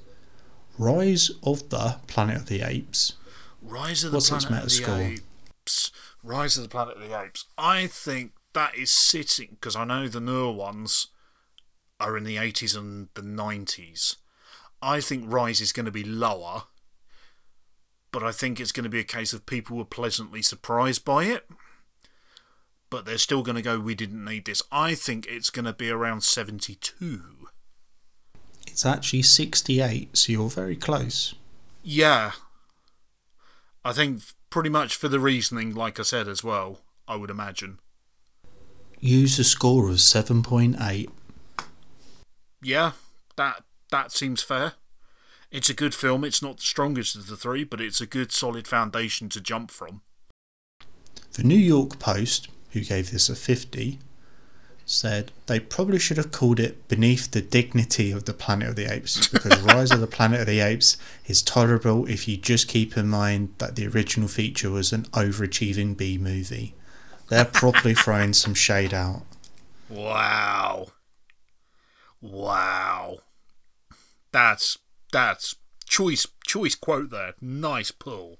Rise 0.77 1.31
of 1.43 1.69
the 1.69 1.97
Planet 2.07 2.37
of 2.37 2.45
the 2.45 2.61
Apes. 2.61 3.13
Rise 3.61 4.03
of 4.03 4.11
the 4.11 4.17
What's 4.17 4.29
Planet 4.29 4.79
of 4.79 4.85
the 4.85 5.19
Apes. 5.65 5.91
Rise 6.23 6.57
of 6.57 6.63
the 6.63 6.69
Planet 6.69 6.97
of 6.97 7.09
the 7.09 7.19
Apes. 7.19 7.45
I 7.57 7.87
think 7.87 8.33
that 8.53 8.75
is 8.75 8.91
sitting 8.91 9.49
because 9.51 9.75
I 9.75 9.83
know 9.83 10.07
the 10.07 10.19
newer 10.19 10.51
ones 10.51 11.07
are 11.99 12.17
in 12.17 12.23
the 12.23 12.37
80s 12.37 12.77
and 12.77 13.09
the 13.13 13.21
90s. 13.21 14.15
I 14.81 15.01
think 15.01 15.25
Rise 15.27 15.59
is 15.59 15.73
going 15.73 15.85
to 15.85 15.91
be 15.91 16.03
lower, 16.03 16.63
but 18.11 18.23
I 18.23 18.31
think 18.31 18.59
it's 18.59 18.71
going 18.71 18.85
to 18.85 18.89
be 18.89 18.99
a 18.99 19.03
case 19.03 19.33
of 19.33 19.45
people 19.45 19.75
were 19.77 19.85
pleasantly 19.85 20.41
surprised 20.41 21.03
by 21.03 21.25
it. 21.25 21.45
But 22.89 23.05
they're 23.05 23.17
still 23.17 23.43
going 23.43 23.55
to 23.55 23.61
go, 23.61 23.79
we 23.79 23.95
didn't 23.95 24.23
need 24.23 24.45
this. 24.45 24.63
I 24.71 24.95
think 24.95 25.27
it's 25.27 25.49
going 25.49 25.65
to 25.65 25.73
be 25.73 25.89
around 25.89 26.21
72. 26.21 27.21
It's 28.67 28.85
actually 28.85 29.21
68, 29.21 30.17
so 30.17 30.31
you're 30.31 30.49
very 30.49 30.75
close. 30.75 31.35
Yeah. 31.83 32.31
I 33.85 33.93
think 33.93 34.21
pretty 34.49 34.69
much 34.69 34.95
for 34.95 35.07
the 35.07 35.19
reasoning, 35.19 35.75
like 35.75 35.99
I 35.99 36.03
said 36.03 36.27
as 36.27 36.43
well, 36.43 36.79
I 37.07 37.15
would 37.15 37.29
imagine. 37.29 37.79
Use 38.99 39.39
a 39.39 39.43
score 39.43 39.89
of 39.89 39.97
7.8. 39.97 41.09
Yeah, 42.61 42.91
that 43.37 43.63
that 43.91 44.11
seems 44.11 44.43
fair. 44.43 44.73
It's 45.51 45.69
a 45.69 45.73
good 45.73 45.95
film. 45.95 46.23
It's 46.23 46.41
not 46.41 46.57
the 46.57 46.63
strongest 46.63 47.15
of 47.15 47.27
the 47.27 47.37
three, 47.37 47.63
but 47.63 47.81
it's 47.81 48.01
a 48.01 48.05
good 48.05 48.31
solid 48.31 48.67
foundation 48.67 49.29
to 49.29 49.41
jump 49.41 49.71
from. 49.71 50.01
The 51.33 51.43
New 51.43 51.55
York 51.55 51.97
Post, 51.99 52.49
who 52.71 52.81
gave 52.81 53.11
this 53.11 53.29
a 53.29 53.35
50, 53.35 53.99
said 54.85 55.31
they 55.45 55.59
probably 55.59 55.99
should 55.99 56.17
have 56.17 56.31
called 56.31 56.59
it 56.59 56.87
Beneath 56.87 57.29
the 57.29 57.41
Dignity 57.41 58.11
of 58.11 58.25
the 58.25 58.33
Planet 58.33 58.69
of 58.69 58.75
the 58.75 58.91
Apes 58.91 59.27
because 59.27 59.61
Rise 59.61 59.91
of 59.91 59.99
the 59.99 60.07
Planet 60.07 60.41
of 60.41 60.47
the 60.47 60.61
Apes 60.61 60.97
is 61.27 61.43
tolerable 61.43 62.07
if 62.07 62.27
you 62.27 62.37
just 62.37 62.67
keep 62.67 62.97
in 62.97 63.07
mind 63.07 63.53
that 63.59 63.75
the 63.75 63.87
original 63.87 64.27
feature 64.27 64.71
was 64.71 64.91
an 64.91 65.03
overachieving 65.11 65.95
B 65.95 66.17
movie. 66.17 66.73
They're 67.29 67.45
probably 67.45 67.93
throwing 67.93 68.33
some 68.33 68.55
shade 68.55 68.93
out. 68.93 69.21
Wow. 69.87 70.87
Wow. 72.19 73.19
That's 74.31 74.77
that's 75.11 75.55
choice 75.85 76.25
choice 76.47 76.75
quote 76.75 77.11
there. 77.11 77.35
Nice 77.39 77.91
pull. 77.91 78.37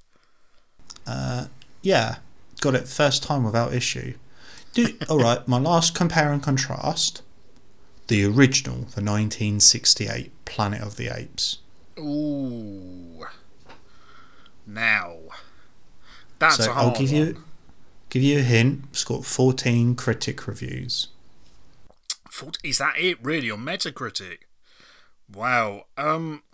Uh, 1.06 1.46
yeah, 1.82 2.18
got 2.60 2.76
it 2.76 2.88
first 2.88 3.24
time 3.24 3.44
without 3.44 3.74
issue. 3.74 4.16
Do, 4.74 4.88
all 5.10 5.20
right, 5.20 5.48
my 5.48 5.58
last 5.58 5.96
compare 5.96 6.32
and 6.32 6.42
contrast. 6.42 7.22
The 8.08 8.26
original, 8.26 8.76
the 8.76 9.04
1968 9.04 10.32
Planet 10.46 10.82
of 10.82 10.96
the 10.96 11.16
Apes. 11.16 11.60
Ooh. 12.00 13.26
Now. 14.66 15.18
That's 16.40 16.58
so 16.58 16.72
a 16.72 16.74
hard 16.74 16.78
one. 16.78 16.94
I'll 16.94 17.00
give 17.00 17.12
one. 17.12 17.28
you 17.28 17.44
give 18.10 18.24
you 18.24 18.40
a 18.40 18.42
hint. 18.42 18.86
It's 18.92 19.04
got 19.04 19.26
14 19.26 19.96
critic 19.96 20.48
reviews. 20.48 21.10
Is 22.64 22.78
that 22.78 22.98
it, 22.98 23.18
really, 23.22 23.52
on 23.52 23.60
Metacritic? 23.60 24.40
Wow. 25.32 25.86
Um. 25.98 26.44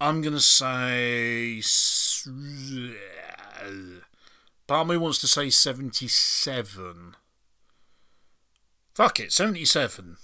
I'm 0.00 0.20
gonna 0.20 0.40
say. 0.40 1.60
Uh, 3.62 3.66
s- 3.68 4.02
Part 4.66 4.88
wants 4.88 5.18
to 5.20 5.26
say 5.28 5.48
77. 5.50 7.14
Fuck 8.94 9.20
it, 9.20 9.32
77. 9.32 10.16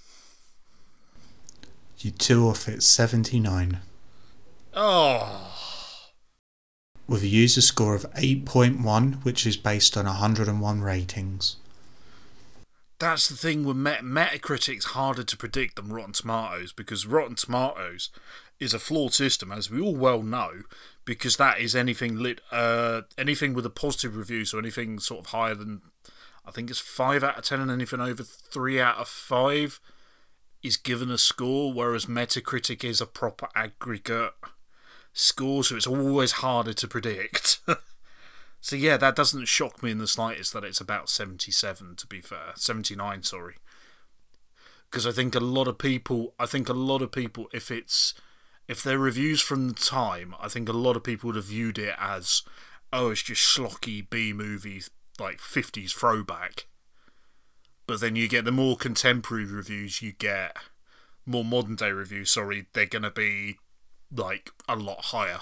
You 1.99 2.11
two 2.11 2.47
off 2.49 2.67
at 2.67 2.83
79. 2.83 3.79
Oh. 4.73 5.49
With 7.07 7.23
a 7.23 7.27
user 7.27 7.61
score 7.61 7.95
of 7.95 8.05
8.1, 8.13 9.23
which 9.23 9.45
is 9.45 9.55
based 9.55 9.95
on 9.95 10.05
101 10.05 10.81
ratings. 10.81 11.55
That's 12.99 13.29
the 13.29 13.35
thing 13.35 13.63
with 13.63 13.77
Met- 13.77 14.03
Metacritic's 14.03 14.85
harder 14.85 15.23
to 15.23 15.37
predict 15.37 15.75
than 15.75 15.93
Rotten 15.93 16.13
Tomatoes 16.13 16.73
because 16.73 17.05
Rotten 17.05 17.35
Tomatoes 17.35 18.09
is 18.59 18.73
a 18.73 18.79
flawed 18.79 19.13
system, 19.13 19.51
as 19.51 19.69
we 19.69 19.79
all 19.81 19.95
well 19.95 20.23
know, 20.23 20.63
because 21.05 21.37
that 21.37 21.59
is 21.59 21.75
anything 21.75 22.17
lit, 22.17 22.41
uh, 22.51 23.01
anything 23.17 23.53
with 23.53 23.65
a 23.65 23.69
positive 23.69 24.15
review, 24.15 24.45
so 24.45 24.57
anything 24.57 24.99
sort 24.99 25.25
of 25.25 25.31
higher 25.31 25.55
than, 25.55 25.81
I 26.45 26.51
think 26.51 26.69
it's 26.69 26.79
five 26.79 27.23
out 27.23 27.37
of 27.37 27.43
ten, 27.43 27.59
and 27.59 27.71
anything 27.71 27.99
over 27.99 28.23
three 28.23 28.79
out 28.79 28.97
of 28.97 29.07
five 29.07 29.79
is 30.61 30.77
given 30.77 31.11
a 31.11 31.17
score, 31.17 31.73
whereas 31.73 32.05
Metacritic 32.05 32.83
is 32.83 33.01
a 33.01 33.05
proper 33.05 33.47
aggregate 33.55 34.33
score, 35.11 35.63
so 35.63 35.75
it's 35.75 35.87
always 35.87 36.33
harder 36.33 36.73
to 36.73 36.87
predict. 36.87 37.59
So 38.63 38.77
yeah, 38.77 38.95
that 38.95 39.17
doesn't 39.17 39.49
shock 39.49 39.83
me 39.83 39.91
in 39.91 39.97
the 39.97 40.07
slightest 40.07 40.53
that 40.53 40.63
it's 40.63 40.79
about 40.79 41.09
77 41.09 41.97
to 41.97 42.07
be 42.07 42.21
fair. 42.21 42.53
79, 42.55 43.23
sorry. 43.23 43.55
Because 44.89 45.05
I 45.05 45.11
think 45.11 45.35
a 45.35 45.41
lot 45.41 45.67
of 45.67 45.77
people, 45.77 46.33
I 46.39 46.45
think 46.45 46.69
a 46.69 46.73
lot 46.73 47.01
of 47.01 47.11
people 47.11 47.49
if 47.51 47.69
it's 47.69 48.13
if 48.67 48.81
they're 48.81 48.99
reviews 48.99 49.41
from 49.41 49.67
the 49.67 49.73
time, 49.73 50.35
I 50.39 50.47
think 50.47 50.69
a 50.69 50.73
lot 50.73 50.95
of 50.95 51.03
people 51.03 51.27
would 51.27 51.35
have 51.35 51.45
viewed 51.45 51.77
it 51.77 51.95
as 51.99 52.43
oh, 52.93 53.09
it's 53.09 53.23
just 53.23 53.41
schlocky 53.41 54.07
B 54.07 54.33
movie 54.33 54.83
like 55.19 55.39
50s 55.39 55.91
throwback. 55.91 56.67
But 57.87 57.99
then 57.99 58.15
you 58.15 58.27
get 58.27 58.45
the 58.45 58.51
more 58.51 58.77
contemporary 58.77 59.45
reviews 59.45 60.01
you 60.01 60.13
get, 60.13 60.55
more 61.25 61.43
modern 61.43 61.75
day 61.75 61.91
reviews, 61.91 62.31
sorry, 62.31 62.67
they're 62.73 62.85
going 62.85 63.03
to 63.03 63.11
be 63.11 63.57
like 64.15 64.51
a 64.69 64.75
lot 64.75 65.05
higher. 65.05 65.39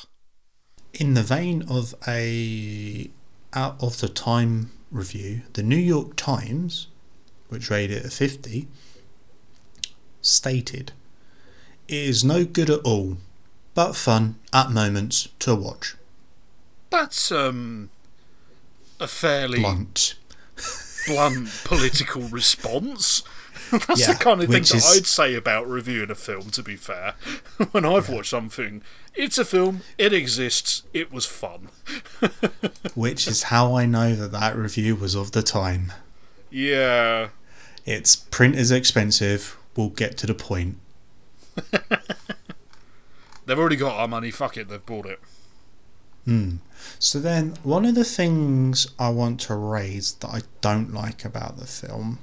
In 0.93 1.13
the 1.13 1.24
vein 1.24 1.63
of 1.69 1.93
a 2.07 3.11
out 3.53 3.82
of 3.84 3.99
the 3.99 4.09
time 4.09 4.72
review, 4.89 5.41
the 5.53 5.63
New 5.63 5.76
York 5.76 6.15
Times, 6.15 6.88
which 7.49 7.69
rated 7.69 7.97
it 7.97 8.05
a 8.05 8.09
50, 8.09 8.67
stated 10.22 10.93
it 11.88 11.96
is 11.96 12.24
no 12.24 12.46
good 12.46 12.70
at 12.70 12.80
all, 12.82 13.18
but 13.74 13.96
fun 13.96 14.36
at 14.54 14.72
moments 14.72 15.28
to 15.40 15.56
watch. 15.56 15.96
That's 16.90 17.32
um 17.32 17.90
a 19.00 19.08
fairly 19.08 19.60
Blunt. 19.60 20.16
blunt 21.08 21.50
political 21.64 22.24
response. 22.24 23.24
That's 23.72 24.02
Yeah, 24.02 24.14
the 24.14 24.20
kind 24.20 24.42
of 24.44 24.50
thing 24.50 24.64
that 24.64 24.74
is- 24.74 24.98
I'd 24.98 25.06
say 25.08 25.34
about 25.34 25.66
reviewing 25.68 26.12
a 26.12 26.16
film, 26.16 26.50
to 26.52 26.62
be 26.64 26.76
fair. 26.76 27.14
when 27.72 27.86
I've 27.86 28.10
watched 28.10 28.30
something, 28.32 28.82
it's 29.16 29.38
a 29.38 29.46
film, 29.46 29.82
it 29.98 30.12
exists, 30.14 30.84
it 30.94 31.12
was 31.12 31.26
fun. 31.26 31.70
Which 32.96 33.28
is 33.28 33.44
how 33.44 33.76
I 33.76 33.86
know 33.86 34.14
that 34.16 34.32
that 34.34 34.58
review 34.58 34.96
was 34.98 35.16
of 35.16 35.32
the 35.32 35.42
time. 35.42 35.94
Yeah. 36.50 37.30
Its 37.86 38.16
print 38.16 38.56
is 38.56 38.72
expensive. 38.72 39.58
We'll 39.76 39.90
get 39.90 40.18
to 40.20 40.28
the 40.28 40.34
point. 40.36 40.78
They've 43.45 43.60
already 43.60 43.76
got 43.76 43.99
our 43.99 44.08
money, 44.08 44.32
fuck 44.32 44.56
it, 44.56 44.70
they've 44.70 44.86
bought 44.86 45.06
it. 45.06 45.20
Hmm. 46.26 46.58
So 46.99 47.20
then, 47.20 47.56
one 47.64 47.86
of 47.86 47.95
the 47.95 48.06
things 48.06 48.88
I 48.99 49.10
want 49.10 49.39
to 49.41 49.56
raise 49.56 50.14
that 50.14 50.30
I 50.30 50.41
don't 50.62 50.93
like 50.93 51.26
about 51.26 51.58
the 51.58 51.66
film 51.66 52.20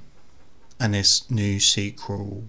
and 0.79 0.93
this 0.93 1.29
new 1.29 1.59
sequel 1.59 2.45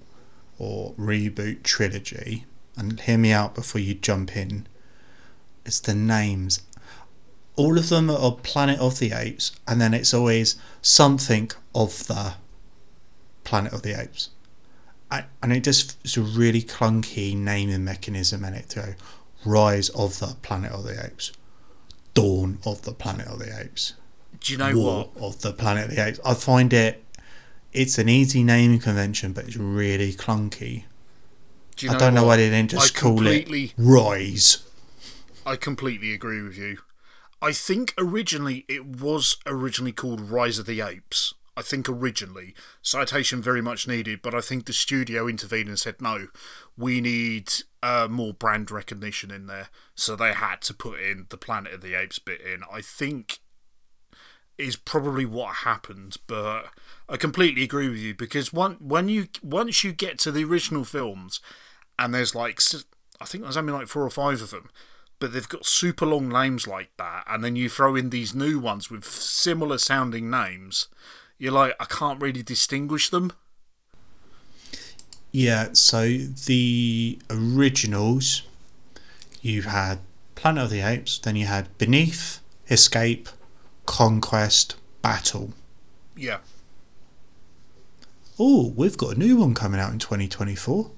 or 0.59 0.95
reboot 0.95 1.63
trilogy, 1.63 2.47
and 2.77 3.01
hear 3.01 3.19
me 3.19 3.33
out 3.33 3.55
before 3.55 3.81
you 3.81 3.95
jump 3.95 4.37
in, 4.37 4.67
is 5.65 5.81
the 5.81 5.95
names. 5.95 6.63
All 7.57 7.77
of 7.77 7.89
them 7.89 8.09
are 8.09 8.33
Planet 8.33 8.79
of 8.79 8.99
the 8.99 9.13
Apes, 9.13 9.53
and 9.67 9.81
then 9.81 9.93
it's 9.93 10.15
always 10.15 10.57
something 10.81 11.51
of 11.75 12.07
the 12.07 12.35
Planet 13.45 13.73
of 13.73 13.83
the 13.83 14.01
Apes. 14.01 14.31
I, 15.11 15.25
and 15.43 15.53
it 15.53 15.65
just 15.65 15.97
is 16.05 16.17
a 16.17 16.23
really 16.23 16.63
clunky 16.63 17.37
naming 17.37 17.85
mechanism 17.85 18.45
and 18.45 18.55
it 18.55 18.69
to 18.71 18.95
Rise 19.45 19.89
of 19.91 20.19
the 20.21 20.37
Planet 20.43 20.73
of 20.73 20.85
the 20.85 21.05
Apes, 21.05 21.33
Dawn 22.15 22.59
of 22.65 22.83
the 22.83 22.93
Planet 22.93 23.27
of 23.27 23.39
the 23.41 23.61
Apes, 23.61 23.95
Do 24.41 24.53
you 24.53 24.59
know 24.59 24.77
War 24.77 25.11
what? 25.15 25.25
of 25.25 25.41
the 25.41 25.53
Planet 25.53 25.91
of 25.91 25.97
the 25.97 26.07
Apes. 26.07 26.21
I 26.25 26.35
find 26.35 26.73
it, 26.73 27.05
it's 27.73 27.99
an 27.99 28.09
easy 28.09 28.43
naming 28.45 28.79
convention, 28.81 29.33
but 29.33 29.47
it's 29.47 29.57
really 29.57 30.13
clunky. 30.13 30.85
Do 31.77 31.87
you 31.87 31.93
I 31.93 31.97
don't 31.99 32.15
know 32.15 32.23
what? 32.23 32.29
why 32.29 32.37
they 32.37 32.51
didn't 32.51 32.71
just 32.71 32.97
I 32.97 33.01
call 33.01 33.27
it 33.27 33.73
Rise. 33.79 34.65
I 35.47 35.57
completely 35.57 36.13
agree 36.13 36.43
with 36.43 36.57
you. 36.59 36.79
I 37.43 37.53
think 37.53 37.95
originally 37.97 38.67
it 38.69 38.85
was 38.85 39.39
originally 39.47 39.93
called 39.93 40.21
Rise 40.21 40.59
of 40.59 40.67
the 40.67 40.83
Apes. 40.83 41.33
I 41.61 41.63
think 41.63 41.91
originally 41.91 42.55
citation 42.81 43.43
very 43.43 43.61
much 43.61 43.87
needed, 43.87 44.23
but 44.23 44.35
I 44.35 44.41
think 44.41 44.65
the 44.65 44.73
studio 44.73 45.29
intervened 45.29 45.69
and 45.69 45.79
said 45.79 46.01
no, 46.01 46.29
we 46.75 47.03
need 47.03 47.53
uh, 47.83 48.09
more 48.11 48.33
brand 48.33 48.71
recognition 48.71 49.31
in 49.31 49.47
there, 49.47 49.69
so 49.95 50.17
they 50.17 50.33
had 50.33 50.63
to 50.63 50.75
put 50.75 51.01
in 51.01 51.27
the 51.29 51.37
Planet 51.37 51.75
of 51.75 51.83
the 51.83 51.93
Apes 51.93 52.19
bit 52.19 52.41
in. 52.41 52.63
I 52.73 52.81
think 52.81 53.41
is 54.57 54.77
probably 54.77 55.27
what 55.27 55.57
happened, 55.57 56.17
but 56.27 56.69
I 57.11 57.19
completely 57.19 57.63
agree 57.63 57.91
with 57.91 57.99
you 57.99 58.15
because 58.15 58.55
one, 58.55 58.77
when 58.81 59.11
you 59.11 59.29
once 59.43 59.85
you 59.85 59.93
get 59.93 60.19
to 60.21 60.33
the 60.33 60.45
original 60.45 60.85
films, 60.85 61.41
and 61.99 62.15
there's 62.15 62.35
like 62.35 62.59
I 63.21 63.27
think 63.27 63.45
there's 63.45 63.59
only 63.59 63.75
like 63.75 63.89
four 63.89 64.05
or 64.05 64.11
five 64.11 64.41
of 64.41 64.51
them, 64.51 64.71
but 65.19 65.35
they've 65.35 65.47
got 65.47 65.67
super 65.67 66.07
long 66.07 66.31
names 66.31 66.67
like 66.67 66.97
that, 66.97 67.25
and 67.29 67.45
then 67.45 67.55
you 67.55 67.69
throw 67.69 67.97
in 67.97 68.09
these 68.09 68.35
new 68.35 68.59
ones 68.59 68.91
with 68.91 69.05
similar 69.05 69.77
sounding 69.77 70.31
names, 70.31 70.89
you're 71.41 71.53
like 71.53 71.75
I 71.81 71.87
can't 71.87 72.23
really 72.23 72.45
distinguish 72.45 73.09
them. 73.11 73.33
Yeah, 75.33 75.69
so 75.73 76.07
the 76.07 77.19
originals, 77.29 78.43
you 79.41 79.63
had 79.63 79.99
Planet 80.35 80.65
of 80.65 80.71
the 80.71 80.81
Apes, 80.81 81.19
then 81.19 81.37
you 81.37 81.47
had 81.47 81.77
Beneath, 81.79 82.41
Escape, 82.69 83.29
Conquest, 83.87 84.77
Battle. 85.03 85.53
Yeah, 86.17 86.39
Oh, 88.43 88.73
we've 88.75 88.97
got 88.97 89.17
a 89.17 89.19
new 89.19 89.37
one 89.37 89.53
coming 89.55 89.79
out 89.79 89.93
in 89.93 89.99
2024. 89.99 90.91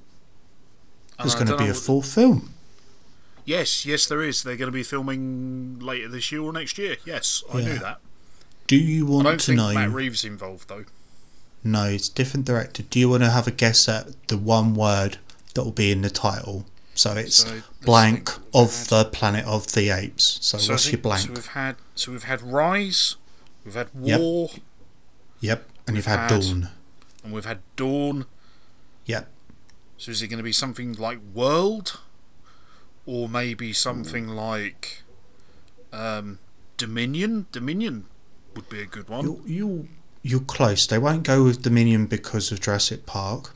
There's 1.19 1.35
going 1.35 1.49
to 1.49 1.57
be 1.57 1.69
a 1.69 1.75
full 1.75 2.01
film. 2.01 2.55
yes, 3.45 3.85
yes, 3.85 4.07
there 4.07 4.23
is. 4.23 4.45
They're 4.45 4.57
going 4.57 4.69
to 4.69 4.73
be 4.73 4.85
filming 4.85 5.79
later 5.81 6.09
this 6.09 6.31
year 6.31 6.41
or 6.43 6.53
next 6.53 6.79
year. 6.79 6.97
Yes, 7.05 7.43
I 7.53 7.61
knew 7.61 7.79
that. 7.79 7.99
Do 8.67 8.77
you 8.77 9.07
want 9.07 9.27
I 9.27 9.31
don't 9.31 9.41
to 9.41 9.47
think 9.47 9.57
know? 9.59 9.75
Matt 9.75 9.91
Reeves 9.91 10.25
involved 10.25 10.69
though. 10.69 10.85
No, 11.65 11.85
it's 11.85 12.09
different 12.09 12.47
director. 12.47 12.83
Do 12.83 12.99
you 12.99 13.09
want 13.09 13.23
to 13.23 13.31
have 13.31 13.47
a 13.47 13.51
guess 13.53 13.89
at 13.89 14.29
the 14.29 14.37
one 14.37 14.75
word 14.75 15.19
that 15.55 15.63
will 15.65 15.71
be 15.73 15.93
in 15.93 16.03
the 16.03 16.11
title? 16.11 16.67
So 16.95 17.13
it's 17.13 17.37
So, 17.37 17.63
blank 17.83 18.31
think. 18.31 18.43
of 18.55 18.89
the 18.89 19.05
Planet 19.07 19.45
of 19.47 19.73
the 19.73 19.91
Apes. 19.91 20.39
So, 20.43 20.59
So 20.59 20.73
what's 20.75 20.91
your 20.91 21.01
blank? 21.01 21.27
So 21.29 21.33
we've 21.33 21.47
had 21.47 21.77
so 21.95 22.13
we've 22.13 22.25
had 22.25 22.43
Rise, 22.43 23.17
we've 23.65 23.75
had 23.75 23.89
War, 23.95 24.51
yep, 25.41 25.69
and 25.87 25.97
you've 25.97 26.07
had 26.07 26.31
had- 26.31 26.41
Dawn. 26.41 26.69
and 27.25 27.33
we've 27.33 27.45
had 27.45 27.61
Dawn. 27.77 28.27
Yep. 29.07 29.29
So 29.99 30.11
is 30.11 30.21
it 30.23 30.29
going 30.29 30.39
to 30.39 30.43
be 30.45 30.53
something 30.53 30.95
like 30.95 31.19
World, 31.33 32.01
or 33.07 33.29
maybe 33.29 33.73
something 33.73 34.29
like 34.29 35.03
um, 35.93 36.41
Dominion? 36.77 37.47
Dominion 37.53 38.07
would 38.55 38.69
be 38.69 38.81
a 38.81 38.87
good 38.87 39.09
one. 39.09 39.25
You 39.25 39.43
you 39.47 39.89
you're 40.23 40.41
close. 40.41 40.87
They 40.87 40.99
won't 40.99 41.23
go 41.25 41.45
with 41.45 41.63
Dominion 41.63 42.07
because 42.07 42.53
of 42.53 42.61
Jurassic 42.61 43.07
Park. 43.07 43.55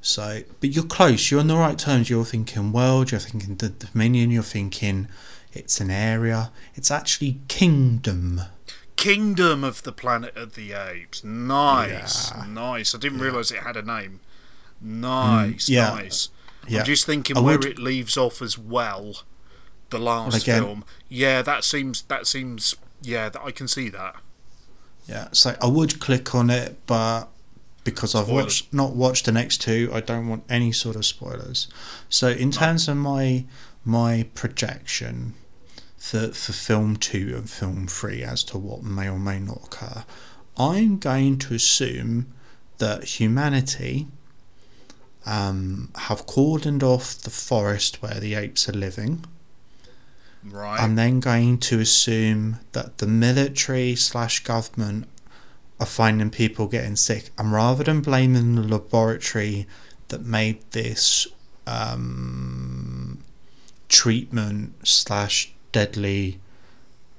So, 0.00 0.42
but 0.60 0.70
you're 0.70 0.84
close. 0.84 1.30
You're 1.30 1.40
on 1.40 1.46
the 1.46 1.56
right 1.56 1.78
terms. 1.78 2.10
You're 2.10 2.24
thinking 2.24 2.72
world. 2.72 3.10
You're 3.12 3.20
thinking 3.20 3.56
the 3.56 3.68
Dominion. 3.68 4.30
You're 4.30 4.42
thinking 4.42 5.08
It's 5.52 5.80
an 5.80 5.90
area. 5.90 6.50
It's 6.74 6.90
actually 6.90 7.38
Kingdom. 7.46 8.40
Kingdom 8.96 9.62
of 9.64 9.82
the 9.82 9.92
Planet 9.92 10.34
of 10.36 10.54
the 10.54 10.72
Apes. 10.72 11.22
Nice, 11.22 12.30
Yeah. 12.30 12.46
nice. 12.48 12.94
I 12.94 12.98
didn't 12.98 13.18
realise 13.18 13.50
it 13.50 13.58
had 13.62 13.76
a 13.76 13.82
name. 13.82 14.20
Mm, 14.84 15.00
nice, 15.00 15.68
yeah. 15.68 15.90
nice. 15.90 16.30
Yeah. 16.66 16.80
I'm 16.80 16.86
just 16.86 17.04
thinking 17.04 17.36
I 17.36 17.40
where 17.40 17.58
would- 17.58 17.66
it 17.66 17.78
leaves 17.78 18.16
off 18.16 18.40
as 18.40 18.56
well. 18.56 19.22
The 19.90 19.98
last 19.98 20.42
again- 20.42 20.62
film. 20.62 20.84
Yeah, 21.08 21.42
that 21.42 21.64
seems. 21.64 22.02
That 22.02 22.26
seems. 22.26 22.74
Yeah, 23.02 23.28
that, 23.28 23.42
I 23.42 23.50
can 23.50 23.68
see 23.68 23.88
that. 23.90 24.16
Yeah, 25.06 25.28
so 25.32 25.56
I 25.60 25.66
would 25.66 26.00
click 26.00 26.34
on 26.34 26.48
it, 26.50 26.78
but 26.86 27.28
because 27.84 28.14
I've 28.14 28.28
watched 28.28 28.72
not 28.72 28.94
watched 28.94 29.24
the 29.26 29.32
next 29.32 29.60
two, 29.60 29.90
I 29.92 30.00
don't 30.00 30.28
want 30.28 30.44
any 30.48 30.72
sort 30.72 30.96
of 30.96 31.04
spoilers. 31.04 31.68
So 32.08 32.28
in 32.28 32.50
terms 32.50 32.88
of 32.88 32.96
my 32.96 33.44
my 33.84 34.26
projection 34.34 35.34
for 35.96 36.28
for 36.28 36.52
film 36.52 36.96
two 36.96 37.32
and 37.34 37.50
film 37.50 37.88
three 37.88 38.22
as 38.22 38.44
to 38.44 38.58
what 38.58 38.82
may 38.84 39.08
or 39.08 39.18
may 39.18 39.40
not 39.40 39.64
occur, 39.64 40.04
I'm 40.56 40.98
going 40.98 41.38
to 41.40 41.54
assume 41.54 42.32
that 42.78 43.04
humanity 43.20 44.06
um, 45.24 45.90
have 45.96 46.26
cordoned 46.26 46.82
off 46.82 47.16
the 47.16 47.30
forest 47.30 48.02
where 48.02 48.18
the 48.20 48.34
apes 48.34 48.68
are 48.68 48.72
living. 48.72 49.24
Right. 50.44 50.80
I'm 50.80 50.96
then 50.96 51.20
going 51.20 51.58
to 51.58 51.80
assume 51.80 52.58
that 52.72 52.98
the 52.98 53.06
military 53.06 53.94
slash 53.94 54.42
government 54.42 55.06
are 55.78 55.86
finding 55.86 56.30
people 56.30 56.66
getting 56.66 56.96
sick, 56.96 57.30
and 57.38 57.52
rather 57.52 57.84
than 57.84 58.00
blaming 58.00 58.56
the 58.56 58.62
laboratory 58.62 59.66
that 60.08 60.24
made 60.24 60.62
this 60.72 61.26
um, 61.66 63.18
treatment 63.88 64.74
slash 64.86 65.52
deadly 65.70 66.40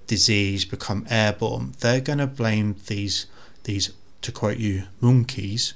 disease 0.07 0.65
become 0.65 1.05
airborne, 1.09 1.73
they're 1.79 2.01
going 2.01 2.19
to 2.19 2.27
blame 2.27 2.75
these 2.87 3.25
these 3.63 3.91
to 4.21 4.31
quote 4.31 4.57
you 4.57 4.83
monkeys 4.99 5.73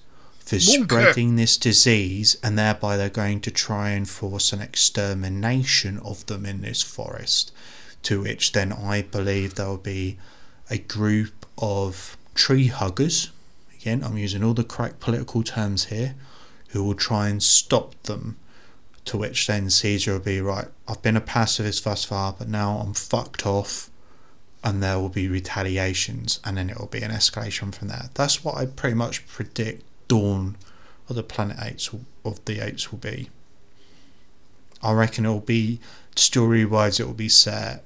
for 0.48 0.62
spreading 0.62 1.36
this 1.36 1.58
disease, 1.58 2.38
and 2.42 2.58
thereby 2.58 2.96
they're 2.96 3.10
going 3.10 3.42
to 3.42 3.52
try 3.52 3.90
and 3.90 4.08
force 4.08 4.54
an 4.54 4.62
extermination 4.62 5.98
of 6.00 6.26
them 6.28 6.46
in 6.46 6.62
this 6.62 6.82
forest. 6.82 7.52
To 8.04 8.22
which 8.22 8.54
then 8.54 8.72
I 8.72 9.02
believe 9.02 9.56
there 9.56 9.68
will 9.68 9.78
be 9.78 10.18
a 10.70 10.78
group 10.78 11.46
of 11.58 12.16
tree 12.34 12.68
huggers. 12.68 13.30
Again, 13.76 14.02
I'm 14.06 14.18
using 14.18 14.42
all 14.42 14.54
the 14.54 14.64
correct 14.64 15.02
political 15.02 15.44
terms 15.44 15.86
here, 15.86 16.16
who 16.70 16.82
will 16.82 16.96
try 16.96 17.28
and 17.28 17.44
stop 17.44 18.02
them. 18.04 18.38
To 19.04 19.18
which 19.18 19.48
then 19.48 19.70
Caesar 19.70 20.14
will 20.14 20.20
be 20.20 20.40
right. 20.40 20.68
I've 20.88 21.02
been 21.02 21.18
a 21.18 21.22
pacifist 21.22 21.84
thus 21.84 22.06
far, 22.06 22.34
but 22.38 22.48
now 22.48 22.78
I'm 22.78 22.94
fucked 22.94 23.46
off 23.46 23.90
and 24.64 24.82
there 24.82 24.98
will 24.98 25.10
be 25.10 25.28
retaliations 25.28 26.40
and 26.44 26.58
then 26.58 26.70
it 26.70 26.78
will 26.78 26.88
be 26.88 27.02
an 27.02 27.12
escalation 27.12 27.74
from 27.74 27.90
there. 27.90 28.10
That's 28.14 28.44
what 28.44 28.56
I 28.56 28.66
pretty 28.66 28.96
much 28.96 29.28
predict 29.28 29.84
Dawn 30.08 30.58
of 31.10 31.16
the 31.16 31.24
Planet 31.24 31.90
will, 31.92 32.06
of 32.24 32.44
the 32.46 32.60
Apes 32.60 32.92
will 32.92 33.00
be. 33.00 33.30
I 34.82 34.94
reckon 34.94 35.26
it 35.26 35.30
will 35.30 35.40
be 35.40 35.80
story 36.16 36.66
wise 36.66 37.00
it 37.00 37.08
will 37.08 37.14
be 37.14 37.30
set 37.30 37.84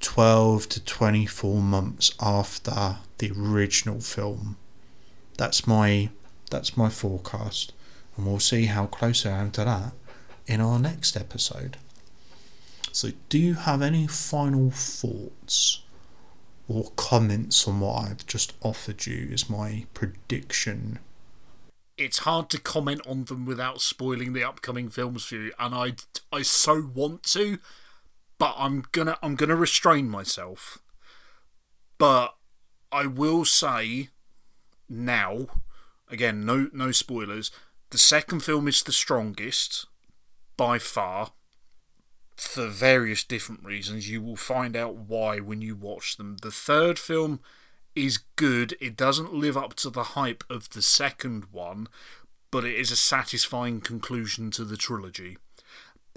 twelve 0.00 0.68
to 0.70 0.84
twenty 0.84 1.26
four 1.26 1.60
months 1.60 2.12
after 2.20 2.98
the 3.18 3.32
original 3.32 4.00
film. 4.00 4.56
That's 5.36 5.66
my 5.66 6.10
that's 6.50 6.76
my 6.76 6.88
forecast. 6.88 7.72
And 8.16 8.26
we'll 8.26 8.40
see 8.40 8.66
how 8.66 8.86
close 8.86 9.24
I 9.24 9.30
am 9.30 9.50
to 9.52 9.64
that 9.64 9.92
in 10.46 10.60
our 10.60 10.78
next 10.78 11.16
episode. 11.16 11.78
So 12.92 13.10
do 13.28 13.38
you 13.38 13.54
have 13.54 13.80
any 13.80 14.06
final 14.06 14.70
thoughts? 14.70 15.82
or 16.68 16.90
comments 16.96 17.66
on 17.66 17.80
what 17.80 18.04
I've 18.04 18.26
just 18.26 18.54
offered 18.62 19.06
you 19.06 19.28
as 19.32 19.50
my 19.50 19.86
prediction. 19.94 20.98
It's 21.96 22.18
hard 22.18 22.48
to 22.50 22.60
comment 22.60 23.00
on 23.06 23.24
them 23.24 23.44
without 23.44 23.80
spoiling 23.80 24.32
the 24.32 24.44
upcoming 24.44 24.88
films 24.88 25.24
for 25.24 25.36
you, 25.36 25.52
and 25.58 25.74
I 25.74 25.94
I 26.32 26.42
so 26.42 26.90
want 26.94 27.22
to, 27.24 27.58
but 28.38 28.54
I'm 28.58 28.84
gonna 28.92 29.18
I'm 29.22 29.34
gonna 29.34 29.56
restrain 29.56 30.08
myself. 30.08 30.78
But 31.98 32.34
I 32.90 33.06
will 33.06 33.44
say 33.44 34.08
now, 34.88 35.46
again, 36.08 36.44
no 36.44 36.68
no 36.72 36.92
spoilers. 36.92 37.50
The 37.90 37.98
second 37.98 38.40
film 38.40 38.68
is 38.68 38.82
the 38.82 38.92
strongest 38.92 39.86
by 40.56 40.78
far. 40.78 41.32
For 42.36 42.66
various 42.66 43.22
different 43.22 43.62
reasons, 43.62 44.08
you 44.08 44.22
will 44.22 44.36
find 44.36 44.74
out 44.74 44.96
why 44.96 45.38
when 45.38 45.60
you 45.60 45.76
watch 45.76 46.16
them. 46.16 46.38
The 46.38 46.50
third 46.50 46.98
film 46.98 47.40
is 47.94 48.18
good. 48.36 48.76
It 48.80 48.96
doesn't 48.96 49.34
live 49.34 49.56
up 49.56 49.74
to 49.74 49.90
the 49.90 50.02
hype 50.02 50.44
of 50.48 50.70
the 50.70 50.82
second 50.82 51.46
one, 51.50 51.88
but 52.50 52.64
it 52.64 52.74
is 52.74 52.90
a 52.90 52.96
satisfying 52.96 53.80
conclusion 53.80 54.50
to 54.52 54.64
the 54.64 54.76
trilogy. 54.76 55.38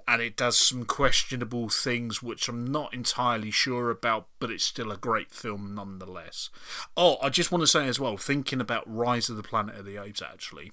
And 0.08 0.22
it 0.22 0.38
does 0.38 0.58
some 0.58 0.86
questionable 0.86 1.70
things 1.70 2.22
which 2.22 2.48
I'm 2.48 2.66
not 2.66 2.94
entirely 2.94 3.50
sure 3.50 3.90
about, 3.90 4.28
but 4.40 4.52
it's 4.52 4.64
still 4.64 4.92
a 4.92 4.98
great 4.98 5.32
film 5.32 5.74
nonetheless. 5.74 6.52
Oh, 6.96 7.18
I 7.24 7.30
just 7.30 7.52
want 7.52 7.64
to 7.64 7.68
say 7.68 7.88
as 7.88 8.00
well, 8.00 8.16
thinking 8.16 8.62
about 8.62 8.84
Rise 8.86 9.30
of 9.30 9.38
the 9.38 9.44
Planet 9.44 9.78
of 9.78 9.86
the 9.86 10.02
Apes, 10.02 10.22
actually. 10.22 10.72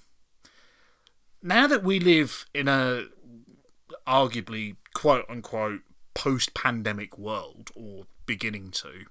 Now 1.43 1.67
that 1.67 1.83
we 1.83 1.99
live 1.99 2.45
in 2.55 2.69
a 2.69 3.07
arguably 4.07 4.77
quote 4.95 5.25
unquote 5.29 5.81
post 6.15 6.53
pandemic 6.55 7.17
world, 7.19 7.71
or 7.75 8.05
beginning 8.27 8.71
to, 8.71 9.07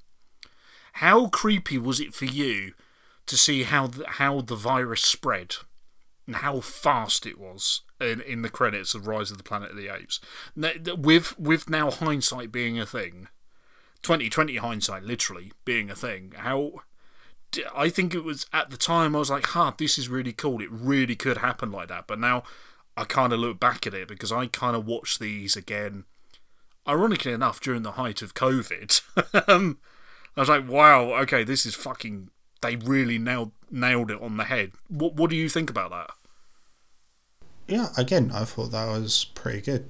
how 0.94 1.28
creepy 1.28 1.78
was 1.78 2.00
it 2.00 2.14
for 2.14 2.26
you 2.26 2.74
to 3.28 3.38
see 3.38 3.64
how 3.64 3.88
the, 3.88 4.06
how 4.08 4.42
the 4.42 4.56
virus 4.56 5.02
spread 5.02 5.56
and 6.28 6.38
how 6.38 6.60
fast 6.60 7.26
it 7.26 7.39
was 7.39 7.82
in, 8.00 8.22
in 8.22 8.42
the 8.42 8.50
credits 8.50 8.94
of 8.94 9.08
Rise 9.08 9.32
of 9.32 9.38
the 9.38 9.44
Planet 9.44 9.72
of 9.72 9.78
the 9.78 9.94
Apes? 9.94 10.20
With 10.98 11.39
with 11.39 11.70
now 11.70 11.92
hindsight 11.92 12.52
being 12.52 12.80
a 12.80 12.86
thing, 12.86 13.28
twenty 14.02 14.30
twenty 14.30 14.58
hindsight 14.58 15.04
literally 15.04 15.52
being 15.66 15.89
a 15.89 15.96
thing. 15.96 16.34
How 16.38 16.74
I 17.76 17.89
think 17.89 18.14
it 18.14 18.24
was 18.24 18.46
at 18.54 18.70
the 18.70 18.78
time 18.78 19.16
I 19.16 19.20
was 19.20 19.30
like, 19.30 19.48
"Ha, 19.48 19.74
this 19.78 19.98
is 19.98 20.10
really 20.10 20.34
cool. 20.34 20.62
It 20.62 20.72
really 20.72 21.16
could 21.16 21.38
happen 21.38 21.72
like 21.72 21.88
that." 21.89 22.08
But 22.08 22.20
now 22.20 22.44
I 22.96 23.06
kind 23.06 23.34
of 23.34 23.39
look 23.39 23.60
back 23.60 23.88
at 23.88 23.94
it 23.94 24.08
because 24.08 24.32
I 24.32 24.48
kind 24.48 24.76
of 24.76 24.86
watched 24.86 25.20
these 25.20 25.56
again. 25.56 26.06
Ironically 26.88 27.32
enough, 27.32 27.62
during 27.62 27.84
the 27.84 27.92
height 27.92 28.22
of 28.22 28.34
COVID, 28.34 29.48
um, 29.48 29.78
I 30.36 30.39
was 30.39 30.49
like, 30.49 30.67
"Wow, 30.67 31.13
okay, 31.21 31.43
this 31.43 31.65
is 31.65 31.75
fucking." 31.75 32.29
They 32.61 32.75
really 32.75 33.17
nailed 33.17 33.51
nailed 33.69 34.11
it 34.11 34.21
on 34.21 34.38
the 34.38 34.45
head. 34.45 34.73
What 34.88 35.15
What 35.15 35.29
do 35.29 35.36
you 35.36 35.49
think 35.49 35.69
about 35.69 35.91
that? 35.91 36.11
Yeah, 37.67 37.89
again, 37.97 38.32
I 38.34 38.45
thought 38.45 38.71
that 38.71 38.88
was 38.88 39.25
pretty 39.34 39.61
good. 39.61 39.89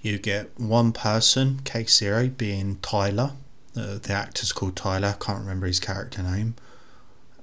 You 0.00 0.18
get 0.18 0.58
one 0.58 0.92
person, 0.92 1.60
case 1.64 1.96
zero, 1.96 2.28
being 2.28 2.78
Tyler. 2.82 3.32
Uh, 3.76 3.98
the 3.98 4.12
actor's 4.12 4.52
called 4.52 4.76
Tyler. 4.76 5.08
I 5.08 5.24
can't 5.24 5.40
remember 5.40 5.66
his 5.66 5.80
character 5.80 6.22
name. 6.22 6.56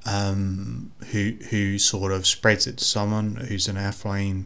Um, 0.05 0.91
who 1.11 1.33
who 1.49 1.77
sort 1.79 2.11
of 2.11 2.25
spreads 2.25 2.65
it 2.67 2.77
to 2.77 2.83
someone 2.83 3.35
who's 3.35 3.67
an 3.67 3.75
airflying 3.75 4.45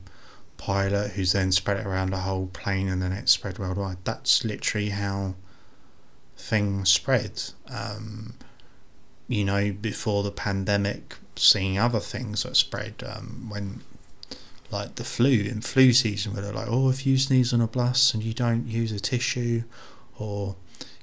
pilot, 0.57 1.11
who's 1.11 1.31
then 1.31 1.51
spread 1.51 1.77
it 1.77 1.85
around 1.85 2.11
the 2.11 2.17
whole 2.17 2.47
plane, 2.47 2.87
and 2.87 3.01
then 3.01 3.11
it's 3.11 3.31
spread 3.31 3.57
worldwide. 3.57 3.97
That's 4.03 4.43
literally 4.43 4.89
how 4.89 5.35
things 6.41 6.89
spread. 6.89 7.41
Um, 7.69 8.35
you 9.27 9.45
know, 9.45 9.71
before 9.71 10.23
the 10.23 10.31
pandemic, 10.31 11.15
seeing 11.35 11.77
other 11.77 11.99
things 11.99 12.43
that 12.43 12.57
spread 12.57 13.03
um, 13.05 13.47
when 13.49 13.81
like 14.71 14.95
the 14.95 15.03
flu 15.03 15.29
in 15.29 15.61
flu 15.61 15.91
season 15.93 16.33
where 16.33 16.41
they're 16.41 16.53
like, 16.53 16.67
oh, 16.69 16.89
if 16.89 17.05
you 17.05 17.17
sneeze 17.17 17.53
on 17.53 17.61
a 17.61 17.67
bus 17.67 18.13
and 18.13 18.23
you 18.23 18.33
don't 18.33 18.67
use 18.67 18.91
a 18.91 18.99
tissue 18.99 19.63
or 20.17 20.55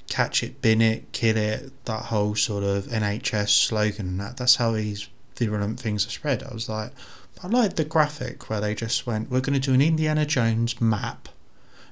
catch 0.09 0.43
it, 0.43 0.63
bin 0.63 0.81
it, 0.81 1.13
kill 1.13 1.37
it, 1.37 1.85
that 1.85 2.07
whole 2.07 2.35
sort 2.35 2.65
of 2.65 2.85
NHS 2.85 3.51
slogan 3.51 4.09
and 4.09 4.21
that, 4.21 4.37
that's 4.39 4.57
how 4.57 4.73
these 4.73 5.09
virulent 5.37 5.79
things 5.79 6.07
are 6.07 6.11
spread. 6.11 6.43
I 6.43 6.53
was 6.53 6.69
like, 6.69 6.93
I 7.43 7.47
like 7.47 7.77
the 7.77 7.85
graphic 7.85 8.49
where 8.49 8.61
they 8.61 8.75
just 8.75 9.07
went, 9.07 9.31
we're 9.31 9.41
going 9.41 9.61
to 9.61 9.67
do 9.67 9.75
an 9.75 9.83
Indiana 9.83 10.27
Jones 10.27 10.81
map 10.81 11.29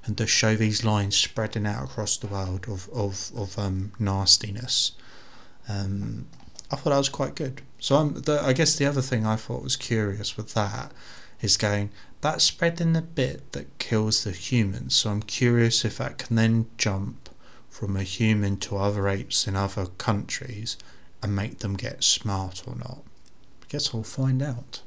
and 0.07 0.17
just 0.17 0.33
show 0.33 0.55
these 0.55 0.85
lines 0.85 1.17
spreading 1.17 1.67
out 1.67 1.85
across 1.85 2.17
the 2.17 2.29
world 2.29 2.67
of, 2.69 2.89
of, 2.91 3.31
of 3.37 3.59
um, 3.59 3.93
nastiness. 3.99 4.93
Um, 5.69 6.27
I 6.71 6.77
thought 6.77 6.91
that 6.91 6.99
was 6.99 7.09
quite 7.09 7.35
good. 7.35 7.63
So 7.79 7.97
I'm, 7.97 8.15
the, 8.23 8.41
I 8.43 8.53
guess 8.53 8.77
the 8.77 8.87
other 8.87 9.03
thing 9.03 9.27
I 9.27 9.37
thought 9.37 9.63
was 9.63 9.77
curious 9.77 10.37
with 10.37 10.55
that 10.55 10.93
is 11.41 11.57
going 11.57 11.91
that's 12.21 12.45
spreading 12.45 12.93
the 12.93 13.03
bit 13.03 13.53
that 13.53 13.79
kills 13.79 14.25
the 14.25 14.33
humans. 14.33 14.97
So 14.97 15.11
I'm 15.11 15.23
curious 15.23 15.85
if 15.85 15.99
that 15.99 16.19
can 16.19 16.37
then 16.37 16.67
jump 16.79 17.29
from 17.69 17.97
a 17.97 18.03
human 18.03 18.57
to 18.59 18.79
other 18.79 19.07
apes 19.09 19.47
in 19.47 19.55
other 19.55 19.87
countries 19.87 20.79
and 21.23 21.37
make 21.37 21.59
them 21.59 21.75
get 21.75 22.03
smart 22.03 22.65
or 22.67 22.75
not. 22.75 23.03
I 23.63 23.67
guess 23.69 23.95
I'll 23.95 24.03
find 24.03 24.43
out. 24.43 24.81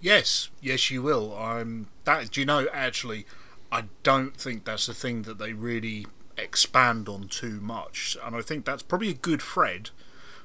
Yes, 0.00 0.50
yes, 0.60 0.90
you 0.90 1.02
will. 1.02 1.36
Um, 1.36 1.88
that 2.04 2.30
do 2.30 2.40
you 2.40 2.46
know? 2.46 2.68
Actually, 2.72 3.26
I 3.76 3.84
don't 4.02 4.36
think 4.36 4.64
that's 4.64 4.86
the 4.86 4.94
thing 4.94 5.22
that 5.22 5.38
they 5.38 5.52
really 5.52 6.06
expand 6.38 7.08
on 7.08 7.28
too 7.28 7.60
much, 7.60 8.16
and 8.24 8.34
I 8.34 8.40
think 8.42 8.64
that's 8.64 8.82
probably 8.82 9.10
a 9.10 9.14
good 9.14 9.42
thread. 9.42 9.90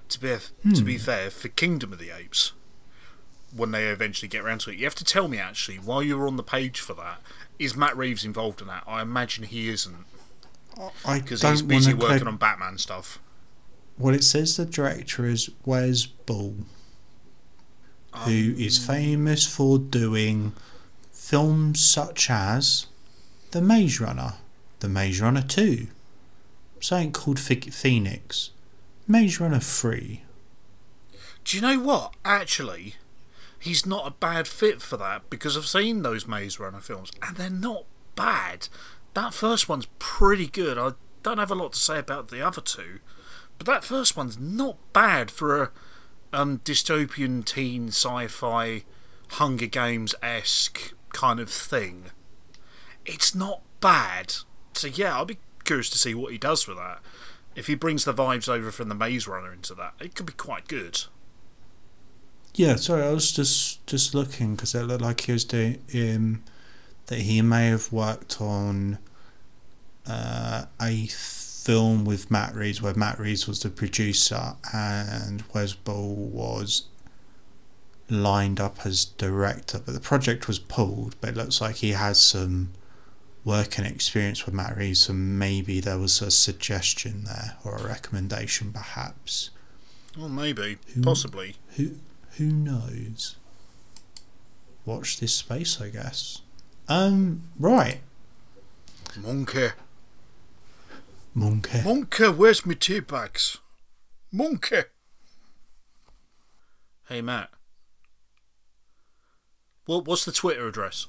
To 0.10 0.20
be 0.20 0.36
to 0.76 0.82
be 0.84 0.98
fair, 0.98 1.30
for 1.30 1.48
Kingdom 1.48 1.94
of 1.94 2.00
the 2.00 2.10
Apes, 2.10 2.52
when 3.56 3.72
they 3.72 3.88
eventually 3.88 4.28
get 4.28 4.44
around 4.44 4.60
to 4.62 4.72
it, 4.72 4.78
you 4.78 4.84
have 4.86 4.96
to 4.96 5.06
tell 5.06 5.30
me 5.30 5.38
actually 5.38 5.78
while 5.78 6.04
you 6.04 6.18
were 6.18 6.28
on 6.28 6.36
the 6.36 6.44
page 6.44 6.82
for 6.82 6.94
that, 6.96 7.22
is 7.58 7.78
Matt 7.78 7.96
Reeves 7.96 8.26
involved 8.26 8.60
in 8.62 8.68
that? 8.68 8.84
I 8.86 9.02
imagine 9.02 9.46
he 9.46 9.70
isn't 9.70 10.06
because 11.14 11.42
he's 11.44 11.62
busy 11.62 11.94
working 11.94 12.26
cred- 12.26 12.28
on 12.28 12.36
Batman 12.38 12.78
stuff. 12.78 13.20
Well, 13.98 14.14
it 14.14 14.24
says 14.26 14.58
the 14.58 14.66
director 14.66 15.26
is 15.26 15.50
Wes 15.66 16.06
Ball, 16.06 16.56
who 18.26 18.54
is 18.58 18.80
Um, 18.80 18.96
famous 18.96 19.46
for 19.46 19.80
doing 19.80 20.54
films 21.14 21.80
such 21.80 22.30
as 22.30 22.88
The 23.52 23.62
Maze 23.62 24.00
Runner, 24.00 24.36
The 24.80 24.88
Maze 24.88 25.20
Runner 25.20 25.42
2, 25.42 25.88
something 26.80 27.12
called 27.12 27.38
Ph- 27.38 27.74
Phoenix, 27.74 28.52
Maze 29.08 29.42
Runner 29.42 29.60
3. 29.60 30.24
Do 31.44 31.58
you 31.58 31.62
know 31.62 31.78
what? 31.80 32.14
Actually, 32.24 32.96
he's 33.60 33.86
not 33.86 34.08
a 34.08 34.12
bad 34.12 34.48
fit 34.48 34.82
for 34.82 34.96
that 34.96 35.30
because 35.30 35.58
I've 35.58 35.66
seen 35.66 36.02
those 36.02 36.26
Maze 36.26 36.62
Runner 36.62 36.80
films 36.80 37.12
and 37.22 37.36
they're 37.36 37.50
not 37.50 37.84
bad. 38.16 38.70
That 39.16 39.34
first 39.34 39.68
one's 39.68 39.88
pretty 40.00 40.48
good. 40.48 40.78
I 40.78 40.92
don't 41.22 41.38
have 41.38 41.52
a 41.52 41.56
lot 41.56 41.74
to 41.74 41.80
say 41.80 42.00
about 42.00 42.30
the 42.30 42.42
other 42.42 42.62
two, 42.62 43.00
but 43.58 43.68
that 43.68 43.84
first 43.84 44.16
one's 44.16 44.40
not 44.40 44.78
bad 44.94 45.30
for 45.30 45.62
a 45.62 45.72
um, 46.32 46.60
dystopian 46.60 47.44
teen 47.44 47.90
sci-fi 47.90 48.84
Hunger 49.32 49.68
Games 49.68 50.16
esque 50.24 50.94
kind 51.12 51.42
of 51.42 51.50
thing. 51.50 52.12
It's 53.06 53.34
not 53.34 53.62
bad. 53.80 54.34
So 54.74 54.88
yeah, 54.88 55.16
I'll 55.16 55.26
be 55.26 55.40
curious 55.64 55.90
to 55.90 55.98
see 55.98 56.14
what 56.14 56.32
he 56.32 56.38
does 56.38 56.68
with 56.68 56.78
that. 56.78 57.00
If 57.56 57.68
he 57.68 57.76
brings 57.76 58.06
the 58.06 58.14
vibes 58.14 58.48
over 58.48 58.72
from 58.72 58.90
the 58.90 58.96
Maze 58.96 59.28
Runner 59.28 59.52
into 59.52 59.74
that, 59.76 59.94
it 60.00 60.16
could 60.16 60.26
be 60.26 60.34
quite 60.34 60.68
good. 60.68 61.04
Yeah, 62.54 62.76
sorry, 62.76 63.04
I 63.04 63.12
was 63.12 63.32
just 63.32 63.86
just 63.88 64.14
looking 64.14 64.56
because 64.56 64.76
it 64.76 64.84
looked 64.84 65.02
like 65.02 65.22
he 65.22 65.32
was 65.32 65.46
doing 65.46 65.82
um, 65.96 66.44
that 67.08 67.20
he 67.20 67.42
may 67.42 67.68
have 67.68 67.92
worked 67.92 68.42
on 68.42 69.00
uh, 70.08 70.66
a 70.82 71.08
film 71.08 72.06
with 72.06 72.32
Matt 72.32 72.56
Reeves 72.56 72.82
where 72.82 72.94
Matt 72.94 73.20
Reeves 73.20 73.48
was 73.48 73.62
the 73.62 73.70
producer 73.70 74.56
and 74.74 75.44
Wes 75.54 75.74
Ball 75.74 76.16
was 76.16 76.88
lined 78.10 78.60
up 78.60 78.86
as 78.86 79.06
director, 79.06 79.80
but 79.84 79.94
the 79.94 80.02
project 80.02 80.48
was 80.48 80.60
pulled. 80.60 81.16
But 81.22 81.32
it 81.32 81.38
looks 81.38 81.62
like 81.62 81.78
he 81.78 81.92
has 81.92 82.20
some 82.20 82.72
working 83.44 83.86
experience 83.86 84.46
with 84.46 84.54
Matt 84.54 84.78
Reeves, 84.78 85.02
so 85.02 85.14
maybe 85.14 85.80
there 85.80 85.98
was 85.98 86.22
a 86.22 86.30
suggestion 86.32 87.24
there 87.24 87.58
or 87.64 87.78
a 87.78 87.88
recommendation, 87.88 88.72
perhaps. 88.72 89.50
Well, 90.18 90.30
maybe, 90.30 90.78
Who- 90.94 91.02
possibly. 91.02 91.56
Who 91.78 91.96
who 92.38 92.46
knows? 92.46 93.36
Watch 94.86 95.20
this 95.20 95.34
space, 95.36 95.80
I 95.82 95.90
guess. 95.90 96.42
Um, 96.88 97.44
right, 97.60 98.02
Monkey, 99.18 99.70
monkey. 101.34 101.82
monkey, 101.84 102.28
where's 102.30 102.66
my 102.66 102.74
tea 102.74 103.00
bags? 103.00 103.58
Monkey. 104.32 104.82
Hey 107.08 107.22
Matt. 107.22 107.50
What 109.86 110.06
what's 110.06 110.26
the 110.26 110.32
Twitter 110.32 110.68
address? 110.68 111.08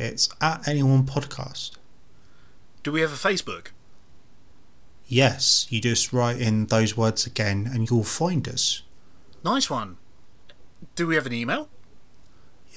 It's 0.00 0.30
at 0.40 0.66
anyone 0.66 1.04
podcast. 1.04 1.72
Do 2.82 2.90
we 2.90 3.02
have 3.02 3.12
a 3.12 3.16
Facebook? 3.16 3.66
Yes, 5.06 5.66
you 5.68 5.78
just 5.78 6.10
write 6.10 6.40
in 6.40 6.66
those 6.66 6.96
words 6.96 7.26
again, 7.26 7.68
and 7.70 7.90
you'll 7.90 8.04
find 8.04 8.48
us. 8.48 8.80
Nice 9.44 9.68
one. 9.68 9.98
Do 10.94 11.06
we 11.06 11.16
have 11.16 11.26
an 11.26 11.34
email? 11.34 11.68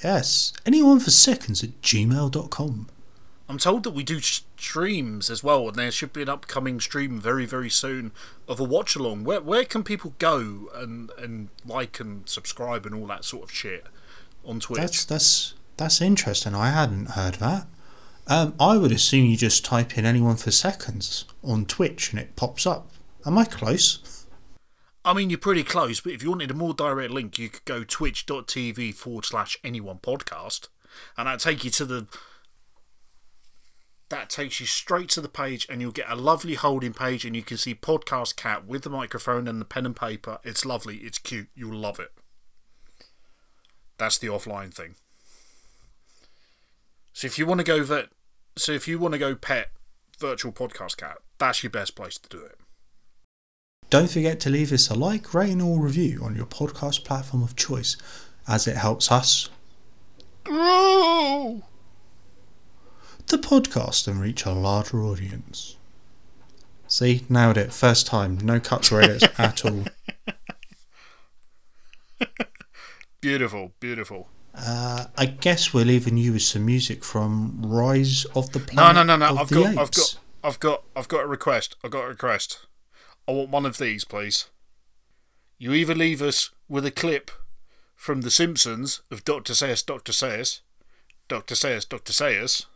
Yes, 0.02 0.52
anyone 0.66 1.00
for 1.00 1.10
seconds 1.10 1.64
at 1.64 1.80
gmail.com. 1.80 2.88
I'm 3.48 3.58
told 3.58 3.84
that 3.84 3.92
we 3.92 4.02
do 4.02 4.20
streams 4.20 5.30
as 5.30 5.42
well, 5.42 5.68
and 5.68 5.76
there 5.76 5.90
should 5.90 6.12
be 6.12 6.20
an 6.20 6.28
upcoming 6.28 6.78
stream 6.78 7.18
very, 7.18 7.46
very 7.46 7.70
soon 7.70 8.12
of 8.46 8.60
a 8.60 8.64
watch 8.64 8.96
along. 8.96 9.24
Where 9.24 9.40
where 9.40 9.64
can 9.64 9.82
people 9.82 10.14
go 10.18 10.68
and 10.74 11.10
and 11.16 11.48
like 11.64 12.00
and 12.00 12.28
subscribe 12.28 12.84
and 12.84 12.94
all 12.94 13.06
that 13.06 13.24
sort 13.24 13.44
of 13.44 13.50
shit 13.50 13.86
on 14.44 14.60
Twitch? 14.60 14.78
That's 14.78 15.04
that's 15.06 15.54
that's 15.76 16.00
interesting. 16.00 16.54
I 16.54 16.70
hadn't 16.70 17.10
heard 17.10 17.34
that. 17.34 17.66
Um, 18.26 18.54
I 18.58 18.76
would 18.78 18.92
assume 18.92 19.26
you 19.26 19.36
just 19.36 19.64
type 19.64 19.98
in 19.98 20.06
anyone 20.06 20.36
for 20.36 20.50
seconds 20.50 21.26
on 21.42 21.66
Twitch 21.66 22.10
and 22.10 22.18
it 22.18 22.36
pops 22.36 22.66
up. 22.66 22.90
Am 23.26 23.36
I 23.36 23.44
close? 23.44 24.26
I 25.04 25.12
mean, 25.12 25.28
you're 25.28 25.38
pretty 25.38 25.64
close, 25.64 26.00
but 26.00 26.12
if 26.12 26.22
you 26.22 26.30
wanted 26.30 26.50
a 26.50 26.54
more 26.54 26.72
direct 26.72 27.10
link, 27.10 27.38
you 27.38 27.50
could 27.50 27.64
go 27.66 27.84
twitch.tv 27.84 28.94
forward 28.94 29.26
slash 29.26 29.58
anyone 29.62 29.98
podcast, 29.98 30.68
and 31.18 31.26
that'll 31.26 31.38
take 31.38 31.62
you 31.64 31.70
to 31.72 31.84
the. 31.84 32.06
That 34.08 34.30
takes 34.30 34.60
you 34.60 34.66
straight 34.66 35.10
to 35.10 35.20
the 35.20 35.28
page, 35.28 35.66
and 35.68 35.82
you'll 35.82 35.90
get 35.90 36.10
a 36.10 36.14
lovely 36.14 36.54
holding 36.54 36.94
page, 36.94 37.26
and 37.26 37.36
you 37.36 37.42
can 37.42 37.58
see 37.58 37.74
Podcast 37.74 38.36
Cat 38.36 38.66
with 38.66 38.82
the 38.82 38.90
microphone 38.90 39.46
and 39.46 39.60
the 39.60 39.66
pen 39.66 39.84
and 39.84 39.96
paper. 39.96 40.38
It's 40.42 40.64
lovely, 40.64 40.96
it's 40.98 41.18
cute, 41.18 41.48
you'll 41.54 41.76
love 41.76 42.00
it. 42.00 42.12
That's 43.98 44.16
the 44.16 44.28
offline 44.28 44.72
thing. 44.72 44.94
So 47.14 47.28
if 47.28 47.38
you 47.38 47.46
want 47.46 47.60
to 47.60 47.64
go 47.64 47.82
vet, 47.84 48.08
so 48.56 48.72
if 48.72 48.88
you 48.88 48.98
want 48.98 49.12
to 49.12 49.18
go 49.18 49.36
pet 49.36 49.70
virtual 50.18 50.50
podcast 50.52 50.96
cat, 50.96 51.18
that's 51.38 51.62
your 51.62 51.70
best 51.70 51.94
place 51.94 52.18
to 52.18 52.28
do 52.28 52.44
it. 52.44 52.58
Don't 53.88 54.10
forget 54.10 54.40
to 54.40 54.50
leave 54.50 54.72
us 54.72 54.90
a 54.90 54.94
like, 54.94 55.32
rating, 55.32 55.62
or 55.62 55.80
review 55.80 56.22
on 56.24 56.34
your 56.34 56.46
podcast 56.46 57.04
platform 57.04 57.44
of 57.44 57.54
choice, 57.54 57.96
as 58.48 58.66
it 58.66 58.76
helps 58.76 59.12
us, 59.12 59.48
Grow. 60.42 61.62
the 63.28 63.38
podcast, 63.38 64.08
and 64.08 64.20
reach 64.20 64.44
a 64.44 64.50
larger 64.50 65.00
audience. 65.00 65.76
See, 66.88 67.24
nailed 67.28 67.56
it. 67.56 67.72
First 67.72 68.08
time. 68.08 68.38
No 68.38 68.58
cuts 68.58 68.90
or 68.90 69.00
edits 69.00 69.24
at 69.38 69.64
all. 69.64 69.84
Beautiful, 73.20 73.72
beautiful. 73.78 74.28
Uh, 74.56 75.06
I 75.16 75.26
guess 75.26 75.74
we're 75.74 75.84
leaving 75.84 76.16
you 76.16 76.32
with 76.34 76.42
some 76.42 76.64
music 76.64 77.04
from 77.04 77.60
Rise 77.64 78.24
of 78.36 78.52
the 78.52 78.60
No, 78.60 78.64
Planet. 78.66 79.06
no, 79.06 79.16
no, 79.16 79.34
no. 79.34 79.40
of 79.40 79.40
I've 79.40 79.50
got, 79.50 79.66
I've 79.76 79.90
got, 79.90 80.18
I've 80.44 80.60
got, 80.60 80.82
I've 80.94 81.08
got 81.08 81.24
a 81.24 81.26
request. 81.26 81.76
I've 81.82 81.90
got 81.90 82.04
a 82.04 82.08
request. 82.08 82.66
I 83.26 83.32
want 83.32 83.50
one 83.50 83.66
of 83.66 83.78
these, 83.78 84.04
please. 84.04 84.46
You 85.58 85.72
either 85.72 85.94
leave 85.94 86.22
us 86.22 86.50
with 86.68 86.86
a 86.86 86.90
clip 86.90 87.30
from 87.96 88.20
The 88.20 88.30
Simpsons 88.30 89.00
of 89.10 89.24
Doctor 89.24 89.54
Zaius, 89.54 89.84
Doctor 89.84 90.12
Zaius, 90.12 90.60
Doctor 91.26 91.54
Zaius, 91.54 91.88
Doctor 91.88 92.12
Zaius, 92.12 92.66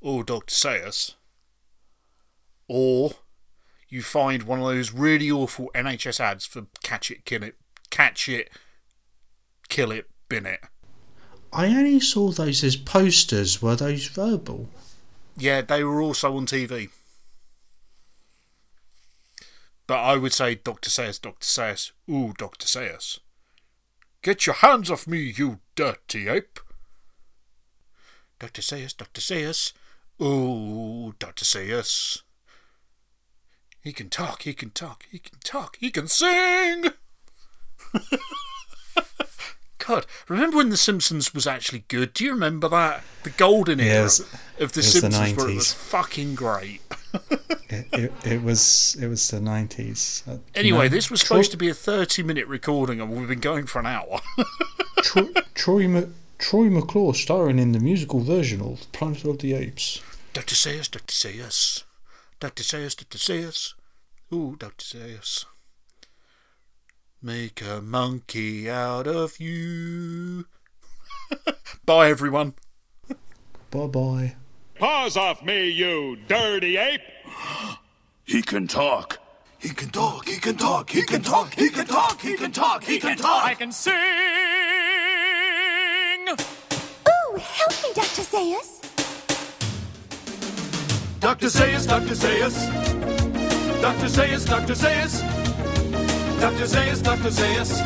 or 0.00 0.24
Doctor 0.24 0.54
Zaius, 0.54 1.14
or 2.66 3.12
you 3.88 4.02
find 4.02 4.42
one 4.42 4.58
of 4.60 4.66
those 4.66 4.92
really 4.92 5.30
awful 5.30 5.70
NHS 5.74 6.20
ads 6.20 6.44
for 6.44 6.66
catch 6.82 7.10
it, 7.10 7.24
kill 7.24 7.42
it, 7.42 7.56
catch 7.90 8.28
it, 8.28 8.50
kill 9.68 9.90
it, 9.92 10.06
bin 10.28 10.44
it. 10.44 10.60
I 11.52 11.66
only 11.66 12.00
saw 12.00 12.30
those 12.30 12.62
as 12.62 12.76
posters. 12.76 13.62
Were 13.62 13.76
those 13.76 14.06
verbal? 14.06 14.68
Yeah, 15.36 15.62
they 15.62 15.82
were 15.84 16.02
also 16.02 16.36
on 16.36 16.46
TV. 16.46 16.90
But 19.86 20.00
I 20.00 20.16
would 20.16 20.34
say 20.34 20.56
Dr. 20.56 20.90
Zaius, 20.90 21.18
Dr. 21.18 21.46
Zaius, 21.46 21.92
ooh, 22.10 22.34
Dr. 22.36 22.66
Zaius. 22.66 23.20
Get 24.20 24.44
your 24.44 24.56
hands 24.56 24.90
off 24.90 25.06
me, 25.06 25.32
you 25.34 25.60
dirty 25.76 26.28
ape. 26.28 26.60
Dr. 28.38 28.60
Zaius, 28.60 28.94
Dr. 28.94 29.22
Zaius, 29.22 29.72
ooh, 30.20 31.14
Dr. 31.18 31.44
Zaius. 31.44 32.22
He 33.82 33.92
can 33.92 34.10
talk, 34.10 34.42
he 34.42 34.52
can 34.52 34.70
talk, 34.70 35.06
he 35.10 35.18
can 35.18 35.38
talk, 35.42 35.78
he 35.80 35.90
can 35.90 36.08
sing! 36.08 36.90
God, 39.86 40.06
remember 40.28 40.56
when 40.58 40.70
The 40.70 40.76
Simpsons 40.76 41.32
was 41.32 41.46
actually 41.46 41.84
good? 41.88 42.12
Do 42.12 42.24
you 42.24 42.32
remember 42.32 42.68
that? 42.68 43.04
The 43.22 43.30
golden 43.30 43.80
era 43.80 44.02
Yes, 44.02 44.20
of 44.20 44.28
The 44.58 44.64
was 44.64 44.72
the 44.72 44.82
Simpsons 44.82 45.36
where 45.36 45.48
it 45.50 45.54
was 45.54 45.72
fucking 45.72 46.34
great. 46.34 46.80
It, 47.70 47.86
it, 47.92 48.12
it 48.24 48.42
was 48.42 48.96
it 48.98 49.08
was 49.08 49.28
the 49.30 49.40
nineties. 49.42 50.22
Uh, 50.26 50.38
Anyway, 50.54 50.88
this 50.88 51.10
was 51.10 51.20
supposed 51.20 51.50
to 51.50 51.58
be 51.58 51.68
a 51.68 51.74
30 51.74 52.22
minute 52.22 52.46
recording 52.46 52.98
and 52.98 53.14
we've 53.14 53.28
been 53.28 53.40
going 53.40 53.66
for 53.66 53.78
an 53.78 53.84
hour. 53.84 54.20
Troy, 55.02 55.28
Troy, 55.54 55.86
Ma- 55.86 56.06
Troy 56.38 56.70
McClure 56.70 57.12
starring 57.12 57.58
in 57.58 57.72
the 57.72 57.78
musical 57.78 58.20
version 58.20 58.62
of 58.62 58.90
Planet 58.92 59.24
of 59.24 59.40
the 59.40 59.52
Apes. 59.52 60.00
Dr. 60.32 60.54
Zaius, 60.54 60.90
Dr. 60.90 61.12
Zaius. 61.12 61.84
Dr. 62.40 62.62
Zaius, 62.62 62.94
Dr. 62.96 63.18
Zaius. 63.18 63.74
Ooh, 64.32 64.56
Dr. 64.58 64.84
Zaius. 64.96 65.44
Make 67.20 67.62
a 67.62 67.80
monkey 67.82 68.70
out 68.70 69.08
of 69.08 69.40
you. 69.40 70.46
Bye, 71.84 72.10
everyone. 72.10 72.54
Bye 73.70 73.86
bye. 73.86 74.36
Paws 74.78 75.16
off 75.16 75.42
me, 75.42 75.68
you 75.68 76.16
dirty 76.28 76.76
ape! 76.76 77.00
He 78.24 78.42
can 78.42 78.68
talk. 78.68 79.18
He 79.58 79.70
can 79.70 79.88
talk, 79.88 80.28
he 80.28 80.38
can 80.38 80.56
talk, 80.56 80.90
he 80.90 81.02
can 81.02 81.22
talk, 81.22 81.54
he 81.54 81.70
can 81.70 81.86
talk, 81.86 82.20
he 82.20 82.36
can 82.36 82.52
talk, 82.52 82.84
he 82.84 82.98
can 83.00 83.16
talk. 83.16 83.44
I 83.44 83.54
can 83.54 83.72
sing! 83.72 83.94
Ooh, 86.28 87.38
help 87.38 87.72
me, 87.82 87.92
Dr. 87.94 88.22
Zaius. 88.22 88.82
Dr. 91.20 91.46
Zaius, 91.46 91.86
Dr. 91.86 92.14
Zaius. 92.14 92.68
Dr. 93.80 94.08
Zaius, 94.08 94.44
Dr. 94.46 94.74
Zaius. 94.74 95.37
Dr. 96.40 96.66
Zaius, 96.66 97.02
Dr. 97.02 97.30
Zaius. 97.30 97.82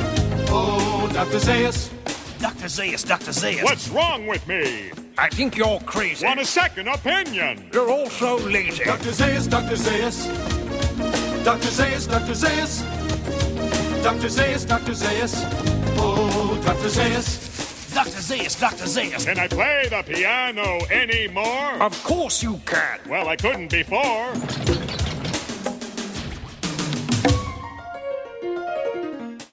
Oh, 0.50 1.08
Dr. 1.12 1.38
Zaius. 1.38 1.90
Dr. 2.38 2.68
Zaius, 2.68 3.02
Dr. 3.02 3.32
Zaius. 3.32 3.62
What's 3.64 3.88
wrong 3.88 4.26
with 4.26 4.46
me? 4.46 4.90
I 5.16 5.28
think 5.30 5.56
you're 5.56 5.80
crazy. 5.80 6.26
Want 6.26 6.40
a 6.40 6.44
second 6.44 6.88
opinion? 6.88 7.70
You're 7.72 7.90
also 7.90 8.38
lazy. 8.48 8.84
Dr. 8.84 9.12
Zaius, 9.12 9.48
Dr. 9.48 9.76
Zaius. 9.76 10.26
Dr. 11.44 11.70
Zaius, 11.70 12.06
Dr. 12.06 12.34
Zaius. 12.34 12.82
Dr. 14.02 14.28
Zaius, 14.28 14.64
Dr. 14.66 14.94
Zaius. 14.94 15.34
Oh, 15.96 16.60
Dr. 16.64 16.88
Zaius. 16.88 17.94
Dr. 17.94 18.20
Zaius, 18.20 18.60
Dr. 18.60 18.86
Zaius. 18.86 19.24
Can 19.24 19.38
I 19.38 19.48
play 19.48 19.88
the 19.88 20.02
piano 20.02 20.78
anymore? 20.90 21.82
Of 21.82 22.02
course 22.04 22.42
you 22.42 22.60
can. 22.66 23.00
Well, 23.08 23.28
I 23.28 23.36
couldn't 23.36 23.70
before. 23.70 24.32